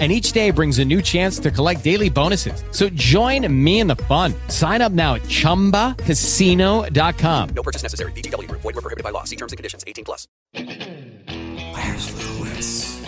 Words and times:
and 0.00 0.10
each 0.10 0.32
day 0.32 0.50
brings 0.50 0.80
a 0.80 0.84
new 0.84 1.00
chance 1.00 1.38
to 1.38 1.52
collect 1.52 1.84
daily 1.84 2.10
bonuses. 2.10 2.64
So 2.72 2.88
join 2.88 3.46
me 3.64 3.78
in 3.78 3.86
the 3.86 3.94
fun. 3.96 4.34
Sign 4.48 4.82
up 4.82 4.90
now 4.90 5.14
at 5.14 5.22
ChumbaCasino.com. 5.22 7.48
No 7.50 7.62
purchase 7.62 7.84
necessary. 7.84 8.10
VGW. 8.12 8.50
Void 8.50 8.64
were 8.64 8.72
prohibited 8.72 9.04
by 9.04 9.10
law. 9.10 9.22
See 9.22 9.36
terms 9.36 9.52
and 9.52 9.56
conditions. 9.56 9.84
18 9.86 10.04
plus. 10.04 10.26
Where's 10.52 12.40
Lewis? 12.40 13.00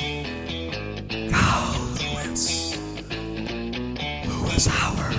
Oh, 1.35 1.97
Lewis. 2.15 2.77
Lewis 4.29 4.67
Howard. 4.67 5.17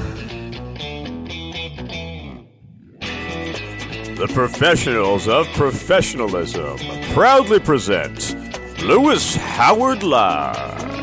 The 4.17 4.27
professionals 4.33 5.27
of 5.27 5.45
professionalism 5.49 6.75
proudly 7.13 7.59
present 7.59 8.35
Lewis 8.81 9.35
Howard 9.35 10.01
Live. 10.01 10.97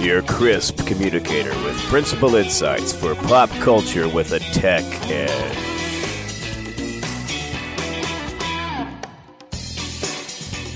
Your 0.00 0.22
crisp 0.22 0.86
communicator 0.86 1.50
with 1.64 1.76
principal 1.84 2.36
insights 2.36 2.92
for 2.92 3.14
pop 3.14 3.48
culture 3.60 4.08
with 4.08 4.32
a 4.32 4.38
tech 4.38 4.84
edge. 5.10 5.56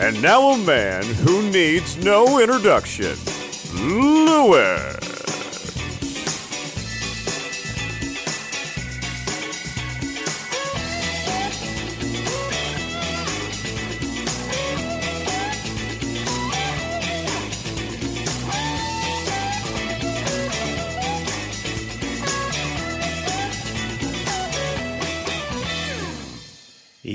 And 0.01 0.21
now 0.23 0.53
a 0.53 0.59
man 0.59 1.05
who 1.05 1.43
needs 1.51 1.99
no 1.99 2.41
introduction, 2.41 3.15
Lewis. 3.75 5.10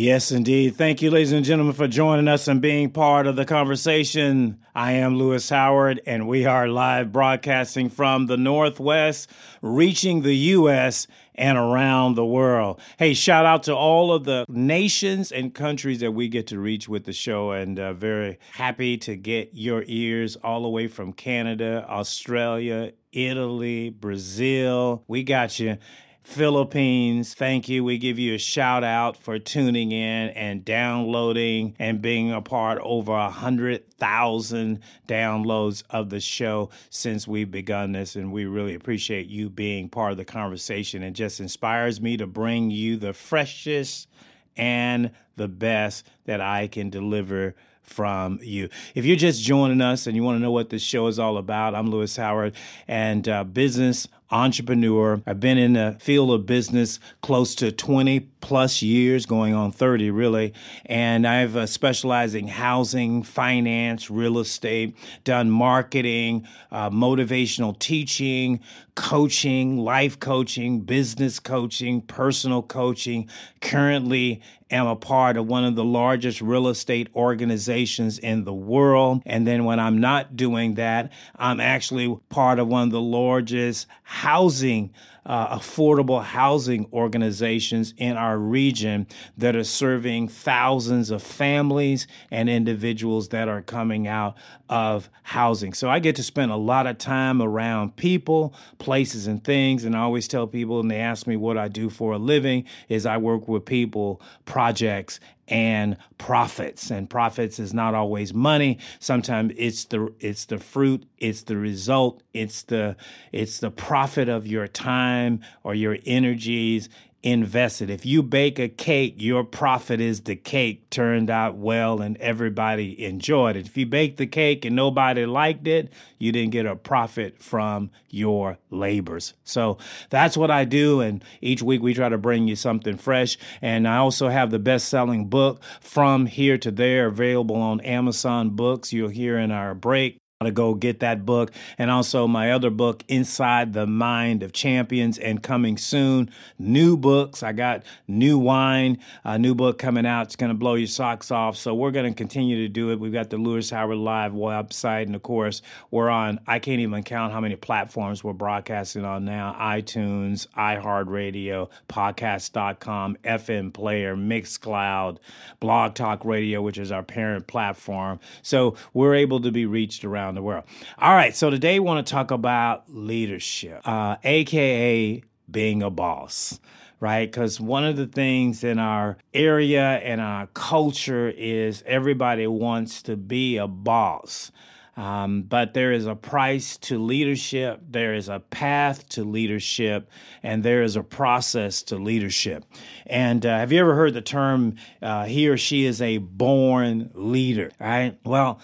Yes, 0.06 0.32
indeed. 0.32 0.76
Thank 0.76 1.02
you, 1.02 1.10
ladies 1.10 1.32
and 1.32 1.44
gentlemen, 1.44 1.74
for 1.74 1.88
joining 1.88 2.28
us 2.28 2.48
and 2.48 2.62
being 2.62 2.92
part 2.92 3.26
of 3.26 3.36
the 3.36 3.44
conversation. 3.44 4.60
I 4.76 4.92
am 4.92 5.18
Lewis 5.18 5.50
Howard, 5.50 6.00
and 6.06 6.28
we 6.28 6.46
are 6.46 6.68
live 6.68 7.12
broadcasting 7.12 7.90
from 7.90 8.28
the 8.28 8.38
Northwest, 8.38 9.32
reaching 9.64 10.22
the 10.22 10.36
U.S. 10.36 11.08
and 11.34 11.58
around 11.58 12.14
the 12.14 12.26
world. 12.26 12.80
Hey, 13.00 13.16
shout 13.16 13.48
out 13.48 13.64
to 13.64 13.76
all 13.76 14.14
of 14.14 14.26
the 14.26 14.46
nations 14.48 15.32
and 15.32 15.56
countries 15.56 16.02
that 16.02 16.12
we 16.12 16.30
get 16.30 16.46
to 16.48 16.60
reach 16.60 16.88
with 16.88 17.06
the 17.06 17.14
show, 17.14 17.50
and 17.50 17.80
uh, 17.80 17.94
very 17.94 18.38
happy 18.54 18.98
to 19.00 19.16
get 19.16 19.56
your 19.56 19.84
ears 19.88 20.36
all 20.36 20.62
the 20.62 20.70
way 20.70 20.88
from 20.88 21.14
Canada, 21.14 21.84
Australia, 21.90 22.92
Italy, 23.12 23.90
Brazil. 23.90 25.04
We 25.08 25.24
got 25.24 25.60
you. 25.60 25.80
Philippines. 26.26 27.36
Thank 27.36 27.70
you. 27.70 27.84
We 27.84 28.00
give 28.00 28.18
you 28.18 28.34
a 28.34 28.40
shout 28.40 28.84
out 28.84 29.16
for 29.16 29.38
tuning 29.38 29.92
in 29.92 30.30
and 30.30 30.66
downloading 30.66 31.76
and 31.78 32.02
being 32.02 32.32
a 32.32 32.42
part 32.42 32.80
over 32.82 33.14
a 33.14 33.30
hundred 33.30 33.88
thousand 33.92 34.80
downloads 35.08 35.84
of 35.92 36.10
the 36.10 36.20
show 36.20 36.72
since 36.90 37.28
we've 37.28 37.52
begun 37.52 37.92
this. 37.92 38.16
And 38.16 38.34
we 38.34 38.46
really 38.46 38.74
appreciate 38.74 39.28
you 39.28 39.52
being 39.52 39.88
part 39.88 40.12
of 40.14 40.18
the 40.18 40.26
conversation. 40.26 41.04
It 41.04 41.12
just 41.12 41.40
inspires 41.40 42.02
me 42.02 42.18
to 42.18 42.26
bring 42.26 42.72
you 42.72 42.98
the 42.98 43.14
freshest 43.14 44.10
and 44.58 45.12
the 45.36 45.48
best 45.48 46.08
that 46.26 46.42
I 46.42 46.68
can 46.68 46.90
deliver 46.90 47.54
from 47.84 48.40
you. 48.42 48.70
If 48.96 49.06
you're 49.06 49.16
just 49.16 49.44
joining 49.44 49.80
us 49.80 50.08
and 50.08 50.16
you 50.16 50.24
want 50.24 50.38
to 50.38 50.42
know 50.42 50.52
what 50.52 50.72
this 50.72 50.82
show 50.82 51.06
is 51.06 51.20
all 51.20 51.38
about, 51.38 51.76
I'm 51.76 51.92
Lewis 51.92 52.18
Howard 52.18 52.56
and 52.88 53.30
uh, 53.30 53.44
business 53.44 54.08
entrepreneur. 54.32 55.22
I've 55.26 55.40
been 55.40 55.58
in 55.58 55.74
the 55.74 55.98
field 56.00 56.32
of 56.32 56.46
business 56.46 57.00
close 57.22 57.56
to 57.56 57.72
20 57.72 58.22
plus 58.42 58.82
years, 58.82 59.26
going 59.26 59.54
on 59.54 59.72
30 59.72 60.12
really. 60.12 60.54
And 60.86 61.26
I've 61.26 61.56
uh, 61.56 61.66
specialized 61.66 62.36
in 62.36 62.48
housing, 62.48 63.24
finance, 63.24 64.10
real 64.10 64.40
estate, 64.40 64.96
done 65.24 65.50
marketing, 65.50 66.48
uh, 66.72 66.90
motivational 66.90 67.78
teaching, 67.78 68.60
coaching, 68.96 69.78
life 69.78 70.20
coaching, 70.20 70.82
business 70.82 71.40
coaching, 71.40 72.02
personal 72.02 72.62
coaching. 72.62 73.30
Currently, 73.62 74.42
am 74.72 74.88
a 74.88 74.96
part 74.96 75.38
of 75.38 75.48
one 75.48 75.64
of 75.64 75.76
the 75.76 75.84
largest 75.84 76.42
real 76.42 76.68
estate 76.68 77.08
organizations 77.16 78.18
in 78.18 78.44
the 78.46 78.54
world. 78.54 79.22
And 79.26 79.46
then 79.46 79.66
when 79.66 79.80
I'm 79.80 80.00
not 80.00 80.36
doing 80.36 80.76
that, 80.76 81.12
I'm 81.36 81.60
actually 81.60 82.16
part 82.30 82.60
of 82.60 82.68
one 82.68 82.84
of 82.84 82.92
the 82.92 83.02
largest 83.02 83.88
housing 84.16 84.94
uh, 85.26 85.58
affordable 85.58 86.24
housing 86.24 86.88
organizations 86.94 87.94
in 87.98 88.16
our 88.16 88.38
region 88.38 89.08
that 89.38 89.56
are 89.56 89.64
serving 89.64 90.28
thousands 90.28 91.10
of 91.10 91.22
families 91.22 92.06
and 92.30 92.48
individuals 92.48 93.30
that 93.30 93.48
are 93.50 93.62
coming 93.62 94.08
out 94.08 94.36
of 94.70 95.10
housing. 95.24 95.74
So 95.74 95.90
I 95.90 96.00
get 96.00 96.16
to 96.18 96.24
spend 96.24 96.52
a 96.52 96.56
lot 96.56 96.86
of 96.86 96.98
time 96.98 97.42
around 97.42 97.96
people, 97.96 98.54
places, 98.78 99.26
and 99.26 99.44
things. 99.44 99.84
And 99.84 99.96
I 99.96 100.00
always 100.00 100.28
tell 100.28 100.46
people, 100.46 100.80
and 100.80 100.92
they 100.92 101.00
ask 101.00 101.26
me 101.26 101.36
what 101.36 101.58
I 101.58 101.68
do 101.68 101.90
for 101.90 102.14
a 102.14 102.18
living, 102.18 102.66
is 102.88 103.06
I 103.06 103.18
work 103.18 103.48
with 103.48 103.66
people, 103.66 104.22
projects, 104.46 105.20
and 105.48 105.98
profits. 106.18 106.90
And 106.90 107.10
profits 107.10 107.60
is 107.60 107.74
not 107.74 107.94
always 107.94 108.34
money. 108.34 108.80
Sometimes 109.00 109.54
it's 109.58 109.86
the 109.86 110.14
it's 110.20 110.46
the 110.46 110.58
fruit 110.58 111.06
it's 111.18 111.44
the 111.44 111.58
result 111.58 112.22
it's 112.34 112.64
the 112.64 112.96
it's 113.32 113.60
the 113.60 113.72
profit 113.72 114.30
of 114.30 114.46
your 114.46 114.68
time 114.68 115.40
or 115.64 115.74
your 115.74 115.98
energies 116.06 116.90
invested. 117.26 117.90
If 117.90 118.06
you 118.06 118.22
bake 118.22 118.60
a 118.60 118.70
cake, 118.70 119.16
your 119.18 119.44
profit 119.44 120.00
is 120.00 120.22
the 120.22 120.36
cake 120.36 120.92
turned 120.92 121.32
out 121.32 121.58
well 121.58 122.00
and 122.00 122.16
everybody 122.18 123.04
enjoyed 123.04 123.56
it. 123.56 123.66
If 123.66 123.76
you 123.76 123.88
bake 123.88 124.18
the 124.18 124.28
cake 124.28 124.64
and 124.64 124.76
nobody 124.76 125.26
liked 125.26 125.68
it, 125.68 125.92
you 126.20 126.32
didn't 126.32 126.52
get 126.52 126.68
a 126.68 126.76
profit 126.76 127.42
from 127.42 127.90
your 128.12 128.60
labors. 128.70 129.34
So 129.44 129.80
that's 130.12 130.38
what 130.38 130.52
I 130.52 130.66
do. 130.66 131.02
And 131.02 131.24
each 131.42 131.64
week 131.64 131.82
we 131.82 131.96
try 131.96 132.10
to 132.10 132.18
bring 132.20 132.48
you 132.48 132.56
something 132.56 132.96
fresh. 132.96 133.38
And 133.60 133.88
I 133.88 133.98
also 133.98 134.30
have 134.30 134.52
the 134.52 134.60
best 134.60 134.88
selling 134.88 135.26
book, 135.28 135.64
From 135.82 136.28
Here 136.28 136.60
to 136.60 136.70
There, 136.70 137.08
available 137.08 137.56
on 137.56 137.82
Amazon 137.82 138.52
Books. 138.52 138.94
You'll 138.94 139.10
hear 139.10 139.40
in 139.40 139.52
our 139.52 139.74
break 139.74 140.20
to 140.44 140.52
go 140.52 140.74
get 140.74 141.00
that 141.00 141.26
book. 141.26 141.52
And 141.78 141.90
also 141.90 142.28
my 142.28 142.52
other 142.52 142.70
book 142.70 143.06
inside 143.08 143.72
the 143.72 143.88
mind 143.88 144.44
of 144.44 144.52
champions 144.52 145.18
and 145.18 145.42
coming 145.42 145.78
soon. 145.78 146.30
New 146.60 146.98
books. 146.98 147.42
I 147.42 147.54
got 147.54 147.84
new 148.06 148.38
wine 148.38 148.98
a 149.24 149.40
new 149.40 149.56
book 149.56 149.78
coming 149.78 150.06
out. 150.06 150.28
It's 150.28 150.36
going 150.36 150.50
to 150.50 150.58
blow 150.58 150.74
your 150.74 150.88
socks 150.88 151.32
off. 151.32 151.56
So 151.56 151.74
we're 151.74 151.92
going 151.92 152.12
to 152.12 152.18
continue 152.18 152.58
to 152.64 152.68
do 152.68 152.92
it. 152.92 153.00
We've 153.00 153.14
got 153.14 153.30
the 153.30 153.38
lewis 153.38 153.70
howard 153.70 153.98
live 153.98 154.34
website. 154.34 155.04
And 155.04 155.16
of 155.16 155.24
course 155.24 155.62
we're 155.90 156.10
on 156.10 156.40
i 156.48 156.60
can't 156.60 156.82
even 156.82 157.04
count 157.04 157.32
how 157.32 157.40
many 157.40 157.56
platforms 157.56 158.24
we're 158.24 158.34
broadcasting 158.34 159.06
on 159.06 159.24
now. 159.24 159.56
itunes 159.60 160.48
iheartradio 160.58 161.70
podcast.com 161.88 163.18
fm 163.24 163.74
player 163.74 164.16
mixcloud 164.16 165.18
blog 165.60 165.94
talk 165.94 166.26
radio 166.26 166.62
which 166.62 166.78
is 166.78 166.92
our 166.92 167.04
parent 167.04 167.48
platform. 167.48 168.20
So 168.42 168.76
we're 168.94 169.16
able 169.16 169.40
to 169.42 169.52
be 169.52 169.66
reached 169.66 170.04
around 170.04 170.25
around 170.26 170.36
the 170.36 170.42
world. 170.42 170.64
All 170.98 171.14
right, 171.14 171.36
so 171.36 171.50
today 171.50 171.80
we 171.80 171.86
want 171.86 172.06
to 172.06 172.12
talk 172.12 172.32
about 172.32 172.86
leadership, 172.88 173.82
uh, 173.86 174.18
aka 174.24 175.22
being 175.50 175.84
a 175.84 175.90
boss 175.90 176.60
right? 177.02 177.30
Because 177.30 177.60
one 177.60 177.84
of 177.84 177.98
the 177.98 178.08
things 178.08 178.64
in 178.64 178.80
our 178.80 179.18
area 179.34 179.84
and 179.84 180.22
our 180.22 180.48
culture 180.48 181.30
is 181.30 181.84
everybody 181.86 182.48
wants 182.48 183.04
to 183.04 183.18
be 183.18 183.58
a 183.58 183.68
boss. 183.68 184.50
Um, 184.98 185.44
but 185.44 185.74
there 185.74 185.92
is 185.92 186.06
a 186.06 186.16
price 186.16 186.78
to 186.78 186.98
leadership, 186.98 187.82
there 187.90 188.14
is 188.14 188.30
a 188.30 188.40
path 188.40 189.10
to 189.10 189.26
leadership, 189.26 190.10
and 190.42 190.64
there 190.64 190.84
is 190.84 190.96
a 190.96 191.04
process 191.04 191.84
to 191.84 191.98
leadership. 191.98 192.64
And 193.06 193.46
uh, 193.46 193.58
have 193.58 193.74
you 193.74 193.82
ever 193.82 193.94
heard 193.94 194.14
the 194.14 194.22
term, 194.22 194.76
uh, 195.02 195.26
he 195.26 195.50
or 195.50 195.58
she 195.58 195.86
is 195.86 196.02
a 196.02 196.20
born 196.20 197.12
leader, 197.14 197.72
right? 197.78 198.18
Well, 198.24 198.62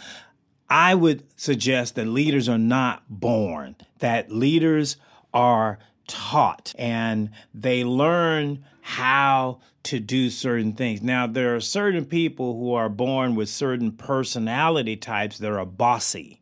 I 0.71 0.95
would 0.95 1.25
suggest 1.35 1.95
that 1.95 2.07
leaders 2.07 2.47
are 2.47 2.57
not 2.57 3.03
born, 3.09 3.75
that 3.99 4.31
leaders 4.31 4.95
are 5.33 5.79
taught 6.07 6.73
and 6.79 7.29
they 7.53 7.83
learn 7.83 8.63
how 8.79 9.59
to 9.83 9.99
do 9.99 10.29
certain 10.29 10.71
things. 10.71 11.01
Now, 11.01 11.27
there 11.27 11.53
are 11.57 11.59
certain 11.59 12.05
people 12.05 12.57
who 12.57 12.73
are 12.73 12.87
born 12.87 13.35
with 13.35 13.49
certain 13.49 13.91
personality 13.91 14.95
types 14.95 15.39
that 15.39 15.51
are 15.51 15.65
bossy, 15.65 16.39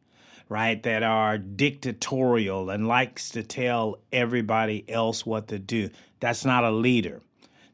right? 0.48 0.82
That 0.84 1.02
are 1.02 1.40
dictatorial 1.40 2.70
and 2.70 2.88
likes 2.88 3.32
to 3.32 3.42
tell 3.42 3.98
everybody 4.14 4.88
else 4.88 5.26
what 5.26 5.48
to 5.48 5.58
do. 5.58 5.90
That's 6.20 6.46
not 6.46 6.64
a 6.64 6.70
leader. 6.70 7.24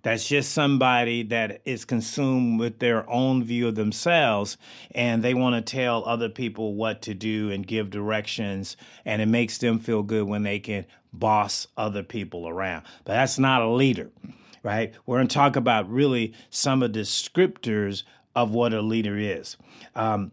That's 0.05 0.27
just 0.27 0.51
somebody 0.51 1.23
that 1.23 1.61
is 1.65 1.83
consumed 1.83 2.59
with 2.59 2.77
their 2.77 3.09
own 3.09 3.43
view 3.43 3.69
of 3.69 3.73
themselves 3.73 4.55
and 4.93 5.23
they 5.23 5.33
want 5.33 5.55
to 5.55 5.63
tell 5.63 6.05
other 6.05 6.29
people 6.29 6.75
what 6.75 7.01
to 7.01 7.15
do 7.15 7.49
and 7.49 7.65
give 7.65 7.89
directions. 7.89 8.77
And 9.03 9.19
it 9.19 9.25
makes 9.25 9.57
them 9.57 9.79
feel 9.79 10.03
good 10.03 10.27
when 10.27 10.43
they 10.43 10.59
can 10.59 10.85
boss 11.11 11.65
other 11.75 12.03
people 12.03 12.47
around. 12.47 12.85
But 13.03 13.13
that's 13.13 13.39
not 13.39 13.63
a 13.63 13.67
leader, 13.67 14.11
right? 14.61 14.93
We're 15.07 15.17
going 15.17 15.27
to 15.27 15.33
talk 15.33 15.55
about 15.55 15.89
really 15.89 16.35
some 16.51 16.83
of 16.83 16.93
the 16.93 16.99
descriptors 16.99 18.03
of 18.35 18.51
what 18.51 18.75
a 18.75 18.83
leader 18.83 19.17
is. 19.17 19.57
Um, 19.95 20.31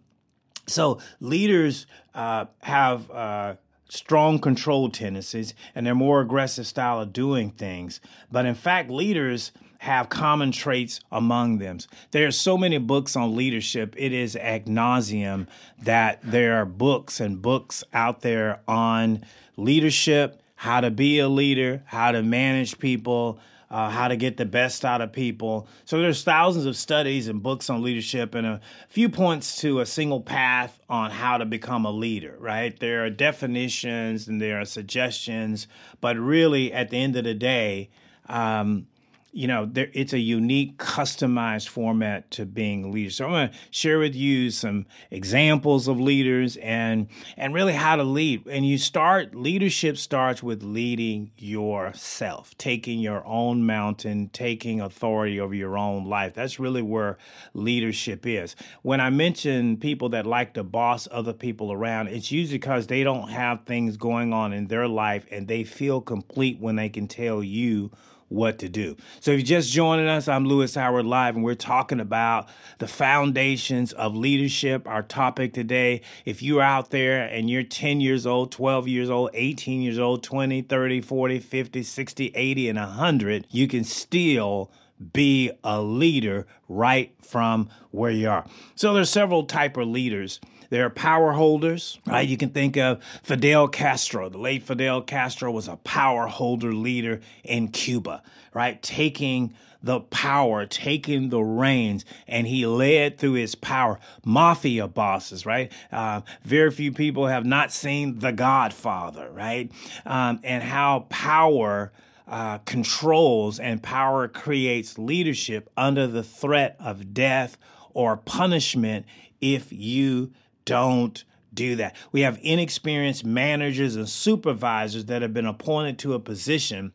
so, 0.66 1.00
leaders 1.18 1.86
uh, 2.14 2.44
have 2.60 3.10
uh, 3.10 3.54
strong 3.92 4.38
control 4.38 4.88
tendencies 4.88 5.52
and 5.74 5.86
they're 5.86 5.94
more 5.94 6.22
aggressive 6.22 6.66
style 6.66 6.98
of 6.98 7.12
doing 7.12 7.50
things. 7.50 8.00
But 8.30 8.46
in 8.46 8.54
fact, 8.54 8.90
leaders 8.90 9.52
have 9.78 10.08
common 10.08 10.50
traits 10.50 11.00
among 11.10 11.58
them. 11.58 11.78
There 12.12 12.26
are 12.26 12.32
so 12.32 12.56
many 12.56 12.78
books 12.78 13.16
on 13.16 13.36
leadership. 13.36 13.94
It 13.98 14.12
is 14.12 14.34
ad 14.36 14.66
nauseum 14.66 15.46
that 15.82 16.20
there 16.22 16.54
are 16.54 16.64
books 16.64 17.20
and 17.20 17.42
books 17.42 17.84
out 17.92 18.22
there 18.22 18.60
on 18.66 19.24
leadership, 19.56 20.40
how 20.54 20.80
to 20.80 20.90
be 20.90 21.18
a 21.18 21.28
leader, 21.28 21.82
how 21.86 22.12
to 22.12 22.22
manage 22.22 22.78
people, 22.78 23.40
uh, 23.72 23.88
how 23.88 24.06
to 24.06 24.16
get 24.16 24.36
the 24.36 24.44
best 24.44 24.84
out 24.84 25.00
of 25.00 25.12
people. 25.12 25.66
So 25.86 25.98
there's 25.98 26.22
thousands 26.22 26.66
of 26.66 26.76
studies 26.76 27.26
and 27.26 27.42
books 27.42 27.70
on 27.70 27.82
leadership 27.82 28.34
and 28.34 28.46
a 28.46 28.60
few 28.90 29.08
points 29.08 29.56
to 29.62 29.80
a 29.80 29.86
single 29.86 30.20
path 30.20 30.78
on 30.90 31.10
how 31.10 31.38
to 31.38 31.46
become 31.46 31.86
a 31.86 31.90
leader, 31.90 32.36
right? 32.38 32.78
There 32.78 33.02
are 33.04 33.10
definitions 33.10 34.28
and 34.28 34.42
there 34.42 34.60
are 34.60 34.66
suggestions, 34.66 35.66
but 36.02 36.18
really 36.18 36.70
at 36.70 36.90
the 36.90 36.98
end 36.98 37.16
of 37.16 37.24
the 37.24 37.32
day, 37.32 37.88
um, 38.28 38.86
you 39.34 39.46
know, 39.46 39.64
there, 39.64 39.88
it's 39.94 40.12
a 40.12 40.18
unique, 40.18 40.76
customized 40.76 41.68
format 41.68 42.30
to 42.32 42.44
being 42.44 42.84
a 42.84 42.88
leader. 42.88 43.10
So 43.10 43.24
I'm 43.24 43.30
going 43.30 43.48
to 43.48 43.54
share 43.70 43.98
with 43.98 44.14
you 44.14 44.50
some 44.50 44.84
examples 45.10 45.88
of 45.88 45.98
leaders 45.98 46.58
and 46.58 47.08
and 47.38 47.54
really 47.54 47.72
how 47.72 47.96
to 47.96 48.04
lead. 48.04 48.46
And 48.46 48.66
you 48.66 48.76
start 48.76 49.34
leadership 49.34 49.96
starts 49.96 50.42
with 50.42 50.62
leading 50.62 51.30
yourself, 51.38 52.56
taking 52.58 53.00
your 53.00 53.26
own 53.26 53.64
mountain, 53.64 54.28
taking 54.34 54.82
authority 54.82 55.40
over 55.40 55.54
your 55.54 55.78
own 55.78 56.04
life. 56.04 56.34
That's 56.34 56.60
really 56.60 56.82
where 56.82 57.16
leadership 57.54 58.26
is. 58.26 58.54
When 58.82 59.00
I 59.00 59.08
mention 59.08 59.78
people 59.78 60.10
that 60.10 60.26
like 60.26 60.52
to 60.54 60.62
boss 60.62 61.08
other 61.10 61.32
people 61.32 61.72
around, 61.72 62.08
it's 62.08 62.30
usually 62.30 62.58
because 62.58 62.86
they 62.86 63.02
don't 63.02 63.30
have 63.30 63.64
things 63.64 63.96
going 63.96 64.34
on 64.34 64.52
in 64.52 64.66
their 64.66 64.88
life 64.88 65.24
and 65.30 65.48
they 65.48 65.64
feel 65.64 66.02
complete 66.02 66.60
when 66.60 66.76
they 66.76 66.90
can 66.90 67.08
tell 67.08 67.42
you 67.42 67.90
what 68.32 68.58
to 68.58 68.68
do. 68.68 68.96
So 69.20 69.30
if 69.32 69.38
you're 69.38 69.60
just 69.60 69.72
joining 69.72 70.08
us, 70.08 70.26
I'm 70.26 70.46
Lewis 70.46 70.74
Howard 70.74 71.06
Live, 71.06 71.36
and 71.36 71.44
we're 71.44 71.54
talking 71.54 72.00
about 72.00 72.48
the 72.78 72.88
foundations 72.88 73.92
of 73.92 74.16
leadership. 74.16 74.88
Our 74.88 75.02
topic 75.02 75.52
today, 75.52 76.00
if 76.24 76.42
you're 76.42 76.62
out 76.62 76.90
there 76.90 77.22
and 77.22 77.50
you're 77.50 77.62
10 77.62 78.00
years 78.00 78.26
old, 78.26 78.50
12 78.50 78.88
years 78.88 79.10
old, 79.10 79.30
18 79.34 79.82
years 79.82 79.98
old, 79.98 80.22
20, 80.22 80.62
30, 80.62 81.00
40, 81.00 81.38
50, 81.38 81.82
60, 81.82 82.32
80, 82.34 82.68
and 82.68 82.78
100, 82.78 83.46
you 83.50 83.68
can 83.68 83.84
still 83.84 84.70
be 85.12 85.50
a 85.64 85.82
leader 85.82 86.46
right 86.68 87.14
from 87.20 87.68
where 87.90 88.10
you 88.10 88.28
are. 88.28 88.46
So 88.74 88.94
there's 88.94 89.10
several 89.10 89.44
type 89.44 89.76
of 89.76 89.88
leaders. 89.88 90.40
There 90.72 90.86
are 90.86 90.90
power 90.90 91.32
holders, 91.32 91.98
right? 92.06 92.26
You 92.26 92.38
can 92.38 92.48
think 92.48 92.78
of 92.78 93.04
Fidel 93.22 93.68
Castro. 93.68 94.30
The 94.30 94.38
late 94.38 94.62
Fidel 94.62 95.02
Castro 95.02 95.50
was 95.50 95.68
a 95.68 95.76
power 95.76 96.28
holder 96.28 96.72
leader 96.72 97.20
in 97.44 97.68
Cuba, 97.68 98.22
right? 98.54 98.82
Taking 98.82 99.52
the 99.82 100.00
power, 100.00 100.64
taking 100.64 101.28
the 101.28 101.42
reins, 101.42 102.06
and 102.26 102.46
he 102.46 102.64
led 102.64 103.18
through 103.18 103.34
his 103.34 103.54
power. 103.54 104.00
Mafia 104.24 104.88
bosses, 104.88 105.44
right? 105.44 105.70
Uh, 105.92 106.22
very 106.42 106.70
few 106.70 106.90
people 106.90 107.26
have 107.26 107.44
not 107.44 107.70
seen 107.70 108.20
The 108.20 108.32
Godfather, 108.32 109.30
right? 109.30 109.70
Um, 110.06 110.40
and 110.42 110.62
how 110.62 111.00
power. 111.10 111.92
Uh, 112.24 112.56
controls 112.58 113.58
and 113.58 113.82
power 113.82 114.26
creates 114.26 114.96
leadership 114.96 115.68
under 115.76 116.06
the 116.06 116.22
threat 116.22 116.76
of 116.78 117.12
death 117.12 117.58
or 117.92 118.16
punishment 118.16 119.04
if 119.42 119.70
you 119.72 120.32
don't 120.64 121.24
do 121.54 121.76
that. 121.76 121.96
We 122.12 122.22
have 122.22 122.38
inexperienced 122.42 123.24
managers 123.24 123.96
and 123.96 124.08
supervisors 124.08 125.06
that 125.06 125.22
have 125.22 125.34
been 125.34 125.46
appointed 125.46 125.98
to 126.00 126.14
a 126.14 126.20
position, 126.20 126.92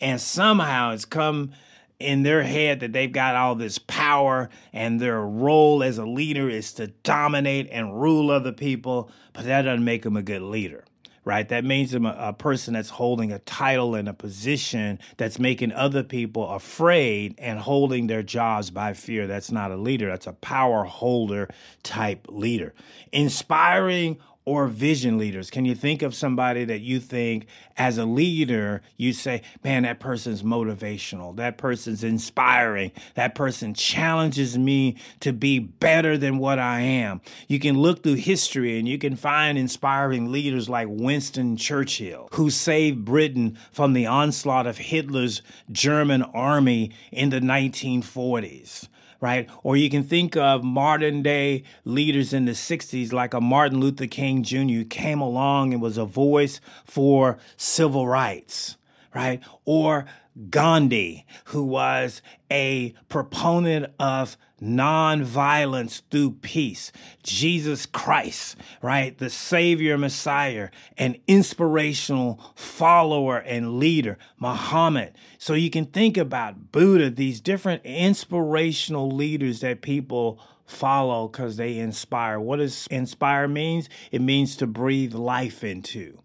and 0.00 0.20
somehow 0.20 0.92
it's 0.92 1.04
come 1.04 1.52
in 1.98 2.22
their 2.22 2.44
head 2.44 2.80
that 2.80 2.92
they've 2.92 3.10
got 3.10 3.34
all 3.34 3.56
this 3.56 3.78
power 3.78 4.48
and 4.72 5.00
their 5.00 5.20
role 5.20 5.82
as 5.82 5.98
a 5.98 6.06
leader 6.06 6.48
is 6.48 6.72
to 6.74 6.86
dominate 7.02 7.68
and 7.72 8.00
rule 8.00 8.30
other 8.30 8.52
people, 8.52 9.10
but 9.32 9.44
that 9.44 9.62
doesn't 9.62 9.84
make 9.84 10.02
them 10.02 10.16
a 10.16 10.22
good 10.22 10.42
leader 10.42 10.84
right? 11.28 11.46
That 11.50 11.62
means 11.62 11.92
a, 11.92 12.02
a, 12.02 12.32
person 12.32 12.72
that's 12.72 12.88
holding 12.88 13.32
a 13.32 13.38
title 13.40 13.94
and 13.94 14.08
a 14.08 14.14
position 14.14 14.98
that's 15.18 15.38
making 15.38 15.72
other 15.72 16.02
people 16.02 16.48
afraid 16.48 17.34
and 17.36 17.58
holding 17.58 18.06
their 18.06 18.22
jobs 18.22 18.70
by 18.70 18.94
fear. 18.94 19.26
That's 19.26 19.52
not 19.52 19.70
a 19.70 19.76
leader, 19.76 20.08
that's 20.08 20.26
a 20.26 20.32
power 20.32 20.84
holder 20.84 21.50
type 21.82 22.28
leader. 22.30 22.72
Inspiring 23.12 24.16
or 24.48 24.66
vision 24.66 25.18
leaders? 25.18 25.50
Can 25.50 25.66
you 25.66 25.74
think 25.74 26.00
of 26.00 26.14
somebody 26.14 26.64
that 26.64 26.80
you 26.80 27.00
think 27.00 27.46
as 27.76 27.98
a 27.98 28.06
leader, 28.06 28.80
you 28.96 29.12
say, 29.12 29.42
man, 29.62 29.82
that 29.82 30.00
person's 30.00 30.42
motivational, 30.42 31.36
that 31.36 31.58
person's 31.58 32.02
inspiring, 32.02 32.90
that 33.14 33.34
person 33.34 33.74
challenges 33.74 34.56
me 34.56 34.96
to 35.20 35.34
be 35.34 35.58
better 35.58 36.16
than 36.16 36.38
what 36.38 36.58
I 36.58 36.80
am? 36.80 37.20
You 37.46 37.60
can 37.60 37.76
look 37.76 38.02
through 38.02 38.14
history 38.14 38.78
and 38.78 38.88
you 38.88 38.96
can 38.96 39.16
find 39.16 39.58
inspiring 39.58 40.32
leaders 40.32 40.66
like 40.66 40.88
Winston 40.88 41.58
Churchill, 41.58 42.30
who 42.32 42.48
saved 42.48 43.04
Britain 43.04 43.58
from 43.70 43.92
the 43.92 44.06
onslaught 44.06 44.66
of 44.66 44.78
Hitler's 44.78 45.42
German 45.70 46.22
army 46.22 46.92
in 47.12 47.28
the 47.28 47.40
1940s 47.40 48.88
right? 49.20 49.48
Or 49.62 49.76
you 49.76 49.90
can 49.90 50.02
think 50.02 50.36
of 50.36 50.62
modern 50.62 51.22
day 51.22 51.64
leaders 51.84 52.32
in 52.32 52.44
the 52.44 52.52
60s, 52.52 53.12
like 53.12 53.34
a 53.34 53.40
Martin 53.40 53.80
Luther 53.80 54.06
King 54.06 54.42
Jr., 54.42 54.56
who 54.58 54.84
came 54.84 55.20
along 55.20 55.72
and 55.72 55.82
was 55.82 55.98
a 55.98 56.04
voice 56.04 56.60
for 56.84 57.38
civil 57.56 58.06
rights, 58.06 58.76
right? 59.14 59.40
Or 59.64 60.06
Gandhi, 60.50 61.26
who 61.46 61.64
was 61.64 62.22
a 62.50 62.94
proponent 63.08 63.92
of 63.98 64.36
nonviolence 64.60 66.02
through 66.10 66.32
peace. 66.32 66.92
Jesus 67.22 67.86
Christ, 67.86 68.56
right? 68.82 69.16
The 69.16 69.30
Savior, 69.30 69.96
Messiah, 69.96 70.70
an 70.96 71.16
inspirational 71.26 72.40
follower 72.54 73.38
and 73.38 73.78
leader. 73.78 74.18
Muhammad. 74.38 75.14
So 75.38 75.54
you 75.54 75.70
can 75.70 75.86
think 75.86 76.16
about 76.16 76.72
Buddha, 76.72 77.10
these 77.10 77.40
different 77.40 77.84
inspirational 77.84 79.10
leaders 79.10 79.60
that 79.60 79.82
people 79.82 80.40
follow 80.66 81.28
because 81.28 81.56
they 81.56 81.78
inspire. 81.78 82.38
What 82.38 82.56
does 82.56 82.86
inspire 82.90 83.48
means? 83.48 83.88
It 84.12 84.20
means 84.20 84.56
to 84.56 84.66
breathe 84.66 85.14
life 85.14 85.64
into 85.64 86.20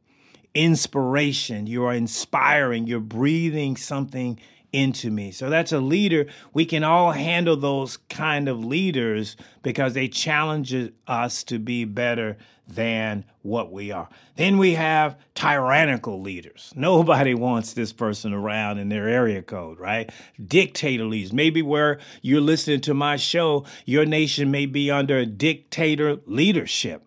inspiration. 0.53 1.67
You 1.67 1.86
are 1.86 1.93
inspiring. 1.93 2.88
You're 2.88 3.00
breathing 3.00 3.75
something 3.75 4.39
into 4.72 5.12
me. 5.12 5.31
So 5.31 5.50
that's 5.50 5.72
a 5.72 5.79
leader. 5.79 6.25
We 6.51 6.65
can 6.65 6.83
all 6.83 7.12
handle 7.12 7.55
those 7.55 7.98
kind 8.10 8.50
of 8.50 8.65
leaders 8.65 9.38
because 9.62 9.93
they 9.93 10.07
challenge 10.07 10.75
us 11.07 11.43
to 11.45 11.60
be 11.60 11.86
better 11.86 12.38
than 12.67 13.25
what 13.41 13.72
we 13.72 13.91
are. 13.91 14.10
Then 14.36 14.57
we 14.57 14.74
have 14.74 15.17
tyrannical 15.36 16.22
leaders. 16.22 16.74
Nobody 16.75 17.36
wants 17.36 17.74
this 17.74 17.93
person 17.93 18.33
around 18.33 18.79
in 18.79 18.89
their 18.89 19.07
area 19.07 19.41
code, 19.41 19.79
right? 19.79 20.12
Dictator 20.43 21.05
leaders. 21.05 21.33
Maybe 21.33 21.62
where 21.62 22.00
you're 22.22 22.41
listening 22.41 22.81
to 22.81 22.93
my 22.93 23.17
show, 23.17 23.65
your 23.86 24.05
nation 24.05 24.50
may 24.50 24.65
be 24.65 24.89
under 24.89 25.25
dictator 25.25 26.17
leadership 26.25 27.05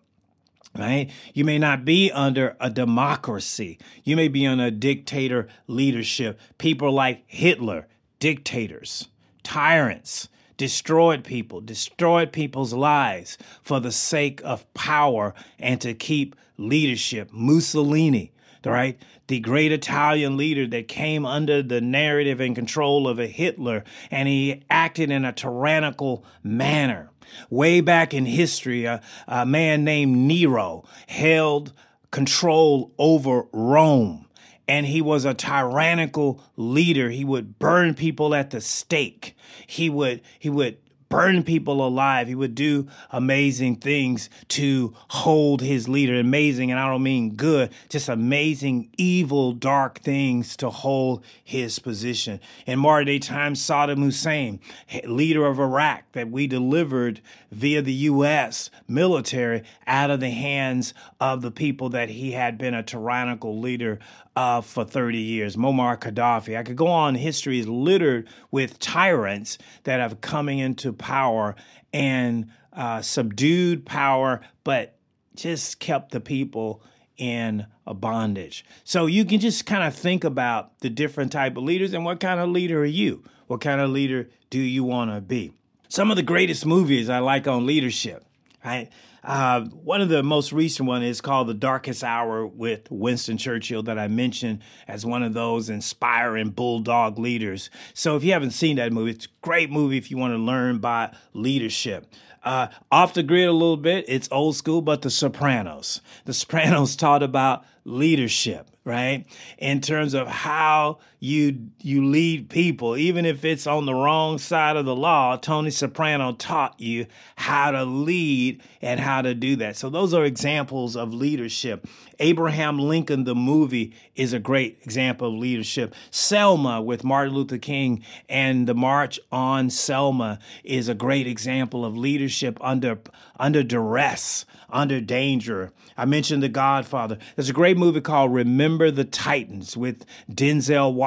right? 0.77 1.09
You 1.33 1.45
may 1.45 1.57
not 1.57 1.85
be 1.85 2.11
under 2.11 2.55
a 2.59 2.69
democracy. 2.69 3.77
You 4.03 4.15
may 4.15 4.27
be 4.27 4.45
under 4.45 4.65
a 4.65 4.71
dictator 4.71 5.47
leadership. 5.67 6.39
People 6.57 6.91
like 6.91 7.23
Hitler, 7.27 7.87
dictators, 8.19 9.07
tyrants, 9.43 10.29
destroyed 10.57 11.23
people, 11.23 11.61
destroyed 11.61 12.31
people's 12.31 12.73
lives 12.73 13.37
for 13.61 13.79
the 13.79 13.91
sake 13.91 14.41
of 14.43 14.71
power 14.73 15.33
and 15.59 15.79
to 15.81 15.93
keep 15.93 16.35
leadership. 16.57 17.29
Mussolini, 17.31 18.31
right? 18.65 18.99
The 19.27 19.39
great 19.39 19.71
Italian 19.71 20.37
leader 20.37 20.67
that 20.67 20.87
came 20.87 21.25
under 21.25 21.61
the 21.61 21.81
narrative 21.81 22.39
and 22.39 22.55
control 22.55 23.07
of 23.07 23.19
a 23.19 23.27
Hitler, 23.27 23.83
and 24.09 24.27
he 24.27 24.63
acted 24.69 25.11
in 25.11 25.25
a 25.25 25.33
tyrannical 25.33 26.25
manner. 26.43 27.09
Way 27.49 27.81
back 27.81 28.13
in 28.13 28.25
history, 28.25 28.85
a, 28.85 29.01
a 29.27 29.45
man 29.45 29.83
named 29.83 30.15
Nero 30.17 30.83
held 31.07 31.73
control 32.11 32.93
over 32.97 33.45
Rome 33.51 34.27
and 34.67 34.85
he 34.85 35.01
was 35.01 35.25
a 35.25 35.33
tyrannical 35.33 36.43
leader. 36.57 37.09
He 37.09 37.23
would 37.23 37.57
burn 37.57 37.93
people 37.93 38.35
at 38.35 38.49
the 38.49 38.61
stake. 38.61 39.35
He 39.65 39.89
would 39.89 40.21
he 40.37 40.49
would 40.49 40.77
burn 41.09 41.43
people 41.43 41.85
alive. 41.85 42.27
He 42.27 42.35
would 42.35 42.55
do 42.55 42.87
amazing 43.11 43.77
things 43.77 44.29
to 44.49 44.93
hold 45.09 45.61
his 45.61 45.87
leader. 45.87 46.19
Amazing, 46.19 46.71
and 46.71 46.79
I 46.79 46.87
don't 46.87 47.03
mean 47.03 47.35
good, 47.35 47.71
just 47.89 48.09
amazing, 48.09 48.89
evil, 48.97 49.53
dark 49.53 49.99
things 49.99 50.57
to 50.57 50.69
hold 50.69 51.23
his 51.43 51.79
position. 51.79 52.39
In 52.65 52.79
modern 52.79 53.07
day 53.07 53.19
times, 53.19 53.61
Saddam 53.61 53.99
Hussein, 53.99 54.59
leader 55.05 55.45
of 55.45 55.59
Iraq, 55.59 56.11
that 56.13 56.29
we 56.29 56.47
delivered 56.47 57.21
via 57.51 57.81
the 57.81 57.93
U.S. 57.93 58.69
military 58.87 59.63
out 59.85 60.11
of 60.11 60.19
the 60.19 60.29
hands 60.29 60.93
of 61.19 61.41
the 61.41 61.51
people 61.51 61.89
that 61.89 62.09
he 62.09 62.31
had 62.31 62.57
been 62.57 62.73
a 62.73 62.83
tyrannical 62.83 63.59
leader 63.59 63.99
uh, 64.37 64.61
for 64.61 64.85
30 64.85 65.17
years. 65.17 65.55
Muammar 65.55 65.97
Gaddafi. 65.97 66.55
I 66.55 66.61
could 66.61 66.75
go 66.75 66.85
on. 66.85 67.15
History 67.15 67.57
is 67.57 67.67
littered 67.67 68.27
with 68.51 68.77
tyrants 68.77 69.57
that 69.83 69.99
have 69.99 70.21
coming 70.21 70.59
into 70.59 70.93
power 70.93 71.55
and 71.91 72.51
uh, 72.71 73.01
subdued 73.01 73.83
power, 73.83 74.41
but 74.63 74.99
just 75.35 75.79
kept 75.79 76.11
the 76.11 76.19
people 76.19 76.83
in 77.17 77.65
a 77.87 77.95
bondage. 77.95 78.63
So 78.83 79.07
you 79.07 79.25
can 79.25 79.39
just 79.39 79.65
kind 79.65 79.83
of 79.83 79.95
think 79.95 80.23
about 80.23 80.81
the 80.81 80.91
different 80.91 81.31
type 81.31 81.57
of 81.57 81.63
leaders 81.63 81.93
and 81.93 82.05
what 82.05 82.19
kind 82.19 82.39
of 82.39 82.49
leader 82.49 82.81
are 82.81 82.85
you? 82.85 83.23
What 83.47 83.61
kind 83.61 83.81
of 83.81 83.89
leader 83.89 84.29
do 84.51 84.59
you 84.59 84.83
want 84.83 85.09
to 85.09 85.19
be? 85.19 85.51
Some 85.89 86.11
of 86.11 86.15
the 86.15 86.21
greatest 86.21 86.63
movies 86.63 87.09
I 87.09 87.19
like 87.19 87.47
on 87.47 87.65
leadership, 87.65 88.23
right? 88.63 88.89
Uh, 89.27 89.65
one 89.65 89.99
of 89.99 90.07
the 90.07 90.23
most 90.23 90.53
recent 90.53 90.87
one 90.87 91.03
is 91.03 91.19
called 91.19 91.47
The 91.49 91.53
Darkest 91.53 92.01
Hour 92.01 92.47
with 92.47 92.89
Winston 92.89 93.37
Churchill 93.37 93.83
that 93.83 93.99
I 93.99 94.07
mentioned 94.07 94.61
as 94.87 95.05
one 95.05 95.21
of 95.21 95.33
those 95.33 95.69
inspiring 95.69 96.51
bulldog 96.51 97.19
leaders. 97.19 97.69
So 97.93 98.15
if 98.15 98.23
you 98.23 98.31
haven't 98.31 98.51
seen 98.51 98.77
that 98.77 98.93
movie, 98.93 99.11
it's 99.11 99.25
a 99.25 99.29
great 99.41 99.69
movie 99.69 99.97
if 99.97 100.09
you 100.09 100.15
want 100.15 100.33
to 100.33 100.37
learn 100.37 100.77
about 100.77 101.13
leadership. 101.33 102.09
Uh, 102.41 102.69
off 102.89 103.13
the 103.13 103.21
grid 103.21 103.49
a 103.49 103.51
little 103.51 103.75
bit, 103.75 104.05
it's 104.07 104.29
old 104.31 104.55
school, 104.55 104.81
but 104.81 105.01
The 105.01 105.09
Sopranos. 105.09 105.99
The 106.23 106.33
Sopranos 106.33 106.95
taught 106.95 107.21
about 107.21 107.65
leadership 107.83 108.69
right 108.85 109.25
in 109.57 109.81
terms 109.81 110.13
of 110.13 110.29
how 110.29 110.99
you 111.19 111.69
you 111.81 112.05
lead 112.05 112.49
people. 112.49 112.95
Even 112.95 113.25
if 113.25 113.43
it's 113.43 113.65
on 113.65 113.85
the 113.85 113.93
wrong 113.93 114.37
side 114.37 114.75
of 114.75 114.85
the 114.85 114.95
law 114.95 115.35
tony 115.37 115.71
soprano 115.71 116.33
taught 116.33 116.79
you 116.79 117.07
how 117.35 117.71
to 117.71 117.83
lead 117.85 118.61
and 118.81 118.99
how 118.99 119.21
to 119.21 119.33
do 119.33 119.55
that. 119.55 119.75
So 119.75 119.89
those 119.89 120.13
are 120.13 120.23
examples 120.23 120.95
of 120.95 121.13
leadership. 121.13 121.87
Abraham 122.19 122.77
lincoln 122.77 123.23
the 123.23 123.35
movie 123.35 123.93
is 124.15 124.33
a 124.33 124.39
great 124.39 124.79
example 124.83 125.29
of 125.29 125.33
leadership. 125.33 125.95
Selma 126.11 126.81
with 126.81 127.03
martin 127.03 127.33
luther 127.33 127.57
king 127.57 128.03
and 128.29 128.67
the 128.67 128.75
march 128.75 129.19
on 129.31 129.69
selma 129.69 130.37
is 130.63 130.87
a 130.87 130.95
great 130.95 131.25
example 131.25 131.83
of 131.83 131.97
leadership 131.97 132.57
under 132.61 132.99
under 133.39 133.63
duress 133.63 134.45
under 134.69 134.99
danger. 134.99 135.71
I 135.95 136.05
mentioned 136.05 136.43
the 136.43 136.49
godfather. 136.49 137.17
There's 137.35 137.49
a 137.49 137.53
great 137.53 137.77
movie 137.77 138.01
called 138.01 138.33
remember 138.33 138.91
the 138.91 139.05
Titans 139.05 139.77
with 139.77 140.05
Denzel 140.29 140.93
Washington, 140.93 141.06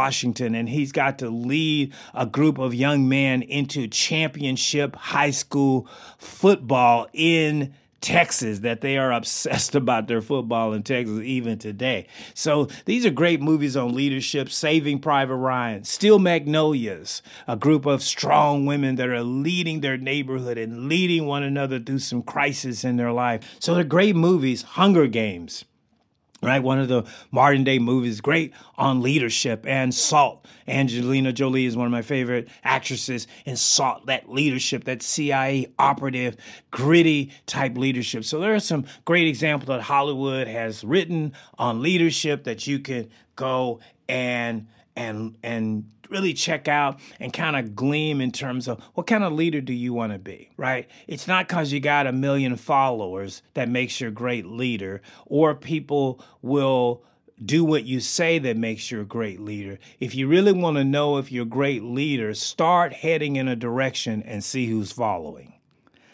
and 0.55 0.69
he's 0.69 0.93
got 0.93 1.19
to 1.19 1.31
lead 1.31 1.93
a 2.15 2.27
group 2.27 2.59
of 2.59 2.75
young 2.75 3.09
men 3.09 3.43
into 3.43 3.89
championship 3.89 4.97
high 4.97 5.31
school 5.31 5.89
football 6.19 7.07
in 7.13 7.75
Texas 8.01 8.61
that 8.61 8.81
they 8.81 8.97
are 8.97 9.13
obsessed 9.21 9.75
about 9.75 10.09
their 10.09 10.23
football 10.23 10.73
in 10.73 10.83
Texas 10.83 11.21
even 11.21 11.59
today. 11.59 12.07
So 12.35 12.69
these 12.85 13.05
are 13.05 13.11
great 13.11 13.41
movies 13.41 13.77
on 13.77 13.95
leadership, 13.95 14.51
Saving 14.51 15.01
Private 15.01 15.37
Ryan, 15.37 15.85
Steel 15.85 16.19
Magnolias, 16.19 17.23
a 17.47 17.57
group 17.57 17.87
of 17.87 18.03
strong 18.03 18.67
women 18.67 18.97
that 18.97 19.09
are 19.09 19.23
leading 19.23 19.81
their 19.81 19.97
neighborhood 19.97 20.59
and 20.59 20.89
leading 20.89 21.27
one 21.27 21.43
another 21.43 21.79
through 21.79 21.99
some 21.99 22.23
crisis 22.23 22.85
in 22.85 22.97
their 22.97 23.13
life. 23.13 23.43
So 23.59 23.75
they're 23.75 23.85
great 23.85 24.17
movies, 24.17 24.63
Hunger 24.63 25.07
Games 25.07 25.65
right? 26.43 26.63
One 26.63 26.79
of 26.79 26.89
the 26.89 27.05
modern 27.31 27.65
day 27.65 27.79
movies, 27.79 28.21
great 28.21 28.53
on 28.77 29.03
leadership 29.03 29.67
and 29.67 29.95
Salt. 29.95 30.47
Angelina 30.67 31.33
Jolie 31.33 31.67
is 31.67 31.77
one 31.77 31.87
of 31.87 31.93
my 31.93 32.03
favorite 32.03 32.49
actresses 32.65 33.27
in 33.45 33.57
Salt, 33.57 34.07
that 34.07 34.31
leadership, 34.31 34.85
that 34.85 35.03
CIA 35.03 35.67
operative, 35.79 36.37
gritty 36.71 37.33
type 37.47 37.77
leadership. 37.77 38.25
So 38.25 38.41
there 38.41 38.55
are 38.55 38.61
some 38.61 38.87
great 39.05 39.29
examples 39.29 39.69
that 39.69 39.83
Hollywood 39.83 40.49
has 40.49 40.85
written 40.85 41.33
on 41.59 41.83
leadership 41.83 42.45
that 42.45 42.67
you 42.67 42.79
can 42.79 43.11
go 43.37 43.81
and 44.09 44.67
and 44.97 45.37
and 45.43 45.91
really 46.11 46.35
check 46.35 46.69
out 46.69 46.99
and 47.21 47.33
kind 47.33 47.57
of 47.57 47.75
gleam 47.77 48.21
in 48.21 48.33
terms 48.33 48.67
of 48.69 48.83
what 48.95 49.07
kind 49.07 49.23
of 49.23 49.33
leader 49.33 49.61
do 49.61 49.73
you 49.73 49.93
want 49.93 50.13
to 50.13 50.19
be, 50.19 50.51
right? 50.57 50.89
It's 51.07 51.29
not 51.29 51.47
because 51.47 51.73
you 51.73 51.81
got 51.81 52.07
a 52.07 52.13
million 52.13 52.57
followers 52.57 53.43
that 53.55 53.69
makes 53.69 54.01
you 54.01 54.09
a 54.09 54.11
great 54.11 54.45
leader, 54.45 55.03
or 55.27 55.55
people 55.55 56.21
will 56.43 57.05
do 57.43 57.65
what 57.65 57.85
you 57.85 58.01
say 58.01 58.39
that 58.39 58.57
makes 58.57 58.91
you 58.91 59.01
a 59.01 59.05
great 59.05 59.41
leader. 59.41 59.79
If 59.99 60.15
you 60.15 60.29
really 60.29 60.53
want 60.53 60.77
to 60.77 60.85
know 60.85 61.17
if 61.17 61.33
you're 61.33 61.45
a 61.45 61.49
great 61.49 61.83
leader, 61.83 62.35
start 62.35 62.93
heading 62.93 63.37
in 63.37 63.49
a 63.49 63.57
direction 63.57 64.23
and 64.25 64.45
see 64.45 64.67
who's 64.67 64.93
following. 64.93 65.55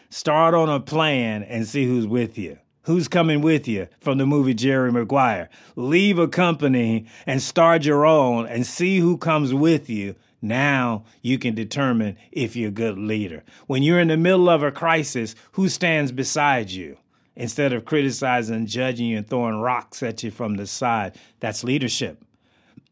Start 0.08 0.54
on 0.54 0.68
a 0.68 0.78
plan 0.78 1.42
and 1.42 1.66
see 1.66 1.84
who's 1.84 2.06
with 2.06 2.38
you. 2.38 2.58
Who's 2.86 3.08
coming 3.08 3.40
with 3.40 3.66
you 3.66 3.88
from 4.00 4.18
the 4.18 4.26
movie 4.26 4.54
Jerry 4.54 4.92
Maguire? 4.92 5.48
Leave 5.74 6.20
a 6.20 6.28
company 6.28 7.06
and 7.26 7.42
start 7.42 7.84
your 7.84 8.06
own 8.06 8.46
and 8.46 8.64
see 8.64 8.98
who 8.98 9.18
comes 9.18 9.52
with 9.52 9.90
you. 9.90 10.14
Now 10.40 11.04
you 11.20 11.36
can 11.36 11.56
determine 11.56 12.16
if 12.30 12.54
you're 12.54 12.68
a 12.68 12.72
good 12.72 12.96
leader. 12.96 13.42
When 13.66 13.82
you're 13.82 13.98
in 13.98 14.06
the 14.06 14.16
middle 14.16 14.48
of 14.48 14.62
a 14.62 14.70
crisis, 14.70 15.34
who 15.52 15.68
stands 15.68 16.12
beside 16.12 16.70
you? 16.70 16.96
Instead 17.34 17.72
of 17.72 17.84
criticizing, 17.84 18.66
judging 18.66 19.06
you, 19.06 19.18
and 19.18 19.28
throwing 19.28 19.60
rocks 19.60 20.00
at 20.04 20.22
you 20.22 20.30
from 20.30 20.54
the 20.54 20.66
side, 20.66 21.18
that's 21.40 21.64
leadership. 21.64 22.22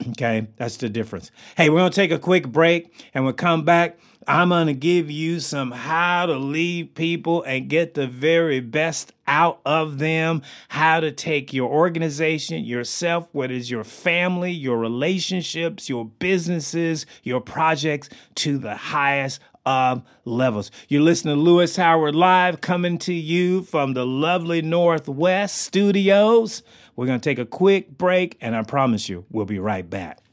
Okay, 0.08 0.48
that's 0.56 0.76
the 0.76 0.88
difference. 0.88 1.30
Hey, 1.56 1.70
we're 1.70 1.88
to 1.88 1.94
take 1.94 2.10
a 2.10 2.18
quick 2.18 2.48
break 2.48 2.92
and 3.14 3.22
we'll 3.22 3.32
come 3.32 3.64
back. 3.64 3.96
I'm 4.26 4.48
going 4.48 4.68
to 4.68 4.74
give 4.74 5.10
you 5.10 5.40
some 5.40 5.70
how 5.70 6.26
to 6.26 6.36
lead 6.36 6.94
people 6.94 7.42
and 7.42 7.68
get 7.68 7.94
the 7.94 8.06
very 8.06 8.60
best 8.60 9.12
out 9.26 9.60
of 9.64 9.98
them, 9.98 10.42
how 10.68 11.00
to 11.00 11.12
take 11.12 11.52
your 11.52 11.70
organization, 11.70 12.64
yourself, 12.64 13.28
whether 13.32 13.54
it's 13.54 13.70
your 13.70 13.84
family, 13.84 14.50
your 14.50 14.78
relationships, 14.78 15.88
your 15.88 16.06
businesses, 16.06 17.06
your 17.22 17.40
projects 17.40 18.08
to 18.36 18.58
the 18.58 18.76
highest 18.76 19.40
of 19.66 20.02
levels. 20.24 20.70
You're 20.88 21.02
listening 21.02 21.36
to 21.36 21.40
Lewis 21.40 21.76
Howard 21.76 22.14
Live 22.14 22.60
coming 22.60 22.98
to 22.98 23.14
you 23.14 23.62
from 23.62 23.94
the 23.94 24.06
lovely 24.06 24.62
Northwest 24.62 25.56
studios. 25.62 26.62
We're 26.96 27.06
going 27.06 27.20
to 27.20 27.30
take 27.30 27.38
a 27.38 27.46
quick 27.46 27.96
break, 27.96 28.36
and 28.40 28.54
I 28.54 28.62
promise 28.62 29.08
you, 29.08 29.24
we'll 29.30 29.46
be 29.46 29.58
right 29.58 29.88
back. 29.88 30.23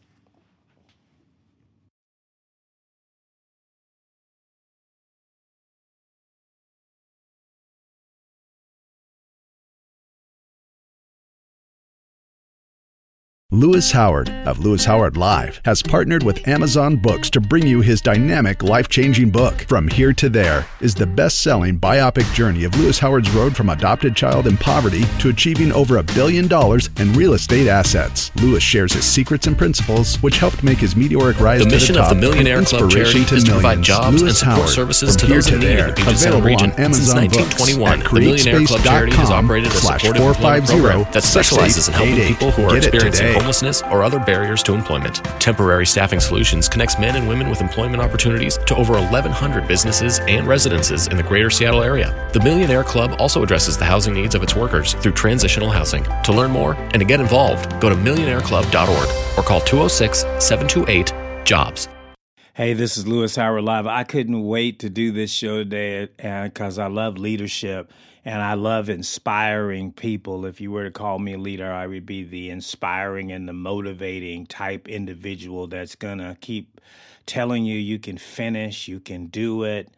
Lewis 13.53 13.91
Howard 13.91 14.29
of 14.47 14.59
Lewis 14.59 14.85
Howard 14.85 15.17
Live 15.17 15.59
has 15.65 15.83
partnered 15.83 16.23
with 16.23 16.47
Amazon 16.47 16.95
Books 16.95 17.29
to 17.31 17.41
bring 17.41 17.67
you 17.67 17.81
his 17.81 17.99
dynamic, 17.99 18.63
life 18.63 18.87
changing 18.87 19.29
book. 19.29 19.63
From 19.67 19.89
Here 19.89 20.13
to 20.13 20.29
There 20.29 20.65
is 20.79 20.95
the 20.95 21.05
best 21.05 21.41
selling 21.41 21.77
biopic 21.77 22.33
journey 22.33 22.63
of 22.63 22.73
Lewis 22.79 22.97
Howard's 22.97 23.29
road 23.31 23.53
from 23.53 23.67
adopted 23.67 24.15
child 24.15 24.47
in 24.47 24.55
poverty 24.55 25.03
to 25.19 25.27
achieving 25.27 25.73
over 25.73 25.97
a 25.97 26.03
billion 26.03 26.47
dollars 26.47 26.89
in 26.95 27.11
real 27.11 27.33
estate 27.33 27.67
assets. 27.67 28.31
Lewis 28.37 28.63
shares 28.63 28.93
his 28.93 29.03
secrets 29.03 29.47
and 29.47 29.57
principles, 29.57 30.15
which 30.23 30.37
helped 30.37 30.63
make 30.63 30.77
his 30.77 30.95
meteoric 30.95 31.37
rise 31.41 31.59
the 31.59 31.65
to 31.65 31.71
mission 31.71 31.95
the 31.95 32.01
top 32.03 32.11
of 32.13 32.21
the 32.21 32.21
Millionaire 32.21 32.63
Club 32.63 32.89
charity 32.89 33.25
to 33.25 33.35
is 33.35 33.43
to 33.43 33.51
provide 33.51 33.81
jobs 33.81 34.21
Lewis 34.21 34.31
and 34.31 34.37
support 34.37 34.55
Howard, 34.59 34.69
services 34.69 35.15
to 35.17 35.25
from 35.25 35.35
those 35.35 35.47
Here 35.47 35.55
in 35.55 35.59
need 35.59 35.69
in 35.71 35.75
There, 35.75 35.87
the 35.87 35.95
Puget 35.95 36.17
Sound 36.19 36.35
available 36.35 36.47
region 36.47 36.71
on 36.71 36.93
since 36.93 37.13
Amazon 37.13 37.27
Books 37.27 37.59
1921. 37.59 37.99
at 37.99 38.05
The 38.05 38.19
Millionaire 38.21 38.65
Club 38.65 38.81
charity 38.81 39.15
has 39.17 39.29
operated 39.29 39.71
a 39.73 39.75
slash 39.75 40.03
supportive 40.03 40.23
employment 40.23 40.67
450 40.69 40.79
program 40.79 41.11
that 41.11 41.23
specializes 41.25 41.87
in 41.89 41.93
helping 41.95 42.15
people 42.15 42.51
who 42.51 42.63
are 42.63 42.79
Get 42.79 42.85
it 42.85 42.95
experiencing 42.95 43.27
today. 43.27 43.40
Homelessness, 43.41 43.81
or 43.83 44.03
other 44.03 44.19
barriers 44.19 44.61
to 44.63 44.73
employment. 44.73 45.15
Temporary 45.39 45.85
Staffing 45.85 46.19
Solutions 46.19 46.69
connects 46.69 46.99
men 46.99 47.15
and 47.15 47.27
women 47.27 47.49
with 47.49 47.59
employment 47.59 48.01
opportunities 48.01 48.57
to 48.67 48.75
over 48.75 48.93
1,100 48.93 49.67
businesses 49.67 50.19
and 50.27 50.47
residences 50.47 51.07
in 51.07 51.17
the 51.17 51.23
greater 51.23 51.49
Seattle 51.49 51.81
area. 51.81 52.29
The 52.33 52.39
Millionaire 52.39 52.83
Club 52.83 53.15
also 53.19 53.41
addresses 53.41 53.77
the 53.77 53.85
housing 53.85 54.13
needs 54.13 54.35
of 54.35 54.43
its 54.43 54.55
workers 54.55 54.93
through 54.93 55.13
transitional 55.13 55.71
housing. 55.71 56.03
To 56.23 56.31
learn 56.31 56.51
more 56.51 56.75
and 56.75 56.99
to 56.99 57.05
get 57.05 57.19
involved, 57.19 57.67
go 57.81 57.89
to 57.89 57.95
millionaireclub.org 57.95 59.37
or 59.37 59.43
call 59.47 59.61
206 59.61 60.19
728 60.39 61.13
JOBS. 61.45 61.87
Hey, 62.53 62.73
this 62.73 62.97
is 62.97 63.07
Lewis 63.07 63.37
Howard 63.37 63.63
Live. 63.63 63.87
I 63.87 64.03
couldn't 64.03 64.43
wait 64.43 64.79
to 64.79 64.89
do 64.89 65.11
this 65.11 65.31
show 65.31 65.63
today 65.63 66.09
uh, 66.23 66.43
because 66.43 66.77
I 66.77 66.87
love 66.87 67.17
leadership 67.17 67.91
and 68.23 68.41
I 68.41 68.53
love 68.53 68.89
inspiring 68.89 69.91
people. 69.93 70.45
If 70.45 70.61
you 70.61 70.71
were 70.71 70.83
to 70.83 70.91
call 70.91 71.17
me 71.17 71.33
a 71.33 71.37
leader, 71.37 71.71
I 71.71 71.87
would 71.87 72.05
be 72.05 72.23
the 72.23 72.49
inspiring 72.49 73.31
and 73.31 73.47
the 73.47 73.53
motivating 73.53 74.45
type 74.45 74.87
individual 74.87 75.67
that's 75.67 75.95
to 76.19 76.37
keep 76.39 76.79
telling 77.25 77.65
you 77.65 77.77
you 77.77 77.97
can 77.97 78.17
finish, 78.17 78.87
you 78.87 78.99
can 78.99 79.27
do 79.27 79.63
it. 79.63 79.89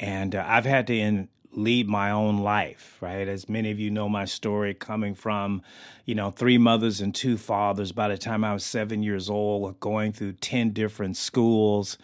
And 0.00 0.34
uh, 0.34 0.44
I've 0.46 0.64
had 0.64 0.86
to 0.88 0.98
in, 0.98 1.28
lead 1.52 1.88
my 1.88 2.10
own 2.10 2.38
life, 2.38 2.96
right? 3.00 3.26
As 3.28 3.48
many 3.48 3.70
of 3.70 3.78
you 3.78 3.90
know 3.90 4.08
my 4.08 4.24
story 4.24 4.72
coming 4.74 5.14
from, 5.14 5.62
you 6.04 6.14
know, 6.14 6.30
three 6.30 6.58
mothers 6.58 7.00
and 7.00 7.14
two 7.14 7.36
fathers 7.36 7.92
by 7.92 8.08
the 8.08 8.18
time 8.18 8.44
I 8.44 8.52
was 8.52 8.64
seven 8.64 9.02
years 9.02 9.28
old, 9.28 9.78
going 9.80 10.12
through 10.12 10.32
10 10.34 10.70
different 10.70 11.16
schools 11.16 11.98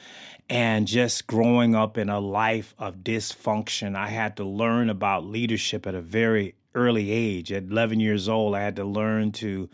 and 0.49 0.87
just 0.87 1.27
growing 1.27 1.75
up 1.75 1.99
in 1.99 2.09
a 2.09 2.21
life 2.21 2.75
of 2.79 2.99
dysfunction. 2.99 3.97
I 3.97 4.09
had 4.09 4.37
to 4.37 4.45
learn 4.45 4.91
about 4.91 5.25
leadership 5.25 5.87
at 5.87 5.95
a 5.95 6.01
very 6.01 6.55
early 6.75 7.11
age. 7.11 7.51
At 7.53 7.65
11 7.65 8.01
years 8.01 8.29
old, 8.29 8.55
I 8.55 8.63
had 8.63 8.77
to 8.77 8.85
learn 8.85 9.33
to 9.33 9.69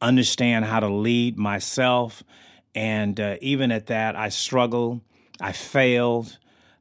understand 0.00 0.64
how 0.64 0.80
to 0.80 0.88
lead 0.88 1.38
myself. 1.38 2.22
And 2.74 3.20
uh, 3.20 3.36
even 3.40 3.70
at 3.70 3.86
that, 3.86 4.16
I 4.16 4.30
struggled, 4.30 5.02
I 5.40 5.52
failed. 5.52 6.38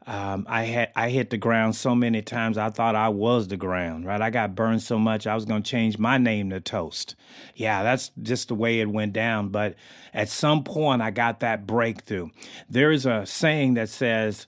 Um, 0.08 0.48
I 0.50 0.64
had 0.64 0.92
I 0.96 1.10
hit 1.10 1.30
the 1.30 1.38
ground 1.38 1.76
so 1.76 1.94
many 1.94 2.24
times 2.24 2.58
I 2.58 2.72
thought 2.72 2.96
I 2.96 3.10
was 3.10 3.48
the 3.48 3.58
ground, 3.58 4.06
right? 4.06 4.22
I 4.22 4.32
got 4.32 4.56
burned 4.56 4.82
so 4.82 4.98
much 4.98 5.28
I 5.28 5.36
was 5.36 5.46
to 5.46 5.62
change 5.62 6.00
my 6.00 6.18
name 6.18 6.50
to 6.50 6.60
Toast. 6.60 7.16
Yeah, 7.56 7.84
that's 7.84 8.10
just 8.22 8.48
the 8.48 8.56
way 8.56 8.80
it 8.80 8.90
went 8.90 9.14
down. 9.14 9.50
But 9.50 9.76
at 10.14 10.30
some 10.30 10.64
point, 10.64 11.04
I 11.04 11.12
got 11.12 11.40
that 11.42 11.68
breakthrough. 11.68 12.30
There 12.68 12.92
is 12.92 13.06
a 13.06 13.28
saying 13.28 13.76
that 13.76 13.90
says, 13.90 14.48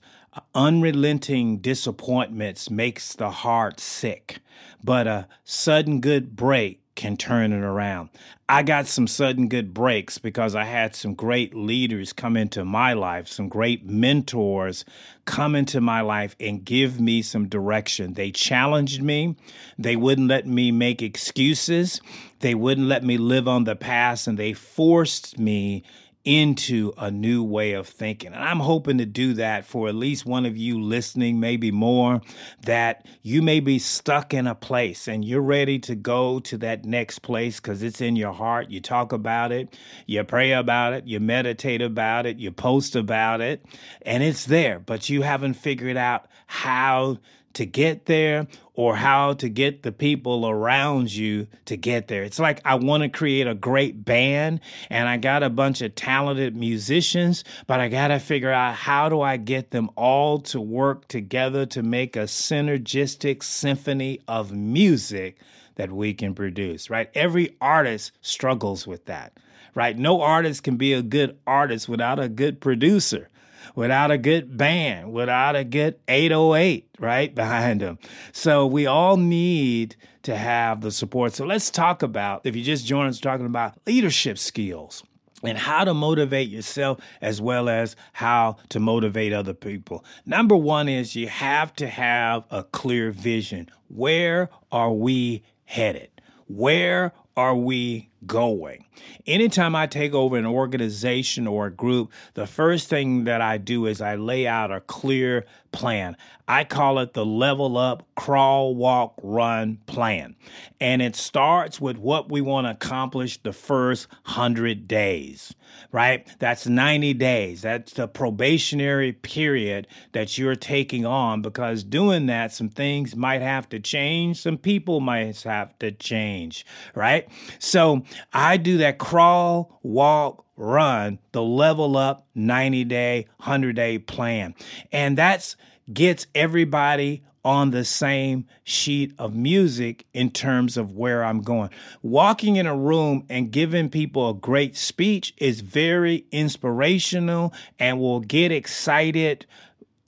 "Unrelenting 0.56 1.58
disappointments 1.58 2.68
makes 2.68 3.14
the 3.14 3.30
heart 3.30 3.78
sick, 3.78 4.40
but 4.82 5.06
a 5.06 5.28
sudden 5.44 6.00
good 6.00 6.34
break 6.34 6.83
can 6.94 7.16
turn 7.16 7.52
it 7.52 7.62
around. 7.62 8.08
I 8.48 8.62
got 8.62 8.86
some 8.86 9.06
sudden 9.06 9.48
good 9.48 9.72
breaks 9.72 10.18
because 10.18 10.54
I 10.54 10.64
had 10.64 10.94
some 10.94 11.14
great 11.14 11.54
leaders 11.54 12.12
come 12.12 12.36
into 12.36 12.64
my 12.64 12.92
life, 12.92 13.26
some 13.26 13.48
great 13.48 13.86
mentors 13.86 14.84
come 15.24 15.54
into 15.54 15.80
my 15.80 16.02
life 16.02 16.36
and 16.38 16.64
give 16.64 17.00
me 17.00 17.22
some 17.22 17.48
direction. 17.48 18.14
They 18.14 18.30
challenged 18.30 19.02
me. 19.02 19.36
They 19.78 19.96
wouldn't 19.96 20.28
let 20.28 20.46
me 20.46 20.70
make 20.70 21.00
excuses. 21.00 22.00
They 22.40 22.54
wouldn't 22.54 22.86
let 22.86 23.02
me 23.02 23.16
live 23.16 23.48
on 23.48 23.64
the 23.64 23.76
past 23.76 24.28
and 24.28 24.38
they 24.38 24.52
forced 24.52 25.38
me 25.38 25.82
into 26.24 26.92
a 26.96 27.10
new 27.10 27.44
way 27.44 27.72
of 27.72 27.86
thinking. 27.86 28.32
And 28.32 28.42
I'm 28.42 28.60
hoping 28.60 28.98
to 28.98 29.06
do 29.06 29.34
that 29.34 29.66
for 29.66 29.88
at 29.88 29.94
least 29.94 30.24
one 30.24 30.46
of 30.46 30.56
you 30.56 30.80
listening, 30.80 31.38
maybe 31.38 31.70
more, 31.70 32.22
that 32.62 33.06
you 33.22 33.42
may 33.42 33.60
be 33.60 33.78
stuck 33.78 34.32
in 34.32 34.46
a 34.46 34.54
place 34.54 35.06
and 35.06 35.24
you're 35.24 35.42
ready 35.42 35.78
to 35.80 35.94
go 35.94 36.40
to 36.40 36.56
that 36.58 36.84
next 36.84 37.20
place 37.20 37.60
because 37.60 37.82
it's 37.82 38.00
in 38.00 38.16
your 38.16 38.32
heart. 38.32 38.70
You 38.70 38.80
talk 38.80 39.12
about 39.12 39.52
it, 39.52 39.78
you 40.06 40.24
pray 40.24 40.52
about 40.52 40.94
it, 40.94 41.06
you 41.06 41.20
meditate 41.20 41.82
about 41.82 42.24
it, 42.24 42.38
you 42.38 42.50
post 42.50 42.96
about 42.96 43.42
it, 43.42 43.64
and 44.02 44.22
it's 44.22 44.46
there, 44.46 44.78
but 44.78 45.10
you 45.10 45.22
haven't 45.22 45.54
figured 45.54 45.98
out 45.98 46.26
how 46.46 47.18
to 47.54 47.66
get 47.66 48.06
there 48.06 48.46
or 48.74 48.96
how 48.96 49.32
to 49.34 49.48
get 49.48 49.82
the 49.82 49.92
people 49.92 50.48
around 50.48 51.12
you 51.12 51.46
to 51.64 51.76
get 51.76 52.08
there. 52.08 52.22
It's 52.24 52.38
like 52.38 52.60
I 52.64 52.74
want 52.74 53.02
to 53.02 53.08
create 53.08 53.46
a 53.46 53.54
great 53.54 54.04
band 54.04 54.60
and 54.90 55.08
I 55.08 55.16
got 55.16 55.42
a 55.42 55.50
bunch 55.50 55.80
of 55.80 55.94
talented 55.94 56.56
musicians, 56.56 57.44
but 57.66 57.80
I 57.80 57.88
got 57.88 58.08
to 58.08 58.18
figure 58.18 58.50
out 58.50 58.74
how 58.74 59.08
do 59.08 59.20
I 59.20 59.36
get 59.36 59.70
them 59.70 59.90
all 59.96 60.40
to 60.40 60.60
work 60.60 61.08
together 61.08 61.66
to 61.66 61.82
make 61.82 62.16
a 62.16 62.24
synergistic 62.24 63.42
symphony 63.42 64.20
of 64.26 64.52
music 64.52 65.38
that 65.76 65.90
we 65.90 66.14
can 66.14 66.34
produce, 66.34 66.90
right? 66.90 67.10
Every 67.14 67.56
artist 67.60 68.12
struggles 68.20 68.86
with 68.86 69.06
that, 69.06 69.38
right? 69.74 69.96
No 69.96 70.20
artist 70.20 70.62
can 70.62 70.76
be 70.76 70.92
a 70.92 71.02
good 71.02 71.38
artist 71.46 71.88
without 71.88 72.18
a 72.18 72.28
good 72.28 72.60
producer 72.60 73.28
without 73.74 74.10
a 74.10 74.18
good 74.18 74.56
band, 74.56 75.12
without 75.12 75.56
a 75.56 75.64
good 75.64 75.96
808, 76.08 76.88
right, 76.98 77.34
behind 77.34 77.80
them. 77.80 77.98
So 78.32 78.66
we 78.66 78.86
all 78.86 79.16
need 79.16 79.96
to 80.22 80.36
have 80.36 80.80
the 80.80 80.90
support. 80.90 81.34
So 81.34 81.44
let's 81.44 81.70
talk 81.70 82.02
about, 82.02 82.42
if 82.44 82.56
you 82.56 82.62
just 82.62 82.86
join 82.86 83.06
us, 83.06 83.20
talking 83.20 83.46
about 83.46 83.74
leadership 83.86 84.38
skills 84.38 85.02
and 85.42 85.58
how 85.58 85.84
to 85.84 85.92
motivate 85.92 86.48
yourself 86.48 86.98
as 87.20 87.40
well 87.40 87.68
as 87.68 87.96
how 88.14 88.56
to 88.70 88.80
motivate 88.80 89.32
other 89.32 89.54
people. 89.54 90.04
Number 90.24 90.56
one 90.56 90.88
is 90.88 91.14
you 91.14 91.28
have 91.28 91.74
to 91.74 91.86
have 91.86 92.44
a 92.50 92.64
clear 92.64 93.10
vision. 93.10 93.68
Where 93.88 94.48
are 94.72 94.92
we 94.92 95.42
headed? 95.64 96.08
Where 96.46 97.12
are 97.36 97.54
we 97.54 98.08
going? 98.26 98.84
Anytime 99.26 99.74
I 99.74 99.86
take 99.86 100.14
over 100.14 100.36
an 100.36 100.46
organization 100.46 101.46
or 101.46 101.66
a 101.66 101.70
group, 101.70 102.12
the 102.34 102.46
first 102.46 102.88
thing 102.88 103.24
that 103.24 103.40
I 103.40 103.58
do 103.58 103.86
is 103.86 104.00
I 104.00 104.16
lay 104.16 104.46
out 104.46 104.70
a 104.70 104.80
clear 104.80 105.46
plan. 105.72 106.16
I 106.46 106.64
call 106.64 106.98
it 106.98 107.14
the 107.14 107.24
level 107.24 107.78
up, 107.78 108.06
crawl, 108.16 108.74
walk, 108.74 109.14
run 109.22 109.78
plan. 109.86 110.36
And 110.78 111.00
it 111.00 111.16
starts 111.16 111.80
with 111.80 111.96
what 111.96 112.30
we 112.30 112.40
want 112.42 112.66
to 112.66 112.72
accomplish 112.72 113.42
the 113.42 113.52
first 113.52 114.08
100 114.26 114.86
days, 114.86 115.54
right? 115.90 116.28
That's 116.38 116.66
90 116.66 117.14
days. 117.14 117.62
That's 117.62 117.94
the 117.94 118.06
probationary 118.06 119.12
period 119.12 119.88
that 120.12 120.36
you're 120.36 120.54
taking 120.54 121.06
on 121.06 121.40
because 121.40 121.82
doing 121.82 122.26
that, 122.26 122.52
some 122.52 122.68
things 122.68 123.16
might 123.16 123.40
have 123.40 123.68
to 123.70 123.80
change, 123.80 124.40
some 124.40 124.58
people 124.58 125.00
might 125.00 125.42
have 125.42 125.78
to 125.78 125.92
change, 125.92 126.66
right? 126.94 127.26
So 127.58 128.02
I 128.32 128.56
do 128.56 128.78
that 128.78 128.98
crawl, 128.98 129.78
walk, 129.82 130.44
run, 130.56 131.18
the 131.32 131.42
level 131.42 131.96
up 131.96 132.26
90 132.34 132.84
day, 132.84 133.26
100 133.38 133.76
day 133.76 133.98
plan. 133.98 134.54
And 134.92 135.18
that's 135.18 135.56
gets 135.92 136.26
everybody 136.34 137.22
on 137.44 137.70
the 137.70 137.84
same 137.84 138.46
sheet 138.64 139.12
of 139.18 139.34
music 139.34 140.06
in 140.14 140.30
terms 140.30 140.78
of 140.78 140.92
where 140.92 141.22
I'm 141.22 141.42
going. 141.42 141.68
Walking 142.02 142.56
in 142.56 142.66
a 142.66 142.76
room 142.76 143.24
and 143.28 143.50
giving 143.50 143.90
people 143.90 144.30
a 144.30 144.34
great 144.34 144.76
speech 144.76 145.34
is 145.36 145.60
very 145.60 146.24
inspirational 146.32 147.52
and 147.78 148.00
will 148.00 148.20
get 148.20 148.50
excited 148.50 149.44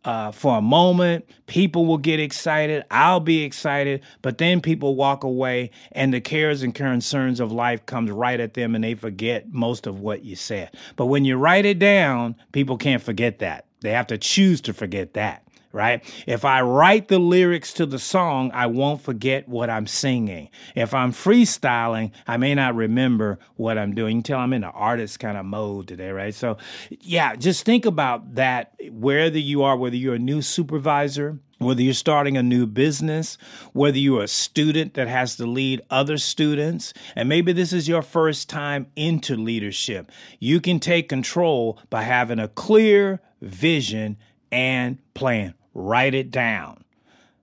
uh, 0.07 0.31
for 0.31 0.57
a 0.57 0.62
moment. 0.62 1.27
People 1.47 1.85
will 1.85 1.99
get 1.99 2.21
excited. 2.21 2.85
I'll 2.90 3.21
be 3.21 3.42
excited, 3.42 4.03
but 4.23 4.38
then 4.38 4.61
people 4.61 4.95
walk 4.95 5.25
away, 5.25 5.71
and 5.92 6.14
the 6.14 6.21
cares 6.21 6.62
and 6.62 6.75
concerns 6.75 7.40
of 7.40 7.53
life 7.53 7.85
comes 7.85 8.11
right 8.11 8.38
at 8.40 8.55
them, 8.55 8.75
and 8.75 8.85
they 8.85 8.95
forget 8.95 9.53
most 9.53 9.87
of 9.87 10.01
what 10.01 10.25
you 10.25 10.37
said. 10.37 10.71
But 10.95 11.07
when 11.07 11.25
you 11.25 11.37
write 11.37 11.66
it 11.66 11.79
down, 11.79 12.37
people 12.53 12.79
can't 12.79 13.03
forget 13.03 13.40
that. 13.40 13.66
They 13.81 13.90
have 13.90 14.07
to 14.07 14.16
choose 14.16 14.61
to 14.62 14.73
forget 14.73 15.14
that 15.14 15.46
right? 15.77 16.03
If 16.27 16.47
I 16.47 16.62
write 16.62 17.09
the 17.09 17.19
lyrics 17.19 17.75
to 17.75 17.85
the 17.85 17.99
song, 17.99 18.51
I 18.55 18.67
won't 18.67 19.03
forget 19.03 19.47
what 19.47 19.69
I'm 19.69 19.87
singing. 19.87 20.49
If 20.75 20.95
I'm 20.95 21.12
freestyling, 21.12 22.12
I 22.27 22.39
may 22.39 22.55
not 22.55 22.75
remember 22.75 23.39
what 23.57 23.77
I'm 23.77 23.95
doing. 23.95 24.17
You 24.17 24.23
tell 24.23 24.41
I'm 24.41 24.55
in 24.55 24.65
an 24.65 24.73
artist 24.75 25.21
kind 25.21 25.37
of 25.37 25.45
mode 25.45 25.87
today, 25.87 26.11
right? 26.11 26.35
So, 26.35 26.57
yeah, 26.89 27.37
just 27.37 27.67
think 27.67 27.85
about 27.85 28.37
that 28.37 28.73
wherever 28.91 29.39
you 29.39 29.65
are, 29.65 29.77
whether 29.77 29.97
you're 29.97 30.15
a 30.15 30.19
new 30.19 30.41
supervisor, 30.41 31.39
whether 31.59 31.83
you're 31.83 31.93
starting 31.93 32.39
a 32.39 32.43
new 32.43 32.67
business, 32.67 33.37
whether 33.75 33.99
you're 33.99 34.23
a 34.23 34.29
student 34.29 34.95
that 34.95 35.09
has 35.09 35.37
to 35.37 35.45
lead 35.45 35.83
other 35.91 36.17
students, 36.17 36.95
and 37.15 37.29
maybe 37.29 37.53
this 37.53 37.75
is 37.75 37.87
your 37.87 38.03
first 38.03 38.49
time 38.49 38.87
into 38.97 39.37
leadership, 39.37 40.11
you 40.41 40.59
can 40.59 40.81
take 40.81 41.11
control 41.11 41.79
by 41.91 42.03
having 42.03 42.39
a 42.39 42.49
clear 42.49 43.21
vision 43.43 44.17
and 44.51 44.99
plan. 45.15 45.55
Write 45.79 46.15
it 46.15 46.31
down. 46.31 46.85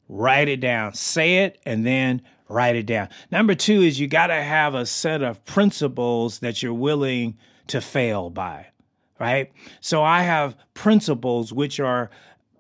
Write 0.10 0.50
it 0.50 0.60
down. 0.60 0.96
Say 0.96 1.44
it 1.44 1.60
and 1.68 1.86
then 1.86 2.24
write 2.50 2.76
it 2.76 2.88
down. 2.88 3.10
Number 3.32 3.54
two 3.54 3.84
is 3.84 4.00
you 4.00 4.08
got 4.08 4.28
to 4.28 4.42
have 4.42 4.74
a 4.74 4.88
set 4.88 5.22
of 5.22 5.46
principles 5.46 6.40
that 6.40 6.64
you're 6.64 6.74
willing 6.74 7.38
to 7.68 7.80
fail 7.80 8.32
by, 8.32 8.66
right? 9.20 9.52
So 9.82 10.02
I 10.02 10.24
have 10.24 10.58
principles 10.74 11.54
which 11.54 11.80
are 11.80 12.10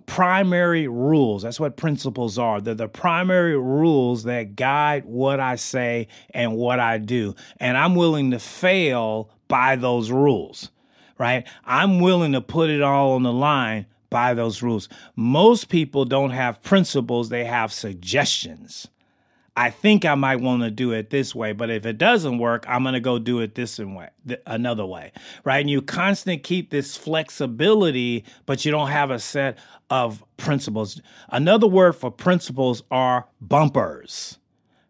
primary 0.05 0.87
rules. 0.87 1.41
That's 1.41 1.59
what 1.59 1.75
principles 1.75 2.37
are. 2.37 2.61
They're 2.61 2.75
the 2.75 2.87
primary 2.87 3.57
rules 3.57 4.25
that 4.25 4.55
guide 4.55 5.05
what 5.05 5.39
I 5.39 5.55
say 5.55 6.07
and 6.35 6.55
what 6.55 6.79
I 6.79 6.99
do. 6.99 7.33
And 7.59 7.77
I'm 7.77 7.95
willing 7.95 8.29
to 8.29 8.37
fail 8.37 9.31
by 9.47 9.75
those 9.75 10.11
rules, 10.11 10.69
right? 11.17 11.47
I'm 11.65 11.99
willing 11.99 12.33
to 12.33 12.41
put 12.41 12.69
it 12.69 12.83
all 12.83 13.13
on 13.13 13.23
the 13.23 13.33
line 13.33 13.87
by 14.13 14.35
those 14.35 14.61
rules. 14.61 14.87
Most 15.15 15.69
people 15.69 16.05
don't 16.05 16.29
have 16.29 16.61
principles, 16.61 17.29
they 17.29 17.45
have 17.45 17.73
suggestions. 17.73 18.87
I 19.55 19.71
think 19.71 20.05
I 20.05 20.13
might 20.13 20.39
want 20.39 20.61
to 20.61 20.69
do 20.69 20.91
it 20.91 21.09
this 21.09 21.33
way, 21.33 21.51
but 21.51 21.71
if 21.71 21.85
it 21.85 21.97
doesn't 21.97 22.37
work, 22.37 22.63
I'm 22.67 22.83
going 22.83 22.93
to 22.93 22.99
go 22.99 23.17
do 23.17 23.39
it 23.39 23.55
this 23.55 23.79
way, 23.79 24.09
th- 24.27 24.39
another 24.45 24.85
way, 24.85 25.11
right? 25.43 25.61
And 25.61 25.69
you 25.69 25.81
constantly 25.81 26.37
keep 26.37 26.69
this 26.69 26.95
flexibility, 26.95 28.23
but 28.45 28.65
you 28.65 28.71
don't 28.71 28.89
have 28.89 29.09
a 29.09 29.19
set 29.19 29.57
of 29.89 30.23
principles. 30.37 31.01
Another 31.29 31.67
word 31.67 31.93
for 31.93 32.11
principles 32.11 32.83
are 32.91 33.27
bumpers, 33.41 34.37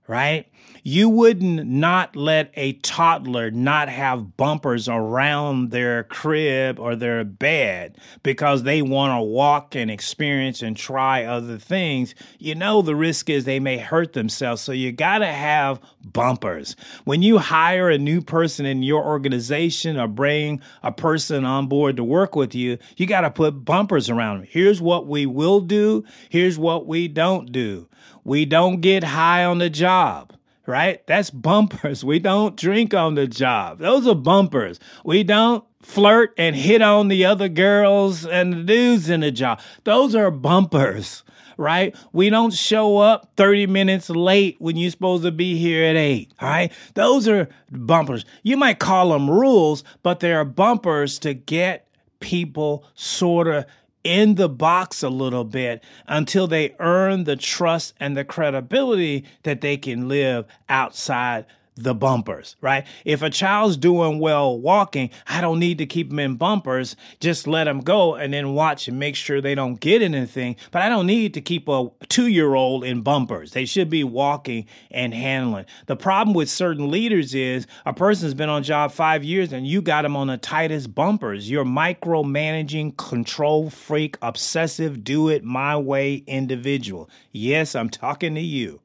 right? 0.08 0.48
You 0.86 1.08
wouldn't 1.08 1.66
not 1.66 2.16
let 2.16 2.52
a 2.56 2.74
toddler 2.74 3.52
not 3.52 3.88
have 3.88 4.36
bumpers 4.36 4.90
around 4.90 5.72
their 5.72 6.04
crib 6.04 6.78
or 6.78 6.96
their 6.96 7.24
bed 7.24 7.98
because 8.22 8.64
they 8.64 8.82
want 8.82 9.18
to 9.18 9.24
walk 9.24 9.76
and 9.76 9.90
experience 9.90 10.62
and 10.62 10.76
try 10.76 11.24
other 11.24 11.58
things. 11.58 12.16
You 12.38 12.56
know, 12.56 12.82
the 12.82 12.98
risk 12.98 13.30
is 13.30 13.46
they 13.46 13.62
may 13.62 13.78
hurt 13.78 14.12
themselves. 14.12 14.62
So 14.62 14.74
you 14.74 14.92
got 14.92 15.20
to 15.20 15.28
have 15.28 15.80
bumpers. 16.04 16.76
When 17.06 17.22
you 17.22 17.38
hire 17.38 17.90
a 17.90 17.98
new 17.98 18.22
person 18.22 18.66
in 18.66 18.84
your 18.84 19.06
organization 19.06 19.98
or 19.98 20.10
bring 20.10 20.62
a 20.82 20.92
person 20.92 21.46
on 21.46 21.68
board 21.68 21.96
to 21.96 22.04
work 22.04 22.36
with 22.36 22.54
you, 22.54 22.78
you 22.98 23.08
got 23.08 23.22
to 23.22 23.32
put 23.32 23.64
bumpers 23.64 24.10
around 24.10 24.40
them. 24.40 24.48
Here's 24.50 24.82
what 24.82 25.08
we 25.08 25.26
will 25.26 25.62
do. 25.62 26.04
Here's 26.30 26.60
what 26.60 26.88
we 26.88 27.08
don't 27.08 27.54
do. 27.54 27.88
We 28.24 28.46
don't 28.46 28.82
get 28.82 29.04
high 29.04 29.46
on 29.46 29.60
the 29.60 29.70
job 29.70 30.34
right? 30.66 31.06
That's 31.08 31.30
bumpers. 31.30 32.04
We 32.04 32.20
don't 32.20 32.56
drink 32.56 32.94
on 32.94 33.16
the 33.16 33.28
job. 33.28 33.80
Those 33.80 34.08
are 34.08 34.16
bumpers. 34.16 34.80
We 35.04 35.24
don't 35.24 35.64
flirt 35.82 36.34
and 36.38 36.56
hit 36.56 36.82
on 36.82 37.10
the 37.10 37.26
other 37.26 37.50
girls 37.50 38.26
and 38.26 38.54
the 38.54 38.64
dudes 38.64 39.10
in 39.10 39.20
the 39.20 39.32
job. 39.32 39.60
Those 39.84 40.16
are 40.16 40.32
bumpers, 40.32 41.24
right? 41.58 41.96
We 42.14 42.30
don't 42.30 42.54
show 42.54 43.00
up 43.00 43.34
30 43.36 43.68
minutes 43.68 44.10
late 44.10 44.56
when 44.60 44.78
you're 44.78 44.92
supposed 44.92 45.24
to 45.24 45.32
be 45.32 45.58
here 45.58 45.84
at 45.84 45.98
8, 45.98 46.34
all 46.40 46.50
right? 46.50 46.72
Those 46.94 47.28
are 47.28 47.50
bumpers. 47.70 48.26
You 48.44 48.56
might 48.58 48.80
call 48.80 49.10
them 49.10 49.30
rules, 49.30 49.84
but 50.02 50.22
they 50.22 50.34
are 50.34 50.46
bumpers 50.46 51.20
to 51.20 51.34
get 51.34 51.88
people 52.22 52.86
sort 52.96 53.50
of 53.50 53.66
in 54.04 54.36
the 54.36 54.50
box 54.50 55.04
a 55.04 55.10
little 55.10 55.44
bit 55.44 55.84
until 56.08 56.48
they 56.48 56.76
earn 56.80 57.24
the 57.24 57.36
trust 57.36 57.94
and 58.00 58.18
the 58.18 58.26
credibility 58.26 59.26
that 59.44 59.62
they 59.62 59.78
can 59.78 60.08
live 60.08 60.46
outside 60.70 61.46
the 61.76 61.96
bumpers, 61.96 62.56
right? 62.62 62.86
If 63.06 63.22
a 63.22 63.30
child's 63.30 63.78
doing 63.78 64.20
well 64.20 64.60
walking, 64.60 65.10
I 65.28 65.42
don't 65.42 65.60
need 65.60 65.80
to 65.80 65.86
keep 65.86 66.10
them 66.10 66.20
in 66.20 66.36
bumpers. 66.36 66.96
Just 67.20 67.48
let 67.48 67.66
them 67.66 67.82
go 67.82 68.16
and 68.16 68.34
then 68.34 68.54
watch 68.54 68.88
and 68.88 69.00
make 69.00 69.16
sure 69.16 69.42
they 69.42 69.56
don't 69.56 69.80
get 69.80 70.02
anything. 70.02 70.56
But 70.72 70.84
I 70.84 70.90
don't 70.90 71.08
need 71.08 71.34
to 71.34 71.42
keep 71.42 71.68
a 71.68 71.90
two 72.10 72.28
year 72.28 72.54
old 72.54 72.84
in 72.84 73.02
bumpers. 73.02 73.52
They 73.52 73.66
should 73.66 73.90
be 73.90 74.04
walking 74.04 74.68
and 74.92 75.14
handling. 75.14 75.66
The 75.88 75.96
problem 75.96 76.36
with 76.36 76.50
certain 76.50 76.92
leaders 76.92 77.34
is 77.34 77.66
a 77.86 77.94
person's 77.94 78.34
been 78.34 78.50
on 78.50 78.64
job 78.64 78.92
five 78.92 79.24
years 79.24 79.52
and 79.52 79.66
you 79.68 79.82
got 79.82 80.04
them 80.04 80.16
on 80.16 80.28
the 80.28 80.38
tightest 80.38 80.94
bumpers. 80.94 81.50
You're 81.50 81.66
micromanaging, 81.66 82.98
control 82.98 83.70
freak, 83.70 84.18
obsessive, 84.22 85.04
do 85.04 85.30
it 85.30 85.44
my 85.44 85.76
way 85.76 86.24
individual. 86.28 87.10
Yes, 87.32 87.76
I'm 87.76 87.90
talking 87.90 88.36
to 88.36 88.42
you. 88.42 88.80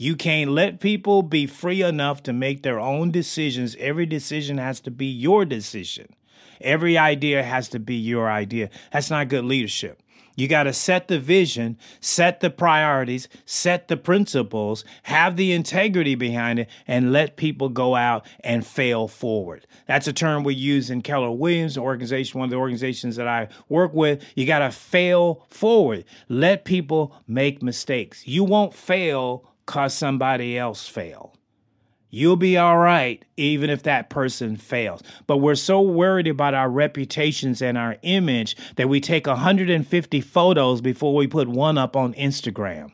You 0.00 0.16
can't 0.16 0.52
let 0.52 0.80
people 0.80 1.22
be 1.22 1.46
free 1.46 1.82
enough 1.82 2.22
to 2.22 2.32
make 2.32 2.62
their 2.62 2.80
own 2.80 3.10
decisions. 3.10 3.76
Every 3.78 4.06
decision 4.06 4.56
has 4.56 4.80
to 4.80 4.90
be 4.90 5.04
your 5.04 5.44
decision. 5.44 6.14
Every 6.58 6.96
idea 6.96 7.42
has 7.42 7.68
to 7.68 7.78
be 7.78 7.96
your 7.96 8.30
idea. 8.30 8.70
That's 8.94 9.10
not 9.10 9.28
good 9.28 9.44
leadership. 9.44 10.02
You 10.36 10.48
got 10.48 10.62
to 10.62 10.72
set 10.72 11.08
the 11.08 11.18
vision, 11.18 11.76
set 12.00 12.40
the 12.40 12.48
priorities, 12.48 13.28
set 13.44 13.88
the 13.88 13.98
principles, 13.98 14.86
have 15.02 15.36
the 15.36 15.52
integrity 15.52 16.14
behind 16.14 16.60
it, 16.60 16.70
and 16.86 17.12
let 17.12 17.36
people 17.36 17.68
go 17.68 17.94
out 17.94 18.24
and 18.42 18.66
fail 18.66 19.06
forward. 19.06 19.66
That's 19.86 20.08
a 20.08 20.14
term 20.14 20.44
we 20.44 20.54
use 20.54 20.88
in 20.88 21.02
Keller 21.02 21.30
Williams 21.30 21.76
organization, 21.76 22.40
one 22.40 22.46
of 22.46 22.50
the 22.50 22.56
organizations 22.56 23.16
that 23.16 23.28
I 23.28 23.48
work 23.68 23.92
with. 23.92 24.24
You 24.34 24.46
got 24.46 24.60
to 24.60 24.70
fail 24.70 25.44
forward. 25.50 26.06
Let 26.30 26.64
people 26.64 27.14
make 27.28 27.62
mistakes. 27.62 28.26
You 28.26 28.44
won't 28.44 28.72
fail 28.72 29.44
cause 29.70 29.94
somebody 29.94 30.58
else 30.58 30.88
fail. 30.88 31.32
You'll 32.10 32.34
be 32.34 32.58
all 32.58 32.76
right 32.76 33.24
even 33.36 33.70
if 33.70 33.84
that 33.84 34.10
person 34.10 34.56
fails. 34.56 35.00
But 35.28 35.36
we're 35.36 35.54
so 35.54 35.80
worried 35.80 36.26
about 36.26 36.54
our 36.54 36.68
reputations 36.68 37.62
and 37.62 37.78
our 37.78 37.96
image 38.02 38.56
that 38.74 38.88
we 38.88 39.00
take 39.00 39.28
150 39.28 40.20
photos 40.22 40.80
before 40.80 41.14
we 41.14 41.28
put 41.28 41.46
one 41.46 41.78
up 41.78 41.94
on 41.94 42.14
Instagram. 42.14 42.90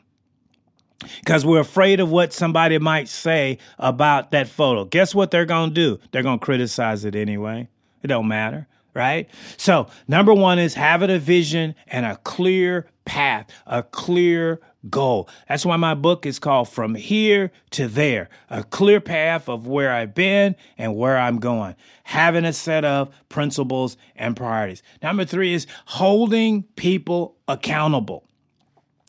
Because 1.19 1.47
we're 1.47 1.61
afraid 1.61 1.99
of 1.99 2.11
what 2.11 2.31
somebody 2.31 2.77
might 2.77 3.07
say 3.07 3.57
about 3.79 4.29
that 4.31 4.47
photo. 4.47 4.85
Guess 4.85 5.15
what 5.15 5.31
they're 5.31 5.45
going 5.45 5.71
to 5.71 5.73
do? 5.73 5.99
They're 6.11 6.23
going 6.23 6.37
to 6.37 6.45
criticize 6.45 7.05
it 7.05 7.15
anyway. 7.15 7.69
It 8.03 8.07
don't 8.07 8.27
matter, 8.27 8.67
right? 8.93 9.27
So, 9.57 9.87
number 10.07 10.33
one 10.33 10.59
is 10.59 10.75
having 10.75 11.09
a 11.09 11.19
vision 11.19 11.73
and 11.87 12.05
a 12.05 12.17
clear 12.17 12.87
path, 13.05 13.47
a 13.65 13.81
clear 13.81 14.59
goal. 14.89 15.29
That's 15.47 15.65
why 15.65 15.77
my 15.77 15.93
book 15.93 16.25
is 16.25 16.39
called 16.39 16.69
From 16.69 16.95
Here 16.95 17.51
to 17.71 17.87
There, 17.87 18.29
a 18.49 18.63
clear 18.63 18.99
path 18.99 19.49
of 19.49 19.67
where 19.67 19.91
I've 19.91 20.13
been 20.15 20.55
and 20.77 20.95
where 20.95 21.17
I'm 21.17 21.39
going. 21.39 21.75
Having 22.03 22.45
a 22.45 22.53
set 22.53 22.85
of 22.85 23.13
principles 23.29 23.97
and 24.15 24.35
priorities. 24.35 24.83
Number 25.01 25.25
three 25.25 25.53
is 25.53 25.67
holding 25.85 26.63
people 26.75 27.37
accountable. 27.47 28.23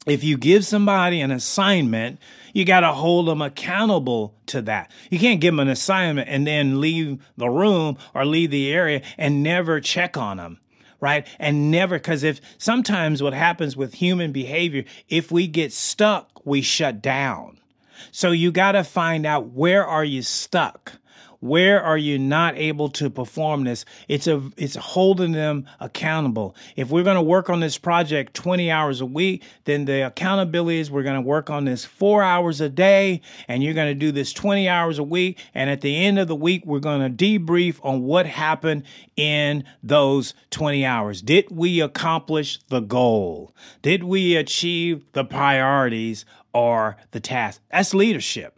If 0.07 0.25
you 0.25 0.39
give 0.39 0.65
somebody 0.65 1.21
an 1.21 1.31
assignment, 1.31 2.19
you 2.55 2.65
got 2.65 2.81
to 2.81 2.93
hold 2.93 3.29
them 3.29 3.43
accountable 3.43 4.35
to 4.47 4.63
that. 4.63 4.91
You 5.11 5.19
can't 5.19 5.41
give 5.41 5.53
them 5.53 5.61
an 5.61 5.69
assignment 5.69 6.29
and 6.31 6.47
then 6.47 6.81
leave 6.81 7.23
the 7.37 7.51
room 7.51 7.99
or 8.15 8.25
leave 8.25 8.51
the 8.51 8.73
area 8.73 9.03
and 9.19 9.43
never 9.43 9.81
check 9.81 10.17
on 10.17 10.39
them 10.39 10.61
right? 11.01 11.27
And 11.39 11.71
never, 11.71 11.99
because 11.99 12.23
if 12.23 12.41
sometimes 12.59 13.23
what 13.23 13.33
happens 13.33 13.77
with 13.77 13.95
human 13.95 14.33
behavior, 14.33 14.85
if 15.09 15.31
we 15.31 15.47
get 15.47 15.73
stuck, 15.73 16.45
we 16.45 16.63
shut 16.63 17.01
down. 17.01 17.59
So 18.11 18.31
you 18.31 18.51
got 18.53 18.73
to 18.73 18.85
find 18.85 19.27
out 19.27 19.49
where 19.49 19.87
are 19.87 20.05
you 20.05 20.23
stuck? 20.23 20.93
Where 21.41 21.81
are 21.81 21.97
you 21.97 22.19
not 22.19 22.57
able 22.57 22.89
to 22.91 23.11
perform 23.11 23.63
this? 23.63 23.85
It's 24.09 24.27
a 24.27 24.43
it's 24.57 24.75
holding 24.75 25.33
them 25.33 25.67
accountable. 25.79 26.57
If 26.75 26.91
we're 26.91 27.05
going 27.05 27.17
to 27.17 27.23
work 27.23 27.49
on 27.49 27.61
this 27.61 27.79
project 27.79 28.35
20 28.35 28.71
hours 28.73 29.01
a 29.01 29.07
week, 29.07 29.45
then 29.65 29.85
the 29.85 30.07
accountability 30.07 30.81
is 30.81 30.91
we're 30.91 31.05
going 31.05 31.15
to 31.15 31.21
work 31.21 31.49
on 31.49 31.65
this 31.65 31.85
4 31.85 32.25
hours 32.25 32.61
a 32.61 32.69
day 32.69 33.21
and 33.47 33.63
you're 33.63 33.75
going 33.75 33.93
to 33.93 33.99
do 33.99 34.11
this 34.11 34.33
20 34.33 34.69
hours 34.69 34.99
a 34.99 35.05
week 35.05 35.39
and 35.55 35.71
at 35.71 35.81
the 35.81 35.97
end 35.97 36.19
of 36.19 36.27
the 36.27 36.35
week 36.35 36.67
we're 36.67 36.81
going 36.81 37.17
to 37.17 37.25
debrief 37.25 37.79
on 37.85 38.03
what 38.03 38.27
happened 38.27 38.83
in 39.17 39.63
those 39.83 40.35
20 40.51 40.85
hours. 40.85 41.23
Did 41.23 41.47
we 41.53 41.81
accomplish 41.81 42.59
the 42.69 42.81
goal? 42.81 43.55
Did 43.83 44.03
we 44.03 44.35
achieve 44.35 45.05
the 45.13 45.25
priorities 45.25 46.25
or 46.53 46.97
the 47.13 47.21
task? 47.21 47.61
That's 47.71 47.95
leadership. 47.95 48.58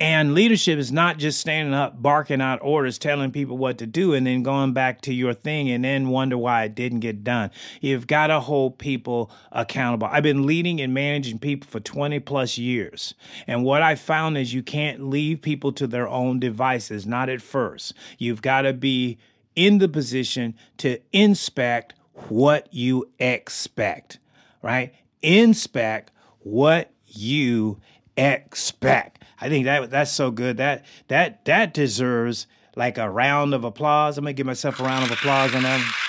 And 0.00 0.32
leadership 0.32 0.78
is 0.78 0.92
not 0.92 1.18
just 1.18 1.40
standing 1.40 1.74
up, 1.74 2.00
barking 2.00 2.40
out 2.40 2.60
orders, 2.62 2.98
telling 2.98 3.32
people 3.32 3.58
what 3.58 3.78
to 3.78 3.86
do, 3.86 4.14
and 4.14 4.24
then 4.24 4.44
going 4.44 4.72
back 4.72 5.00
to 5.02 5.12
your 5.12 5.34
thing 5.34 5.70
and 5.70 5.84
then 5.84 6.08
wonder 6.08 6.38
why 6.38 6.64
it 6.64 6.76
didn't 6.76 7.00
get 7.00 7.24
done. 7.24 7.50
You've 7.80 8.06
got 8.06 8.28
to 8.28 8.38
hold 8.38 8.78
people 8.78 9.28
accountable. 9.50 10.06
I've 10.08 10.22
been 10.22 10.46
leading 10.46 10.80
and 10.80 10.94
managing 10.94 11.40
people 11.40 11.68
for 11.68 11.80
20 11.80 12.20
plus 12.20 12.58
years. 12.58 13.14
And 13.48 13.64
what 13.64 13.82
I 13.82 13.96
found 13.96 14.38
is 14.38 14.54
you 14.54 14.62
can't 14.62 15.08
leave 15.10 15.42
people 15.42 15.72
to 15.72 15.88
their 15.88 16.08
own 16.08 16.38
devices, 16.38 17.04
not 17.04 17.28
at 17.28 17.42
first. 17.42 17.92
You've 18.18 18.42
got 18.42 18.62
to 18.62 18.72
be 18.72 19.18
in 19.56 19.78
the 19.78 19.88
position 19.88 20.54
to 20.76 21.00
inspect 21.12 21.94
what 22.28 22.72
you 22.72 23.10
expect, 23.18 24.20
right? 24.62 24.94
Inspect 25.22 26.12
what 26.38 26.92
you 27.06 27.80
expect. 28.16 29.17
I 29.40 29.48
think 29.48 29.66
that 29.66 29.90
that's 29.90 30.12
so 30.12 30.30
good. 30.30 30.56
That 30.56 30.84
that 31.08 31.44
that 31.44 31.74
deserves 31.74 32.46
like 32.76 32.98
a 32.98 33.08
round 33.08 33.54
of 33.54 33.64
applause. 33.64 34.18
I'm 34.18 34.24
gonna 34.24 34.32
give 34.32 34.46
myself 34.46 34.80
a 34.80 34.84
round 34.84 35.04
of 35.04 35.10
applause 35.10 35.54
on 35.54 35.62
that. 35.62 36.04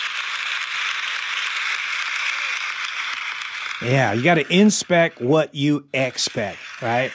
Yeah, 3.82 4.12
you 4.12 4.24
got 4.24 4.36
to 4.36 4.54
inspect 4.54 5.22
what 5.22 5.56
you 5.56 5.88
expect, 5.94 6.60
right? 6.82 7.12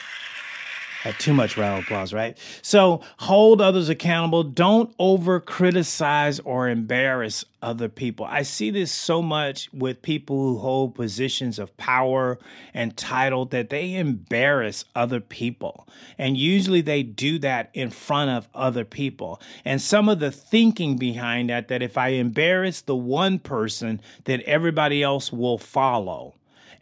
Too 1.19 1.33
much 1.33 1.55
round 1.55 1.79
of 1.79 1.83
applause, 1.85 2.13
right? 2.13 2.37
So 2.61 3.01
hold 3.17 3.61
others 3.61 3.89
accountable. 3.89 4.43
Don't 4.43 4.93
over 4.97 5.39
criticize 5.39 6.39
or 6.39 6.67
embarrass 6.67 7.45
other 7.61 7.89
people. 7.89 8.25
I 8.25 8.43
see 8.43 8.69
this 8.69 8.91
so 8.91 9.21
much 9.21 9.69
with 9.73 10.01
people 10.01 10.35
who 10.35 10.57
hold 10.59 10.95
positions 10.95 11.59
of 11.59 11.75
power 11.77 12.39
and 12.73 12.95
title 12.95 13.45
that 13.45 13.69
they 13.69 13.95
embarrass 13.95 14.85
other 14.95 15.19
people. 15.19 15.87
And 16.17 16.37
usually 16.37 16.81
they 16.81 17.03
do 17.03 17.39
that 17.39 17.69
in 17.73 17.89
front 17.89 18.31
of 18.31 18.47
other 18.53 18.85
people. 18.85 19.41
And 19.63 19.81
some 19.81 20.09
of 20.09 20.19
the 20.19 20.31
thinking 20.31 20.97
behind 20.97 21.49
that, 21.49 21.67
that 21.67 21.81
if 21.81 21.97
I 21.97 22.09
embarrass 22.09 22.81
the 22.81 22.95
one 22.95 23.39
person, 23.39 24.01
then 24.25 24.41
everybody 24.45 25.01
else 25.01 25.31
will 25.31 25.57
follow. 25.57 26.35